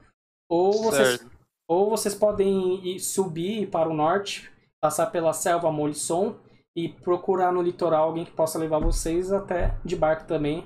[0.50, 1.32] Ou vocês, Certo.
[1.70, 4.52] ou vocês podem ir, subir para o norte,
[4.82, 6.38] passar pela selva Molisson
[6.76, 10.66] e procurar no litoral alguém que possa levar vocês até de barco também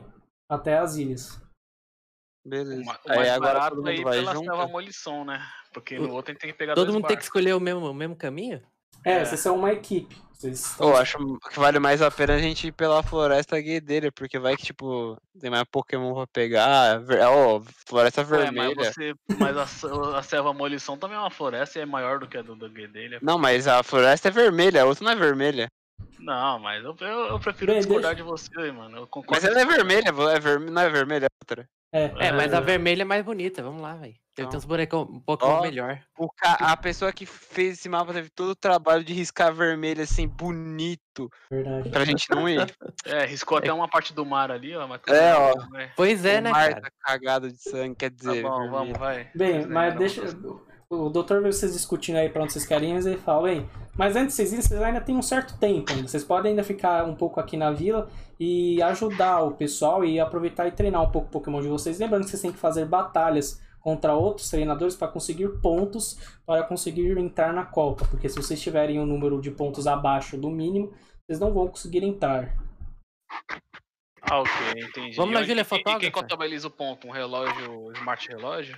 [0.49, 1.41] até as ilhas.
[2.45, 2.81] Beleza.
[2.81, 4.45] O ma- o Aí agora barato todo aí mundo vai pela junto?
[4.45, 5.39] selva molição, né?
[5.73, 7.27] Porque no outro a gente tem que pegar Todo dois mundo tem que barcos.
[7.27, 8.61] escolher o mesmo, o mesmo caminho?
[9.05, 9.25] É, É.
[9.25, 10.15] vocês são uma equipe.
[10.43, 11.17] Estão- Eu acho
[11.51, 15.15] que vale mais a pena a gente ir pela floresta guedeira, porque vai que, tipo,
[15.39, 17.01] tem mais Pokémon pra pegar.
[17.29, 18.91] Ó, floresta Ué, mas, vermelha.
[18.93, 22.37] você, mas a, a selva molição também é uma floresta e é maior do que
[22.37, 23.19] a do, do Guedelha.
[23.21, 25.67] Não, mas a floresta é vermelha, a outra não é vermelha.
[26.19, 28.97] Não, mas eu, eu, eu prefiro Bem, discordar de você, mano.
[28.97, 29.31] Eu concordo.
[29.33, 30.59] Mas ela é vermelha, é ver...
[30.59, 31.67] não é vermelha a outra.
[31.93, 32.55] É, É, mas É.
[32.55, 34.15] a vermelha é mais bonita, vamos lá, velho.
[34.33, 34.57] Ter Então.
[34.57, 35.61] uns bonecos um pouco Ó.
[35.61, 35.99] melhor.
[36.17, 36.53] O ca...
[36.53, 41.29] A pessoa que fez esse mapa teve todo o trabalho de riscar vermelho, assim, bonito,
[41.49, 41.89] verdade.
[41.89, 42.59] pra gente não ir.
[43.05, 44.87] É, riscou até uma parte do mar ali, ó.
[44.87, 45.53] Mas É, ó.
[45.97, 46.81] Pois é, o né, mar cara?
[46.81, 48.71] tá cagado de sangue, quer Tá dizer, bom, vermelho.
[48.71, 49.27] vamos, vai.
[49.35, 50.21] Bem, Vocês mas deixa.
[50.21, 50.37] vocês-
[50.89, 54.13] O doutor vê vocês discutindo aí pra onde vocês querem mas ele fala, bem, mas
[54.15, 56.05] antes de vocês irem, vocês ainda têm um certo tempo ainda.
[56.07, 58.09] Vocês podem ainda ficar um pouco aqui na vila
[58.39, 61.97] e ajudar o pessoal e aproveitar e treinar um pouco o Pokémon de vocês.
[61.97, 67.17] Lembrando que vocês têm que fazer batalhas contra outros treinadores para conseguir pontos para conseguir
[67.17, 68.05] entrar na Copa.
[68.09, 70.93] Porque se vocês tiverem um número de pontos abaixo do mínimo,
[71.25, 72.55] vocês não vão conseguir entrar.
[74.21, 75.15] Ah, ok, entendi.
[75.15, 76.11] Vamos na E Vila quem- Quem Fotógrafa?
[76.11, 77.07] contabiliza o ponto?
[77.07, 78.77] Um relógio, um smart relógio?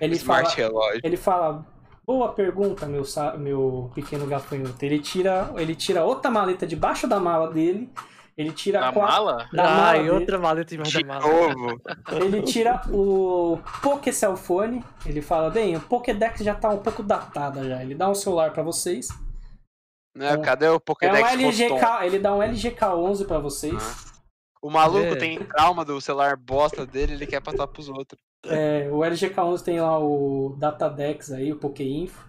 [0.00, 1.00] Ele fala, Smart relógio.
[1.04, 1.66] Ele fala,
[2.04, 3.02] boa pergunta, meu,
[3.38, 4.84] meu pequeno gafanhoto.
[4.84, 7.90] Ele tira, ele tira outra maleta debaixo da mala dele.
[8.36, 9.48] Ele tira quatro- mala?
[9.52, 10.10] da mala Ai, dele.
[10.10, 11.26] outra maleta embaixo De da mala.
[11.26, 11.80] novo.
[12.12, 14.84] Ele tira o Poké Cellphone.
[15.06, 17.82] Ele fala, bem, o Pokédex já tá um pouco datada já.
[17.82, 19.08] Ele dá um celular pra vocês.
[20.14, 24.06] Né, cadê o É um Pokédex LGK, ele dá um LGK11 pra vocês.
[24.62, 25.16] O maluco É.
[25.16, 28.20] tem trauma do celular bosta dele, ele quer passar pros outros.
[28.46, 32.26] É, o LGK11 tem lá o Datadex aí, o Pokéinfo.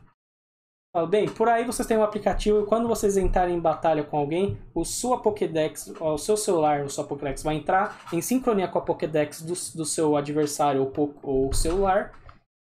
[1.06, 4.57] Bem, por aí vocês têm um aplicativo e quando vocês entrarem em batalha com alguém,
[4.74, 8.82] o sua Pokédex, o seu celular, o sua Pokédex vai entrar em sincronia com a
[8.82, 12.14] Pokédex do, do seu adversário ou, ou celular.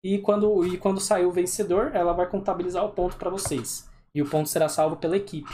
[0.04, 3.88] E quando, e quando sair o vencedor, ela vai contabilizar o ponto para vocês.
[4.14, 5.50] E o ponto será salvo pela equipe.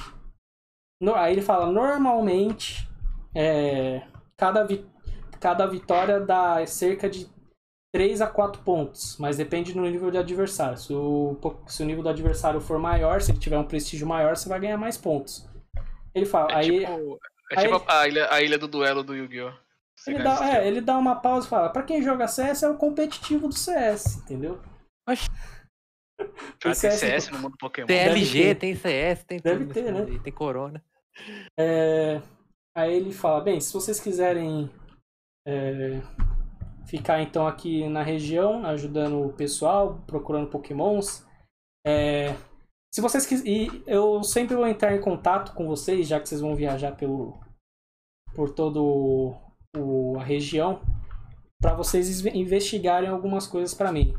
[1.01, 2.89] No- aí ele fala, normalmente,
[3.35, 4.02] é,
[4.36, 4.85] cada, vi-
[5.39, 7.28] cada vitória dá cerca de
[7.93, 10.79] 3 a 4 pontos, mas depende do nível de adversário.
[10.79, 11.37] Se o,
[11.67, 14.61] se o nível do adversário for maior, se ele tiver um prestígio maior, você vai
[14.61, 15.49] ganhar mais pontos.
[16.15, 17.19] Ele fala, É aí tipo,
[17.53, 19.53] é aí- tipo a, ilha, a ilha do duelo do Yu-Gi-Oh!
[20.07, 22.77] Ele dá, é, ele dá uma pausa e fala, pra quem joga CS é o
[22.77, 24.59] competitivo do CS, entendeu?
[25.07, 25.19] Cara,
[26.61, 27.87] tem CS CS no mundo Pokémon.
[27.87, 29.75] Tem LG, tem CS, tem Deve tudo.
[29.75, 30.05] ter, né?
[30.09, 30.83] aí, Tem Corona.
[31.59, 32.21] É,
[32.75, 34.71] aí ele fala, bem, se vocês quiserem
[35.47, 36.01] é,
[36.91, 41.25] ficar então aqui na região, ajudando o pessoal, procurando pokémons,
[41.87, 42.35] é,
[42.93, 46.57] se vocês quiserem, eu sempre vou entrar em contato com vocês, já que vocês vão
[46.57, 47.39] viajar pelo,
[48.35, 49.37] por todo
[49.77, 50.83] o, a região,
[51.62, 54.12] para vocês investigarem algumas coisas para mim.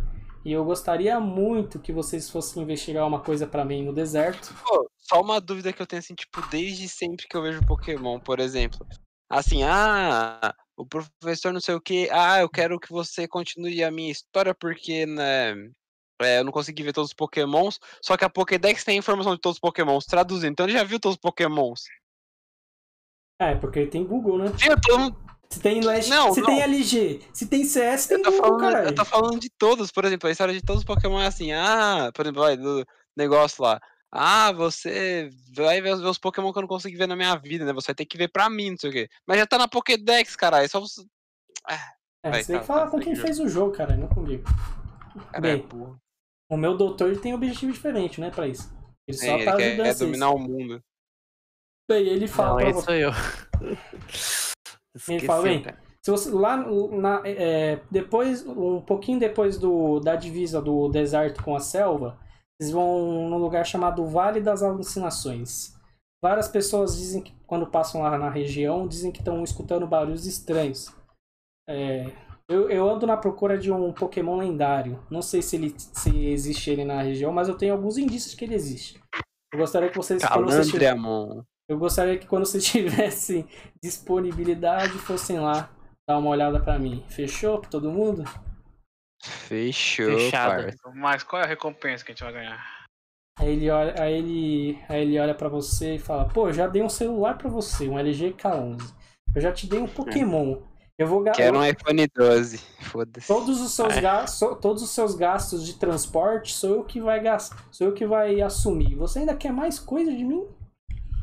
[0.45, 4.55] E eu gostaria muito que vocês fossem investigar uma coisa para mim no deserto.
[4.65, 8.17] Pô, só uma dúvida que eu tenho, assim, tipo, desde sempre que eu vejo Pokémon,
[8.17, 8.87] por exemplo.
[9.29, 13.91] Assim, ah, o professor não sei o que, ah, eu quero que você continue a
[13.91, 15.51] minha história porque, né,
[16.21, 19.33] é, eu não consegui ver todos os pokémons, só que a Pokédex tem a informação
[19.35, 21.83] de todos os pokémons traduzindo, então ele já viu todos os pokémons.
[23.41, 24.51] É, porque tem Google, né?
[24.87, 26.45] Todo mundo- Se tem Não, se não.
[26.47, 28.87] tem LG, se tem CS, tem Eu tô, Google, falando, caralho.
[28.87, 31.51] eu tô falando de todos, por exemplo, a história de todos os Pokémon é assim,
[31.51, 32.85] ah, por exemplo, vai, do
[33.17, 33.77] negócio lá.
[34.11, 37.35] Ah, você vai ver os, ver os Pokémon que eu não consegui ver na minha
[37.37, 37.71] vida, né?
[37.73, 39.09] Você vai ter que ver pra mim, não sei o quê.
[39.25, 40.65] Mas já tá na Pokédex, caralho.
[40.65, 41.01] É só você.
[42.23, 43.27] É, Vai, você tem tá, que falar tá, com segue quem o jogo.
[43.27, 44.43] fez o jogo, cara, não comigo.
[45.31, 45.97] Cara, Bem, é burro.
[46.49, 48.69] o meu doutor ele tem um objetivo diferente, né, pra isso.
[49.07, 49.99] Ele só Sim, ele tá quer, ajudando vocês.
[49.99, 50.83] dominar o mundo.
[51.89, 52.85] Bem, ele fala Não, pra esse você.
[52.85, 53.11] sou eu.
[55.07, 55.81] Ele fala, bem, cara.
[56.01, 61.55] Se você lá na, é, depois um pouquinho depois do, da divisa do deserto com
[61.55, 62.19] a selva,
[62.61, 65.75] eles vão num lugar chamado Vale das Alucinações.
[66.23, 70.93] Várias pessoas dizem que quando passam lá na região dizem que estão escutando barulhos estranhos.
[71.67, 72.11] É,
[72.47, 75.03] eu, eu ando na procura de um Pokémon lendário.
[75.09, 78.45] Não sei se ele se existe ele na região, mas eu tenho alguns indícios que
[78.45, 79.01] ele existe.
[79.51, 81.41] Eu gostaria que vocês Calandriamon.
[81.67, 83.47] eu gostaria que quando vocês tivessem
[83.83, 85.71] disponibilidade fossem lá
[86.07, 87.03] dar uma olhada pra mim.
[87.09, 88.23] Fechou pra todo mundo?
[89.23, 90.63] Fechou, Fechado.
[90.63, 90.91] parça.
[90.95, 92.81] Mas qual é a recompensa que a gente vai ganhar?
[93.39, 96.67] Aí ele olha, aí ele, aí ele olha para você e fala: "Pô, eu já
[96.67, 98.93] dei um celular pra você, um LG K11.
[99.35, 100.61] Eu já te dei um Pokémon.
[100.97, 102.57] Eu vou ga- Quero um iPhone 12.
[102.81, 103.27] Foda-se.
[103.27, 104.01] todos os seus É.
[104.01, 108.05] gastos, todos os seus gastos de transporte sou eu que vai gastar, sou eu que
[108.05, 108.93] vai assumir.
[108.95, 110.45] Você ainda quer mais coisa de mim?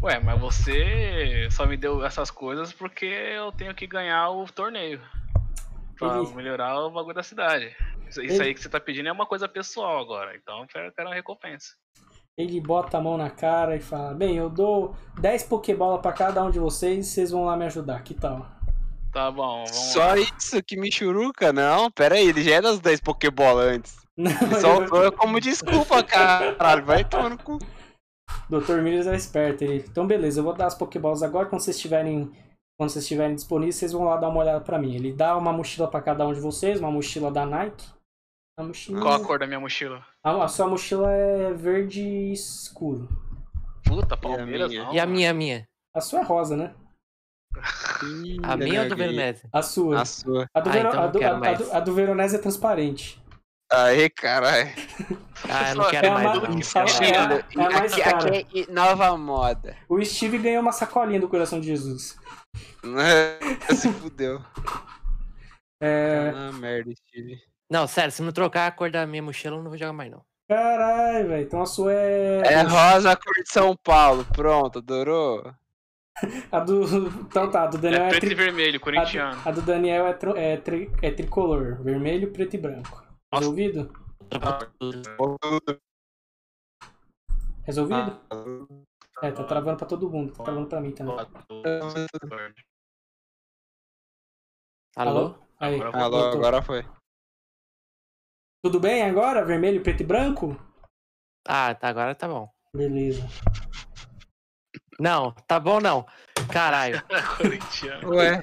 [0.03, 5.01] Ué, mas você só me deu essas coisas porque eu tenho que ganhar o torneio.
[5.97, 7.77] Pra Ele- melhorar o bagulho da cidade.
[8.09, 10.37] Isso, isso Ele- aí que você tá pedindo é uma coisa pessoal agora.
[10.37, 11.69] Então eu quero, uma recompensa.
[12.37, 16.43] Ele bota a mão na cara e fala: "Bem, eu dou 10 Pokébola pra cada
[16.45, 18.03] um de vocês, vocês vão lá me ajudar.
[18.03, 18.47] Que tal?"
[19.13, 20.19] Tá bom, vamos Só lá.
[20.19, 21.53] isso que me churuca?
[21.53, 23.97] Não, pera aí, ele já é das 10 Pokébola antes.
[24.19, 26.85] Não, Ele só usou como desculpa, caralho.
[26.85, 27.59] Vai tomar no cu.
[28.51, 28.81] Dr.
[28.83, 29.63] Miles é esperto.
[29.65, 31.47] Ele, então, beleza, eu vou dar as Pokéballs agora.
[31.47, 32.31] Quando vocês estiverem
[32.79, 34.95] quando vocês estiverem disponíveis, vocês vão lá dar uma olhada pra mim.
[34.95, 37.85] Ele dá uma mochila pra cada um de vocês, uma mochila da Nike.
[38.59, 39.01] A mochila...
[39.01, 40.05] Qual a cor da minha mochila?
[40.23, 42.03] a, a sua mochila é verde
[42.33, 43.09] escuro.
[43.85, 44.83] Puta, Palmeiras minha?
[44.85, 44.93] não.
[44.93, 45.69] E a minha, a minha?
[45.95, 46.75] A sua é rosa, né?
[48.43, 49.49] A minha ou do Veronese?
[49.53, 50.01] A sua.
[50.01, 50.47] A sua.
[50.53, 53.23] A do, Ah, Vero- então a do, a- a do- a do Veronese é transparente.
[53.71, 54.71] Aí, caralho.
[55.49, 56.39] Ah, eu não quero é mais.
[56.39, 59.77] uma- é- é- é a mais aqui, aqui é nova moda.
[59.89, 62.19] O Steve ganhou uma sacolinha do coração de Jesus.
[63.77, 64.43] Se fudeu.
[65.81, 66.33] É.
[66.35, 67.41] Ah, merda, Steve.
[67.71, 70.11] Não, sério, se não trocar a cor da minha mochila, eu não vou jogar mais,
[70.11, 70.25] não.
[70.49, 71.43] Caralho, velho.
[71.47, 72.41] Então a sua é.
[72.55, 74.25] É rosa cor de São Paulo.
[74.35, 75.55] Pronto, adorou?
[76.51, 76.83] A do.
[77.21, 79.41] Então tá, a do Daniel É é, preto tri- e vermelho, A corintiano.
[79.41, 82.91] do, a do Daniel é, tro- é, tri- é tricolor, vermelho, preto e branco.
[83.31, 83.45] Nossa.
[83.45, 83.93] Resolvido?
[87.63, 88.21] Resolvido?
[89.23, 91.15] É, tá travando pra todo mundo, tá travando pra mim também.
[94.97, 95.35] Alô?
[95.61, 96.85] Aí, Agora Alô, agora foi.
[98.69, 99.43] Tudo bem agora?
[99.47, 100.55] Vermelho, preto e branco?
[101.49, 102.51] Ah, tá, agora tá bom.
[102.77, 103.27] Beleza.
[105.01, 106.05] Não, tá bom não.
[106.53, 107.03] Caralho,
[107.39, 108.11] Corintiano.
[108.11, 108.43] Ué,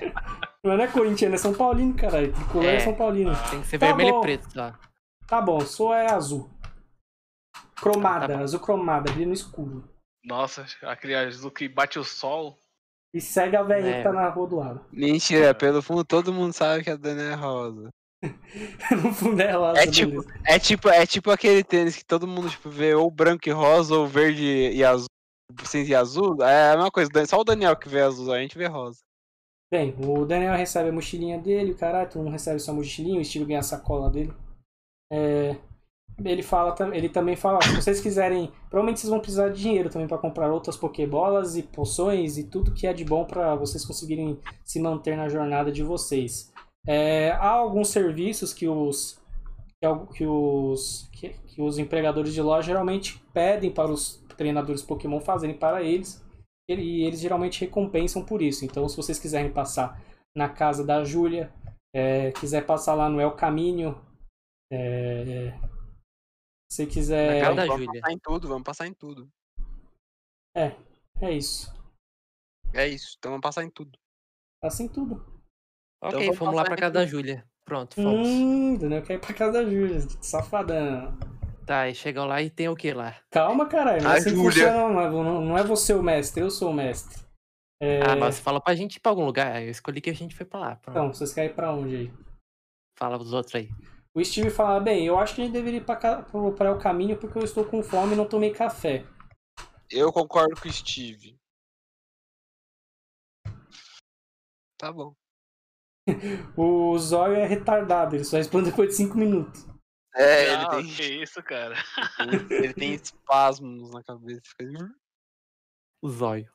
[0.64, 2.34] Mas não é corintiano, é São Paulino, caralho.
[2.34, 2.80] Tricolor é, É.
[2.80, 3.34] São Paulino.
[3.52, 4.18] tem que ser Tá vermelho bom.
[4.18, 4.74] e preto só.
[5.28, 6.50] Tá bom, sua é azul.
[7.80, 8.44] Cromada, Tá bom.
[8.44, 9.88] azul cromada, brilho no escuro.
[10.24, 12.58] Nossa, aquele azul que bate o sol.
[13.14, 13.98] E segue a velhinha É.
[14.00, 14.86] que tá na rua do lado.
[14.92, 17.90] mentira, pelo fundo todo mundo sabe que a Dani é rosa.
[19.04, 20.34] no fundo é rosa, É tipo, beleza.
[20.46, 23.96] é tipo, é tipo aquele tênis que todo mundo tipo, vê ou branco e rosa,
[23.96, 25.08] ou verde e azul,
[25.66, 26.42] cinza e azul.
[26.44, 29.00] É a mesma coisa, só o Daniel que vê azul, a gente vê rosa.
[29.72, 33.22] Bem, o Daniel recebe a mochilinha dele, o caralho, todo mundo recebe sua mochilinha, o
[33.22, 34.32] estilo ganha a sacola dele.
[35.12, 35.56] É,
[36.24, 40.08] ele fala, ele também fala, se vocês quiserem, provavelmente vocês vão precisar de dinheiro também
[40.08, 44.40] para comprar outras pokébolas e poções e tudo que é de bom para vocês conseguirem
[44.64, 46.54] se manter na jornada de vocês.
[46.88, 49.20] É, há alguns serviços que os
[50.14, 55.58] que, os que, que os empregadores de loja geralmente pedem para os treinadores Pokémon fazerem
[55.58, 56.24] para eles
[56.68, 58.66] e eles geralmente recompensam por isso.
[58.66, 60.02] Então, se vocês quiserem passar
[60.36, 61.54] na casa da Júlia,
[61.94, 64.02] é, quiser passar lá no El Caminho,
[64.72, 65.54] é,
[66.72, 67.36] se quiser.
[67.36, 68.02] Na casa da vamos Júlia.
[68.02, 69.30] passar em tudo, vamos passar em tudo.
[71.22, 71.74] É isso.
[72.74, 73.98] É isso, então vamos passar em tudo.
[74.62, 75.35] Passa em tudo.
[76.02, 77.10] Ok, vamos vamos lá pra casa da tudo.
[77.10, 77.46] Júlia.
[77.66, 78.28] Pronto, fomos.
[78.28, 81.18] Hum, Daniel quer ir pra casa da Júlia, safadão.
[81.66, 83.16] Tá, e chegam lá e tem o que lá?
[83.32, 84.04] Calma, caralho.
[84.04, 84.52] Não assim que Júlia.
[84.52, 85.02] funciona, não.
[85.02, 87.24] é- Não, não é você o mestre, eu sou o mestre.
[87.82, 89.62] É, Ah, mas fala pra gente ir pra algum lugar.
[89.64, 90.76] Eu escolhi que a gente foi pra lá.
[90.76, 90.96] Pronto.
[90.96, 92.14] Então, vocês querem ir pra onde aí?
[92.98, 93.70] Fala os outros aí.
[94.14, 96.80] O Steve fala, bem, eu acho que a gente deveria ir pra, pra, pra o
[96.80, 99.04] caminho porque eu estou com fome e não tomei café.
[99.92, 101.36] Eu concordo com o Steve.
[104.78, 105.14] Tá bom.
[106.58, 109.66] O Zóio é retardado, ele só responde depois de 5 minutos.
[110.16, 111.76] É, ele Ah, tem, Que isso, cara.
[112.50, 114.42] ele tem espasmos na cabeça.
[116.02, 116.50] O zóio.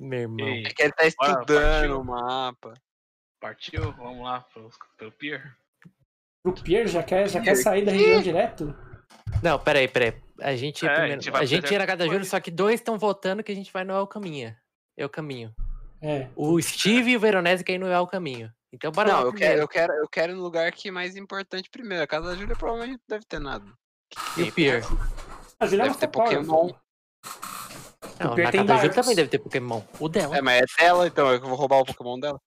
[0.00, 0.46] Meu irmão.
[0.48, 2.00] Ei, É que ele tá estudando partiu.
[2.00, 2.74] o mapa.
[3.40, 3.92] partiu?
[3.92, 5.56] Vamos lá pro, pelo pier?
[6.44, 8.74] O Pierre já quer, já quer sair da região direto?
[9.42, 10.20] Não, peraí, peraí.
[10.40, 12.30] A gente, É, a primeiro- gente a gente fazer ia na casa da Júlia, depois.
[12.30, 14.56] só que dois estão votando que a gente vai no El Caminho.
[14.96, 15.54] Eu caminho.
[16.02, 16.28] É.
[16.34, 18.52] O Steve e o Veronese querem no El Caminho.
[18.72, 20.90] Então bora Não, lá eu quero, eu, quero, eu quero ir no lugar que é
[20.90, 22.02] mais importante primeiro.
[22.02, 23.66] A casa da Júlia provavelmente não deve ter nada.
[24.36, 24.82] E o Pier?
[25.60, 26.70] A Juliana Deve ter Pokémon.
[28.18, 29.82] Não, o Pier na casa da Júlia também deve ter Pokémon.
[30.00, 30.36] O dela.
[30.36, 32.40] É, mas é dela, então eu vou roubar o Pokémon dela.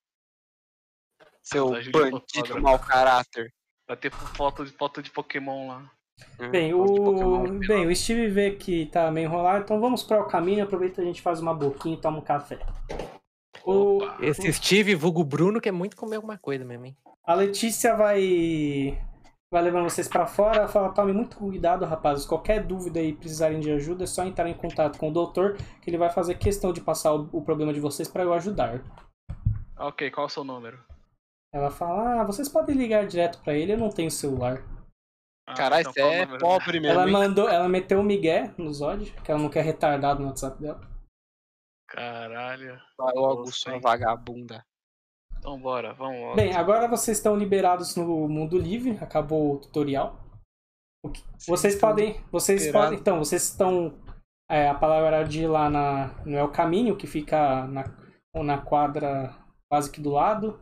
[1.41, 3.53] Seu Júlia é bandido mau caráter.
[3.87, 5.91] Vai ter foto de, foto de Pokémon lá.
[6.39, 6.85] Hum, Bem, de o...
[6.85, 7.59] Pokémon.
[7.59, 11.05] Bem, o Steve vê que tá meio enrolado, então vamos para o caminho, aproveita a
[11.05, 12.59] gente faz uma boquinha e toma um café.
[13.63, 13.99] O...
[14.19, 16.97] Esse Steve, vulgo Bruno, quer muito comer alguma coisa mesmo, hein?
[17.23, 18.99] A Letícia vai
[19.51, 23.59] vai levando vocês pra fora, ela fala, tome muito cuidado, rapazes, qualquer dúvida e precisarem
[23.59, 26.73] de ajuda, é só entrar em contato com o doutor, que ele vai fazer questão
[26.73, 28.81] de passar o, o problema de vocês pra eu ajudar.
[29.77, 30.77] Ok, qual é o seu número?
[31.53, 34.61] Ela fala, ah, vocês podem ligar direto pra ele, eu não tenho celular.
[35.47, 36.99] Ah, Caralho, então você é pobre mesmo.
[36.99, 37.13] Ela hein?
[37.13, 40.81] mandou, ela meteu o Miguel no Zod, que ela não quer retardado no WhatsApp dela.
[41.87, 42.79] Caralho.
[42.97, 44.63] Vai logo, sua vagabunda.
[45.37, 46.35] Então bora, vamos logo.
[46.35, 50.19] Bem, agora vocês estão liberados no mundo livre, acabou o tutorial.
[51.03, 52.87] O que- Vocês podem, vocês liberados.
[52.89, 53.99] podem, então, vocês estão
[54.49, 57.83] é, a palavra de ir lá na, no El Caminho, que fica na,
[58.43, 59.35] na quadra
[59.69, 60.59] quase que do lado.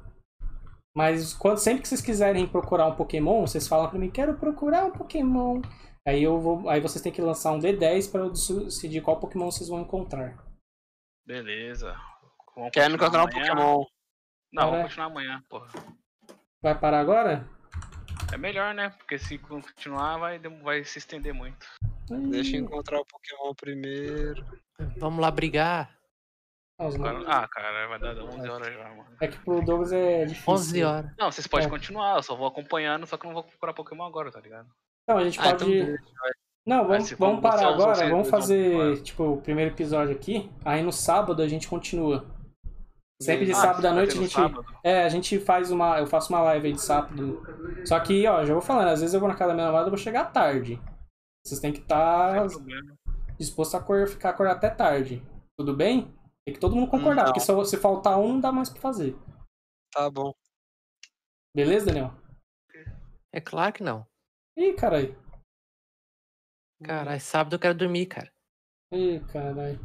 [0.95, 4.85] Mas quando, sempre que vocês quiserem procurar um Pokémon, vocês falam pra mim, quero procurar
[4.85, 5.61] um Pokémon.
[6.05, 9.49] Aí eu vou, aí vocês têm que lançar um D10 para eu decidir qual Pokémon
[9.49, 10.37] vocês vão encontrar.
[11.25, 11.95] Beleza.
[12.55, 13.29] Vamos Quero encontrar um?
[13.29, 13.85] Pokémon.
[14.51, 15.67] Não, vamos continuar amanhã, porra.
[16.61, 17.47] Vai parar agora?
[18.31, 18.89] É melhor, né?
[18.89, 21.65] Porque se continuar vai, vai se estender muito.
[22.29, 24.45] Deixa eu encontrar o Pokémon primeiro.
[24.97, 25.97] Vamos lá brigar.
[26.79, 26.87] Ah.
[27.27, 29.15] Ah, cara, vai dar 11 horas já, mano.
[29.21, 30.53] É que pro Douglas é difícil.
[30.53, 31.11] 11 horas.
[31.17, 31.69] Não, vocês podem É.
[31.69, 34.67] continuar, eu só vou acompanhando, só que eu não vou procurar Pokémon agora, tá ligado?
[35.07, 35.71] Não, a gente Ah, pode.
[35.79, 35.95] então.
[36.65, 40.93] Não, vamos, vamos parar agora, você- vamos fazer, tipo, o primeiro episódio aqui, aí no
[40.93, 42.25] sábado a gente continua.
[43.21, 44.33] Sempre de Ah, sábado à vai noite a gente.
[44.33, 44.65] sábado?
[44.83, 45.99] É, a gente faz uma.
[45.99, 47.41] Eu faço uma live aí de sábado.
[47.85, 49.87] Só que, ó, já vou falando, às vezes eu vou na casa da minha namorada
[49.89, 50.81] e vou chegar tarde.
[51.45, 52.97] Vocês têm que estar Sem problema.
[53.37, 55.21] dispostos a ficar acordado até tarde.
[55.57, 56.13] Tudo bem?
[56.45, 57.33] Tem que todo mundo concordar, Não.
[57.33, 59.15] porque se, se faltar um, não dá mais pra fazer.
[59.93, 60.33] Tá bom.
[61.55, 62.11] Beleza, Daniel?
[63.31, 64.05] É claro que não.
[64.57, 65.15] Ih, caralho.
[66.83, 68.29] Caralho, sábado eu quero dormir, cara.
[68.93, 69.79] Ih, caralho.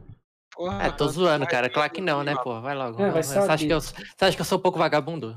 [0.55, 1.71] Porra, É, tô zoando, cara.
[1.71, 2.61] Claro que não, né, pô?
[2.61, 3.01] Vai logo.
[3.03, 5.37] É, vai você, acha que eu, você acha que eu sou um pouco vagabundo?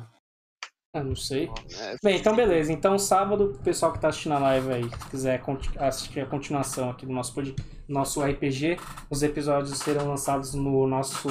[0.94, 1.50] Ah, não sei.
[1.80, 2.74] É, Bem, então beleza.
[2.74, 5.42] Então sábado, o pessoal que tá assistindo a live aí, se quiser
[5.80, 7.34] assistir a continuação aqui do nosso,
[7.88, 8.78] nosso RPG,
[9.10, 11.30] os episódios serão lançados no nosso.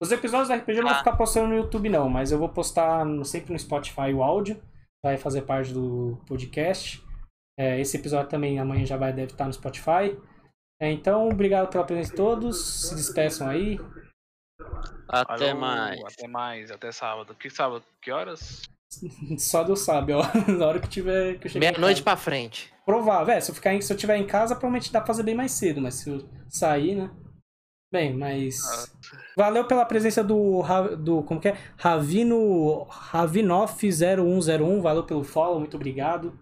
[0.00, 2.48] Os episódios do RPG eu não vou ficar postando no YouTube, não, mas eu vou
[2.48, 4.58] postar no- sempre no Spotify o áudio,
[5.04, 7.02] vai fazer parte do podcast.
[7.58, 10.16] É, esse episódio também amanhã já vai deve estar no Spotify.
[10.80, 12.88] É, então, obrigado pela presença de todos.
[12.88, 13.80] Se despeçam aí.
[15.08, 16.00] Até Falou, mais.
[16.04, 17.34] Até mais, até sábado.
[17.34, 17.84] Que sábado?
[18.00, 18.62] Que horas?
[19.38, 20.22] Só Deus sabe, ó.
[20.56, 21.40] Na hora que tiver.
[21.40, 22.72] Que Meia-noite pra frente.
[22.86, 25.24] Provável, é, se eu, ficar em, se eu tiver em casa, provavelmente dá pra fazer
[25.24, 27.10] bem mais cedo, mas se eu sair, né?
[27.92, 28.60] Bem, mas.
[29.36, 30.62] Valeu pela presença do.
[30.96, 31.58] Do como que é?
[31.76, 32.86] Ravino.
[32.86, 36.38] Ravinoff0101, valeu pelo follow, muito obrigado.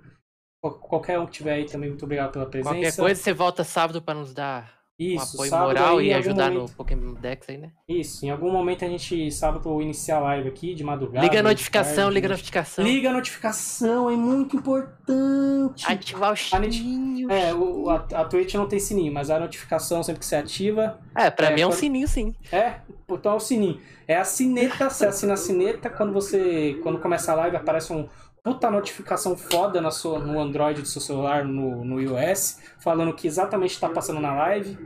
[0.71, 2.75] Qual- Qualquer um que tiver aí também, muito obrigado pela presença.
[2.75, 6.15] Qualquer coisa, você volta sábado pra nos dar um Isso, apoio sábado moral aí, e
[6.15, 7.71] ajudar momento- no Pokémon Dex aí, né?
[7.89, 11.27] Isso, em algum momento a gente, sábado, iniciar a live aqui, de madrugada.
[11.27, 12.85] Liga a notificação, tarde, liga a notificação.
[12.85, 15.85] Liga a notificação, é muito importante.
[15.91, 17.31] Ativar o sininho.
[17.31, 20.99] É, o, a, a Twitch não tem sininho, mas a notificação sempre que você ativa.
[21.15, 22.35] É, pra É, mim é um quando- sininho sim.
[22.53, 22.77] É,
[23.09, 23.81] então é o sininho.
[24.09, 26.79] É a sineta, você assina a sineta, quando você.
[26.83, 28.09] Quando começa a live, aparece um
[28.47, 33.13] puta notificação foda na sua, no Android do seu celular, no, no iOS, falando o
[33.13, 34.79] que exatamente está passando na live.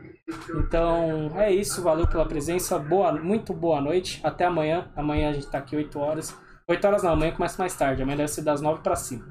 [0.57, 2.78] Então é isso, valeu pela presença.
[2.78, 4.19] Boa, muito boa noite.
[4.24, 4.91] Até amanhã.
[4.97, 6.35] Amanhã a gente tá aqui 8 horas.
[6.66, 8.03] 8 horas não, amanhã começa mais tarde.
[8.03, 9.27] Amanhã deve ser das 9 pra cima.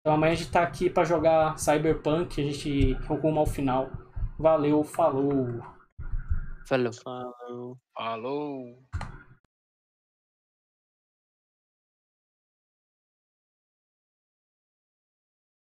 [0.00, 3.90] Então amanhã a gente tá aqui pra jogar Cyberpunk, a gente rumo ao final.
[4.38, 5.60] Valeu, falou.
[6.68, 6.92] Falou.
[6.92, 7.76] Falou.
[7.98, 8.78] Falou.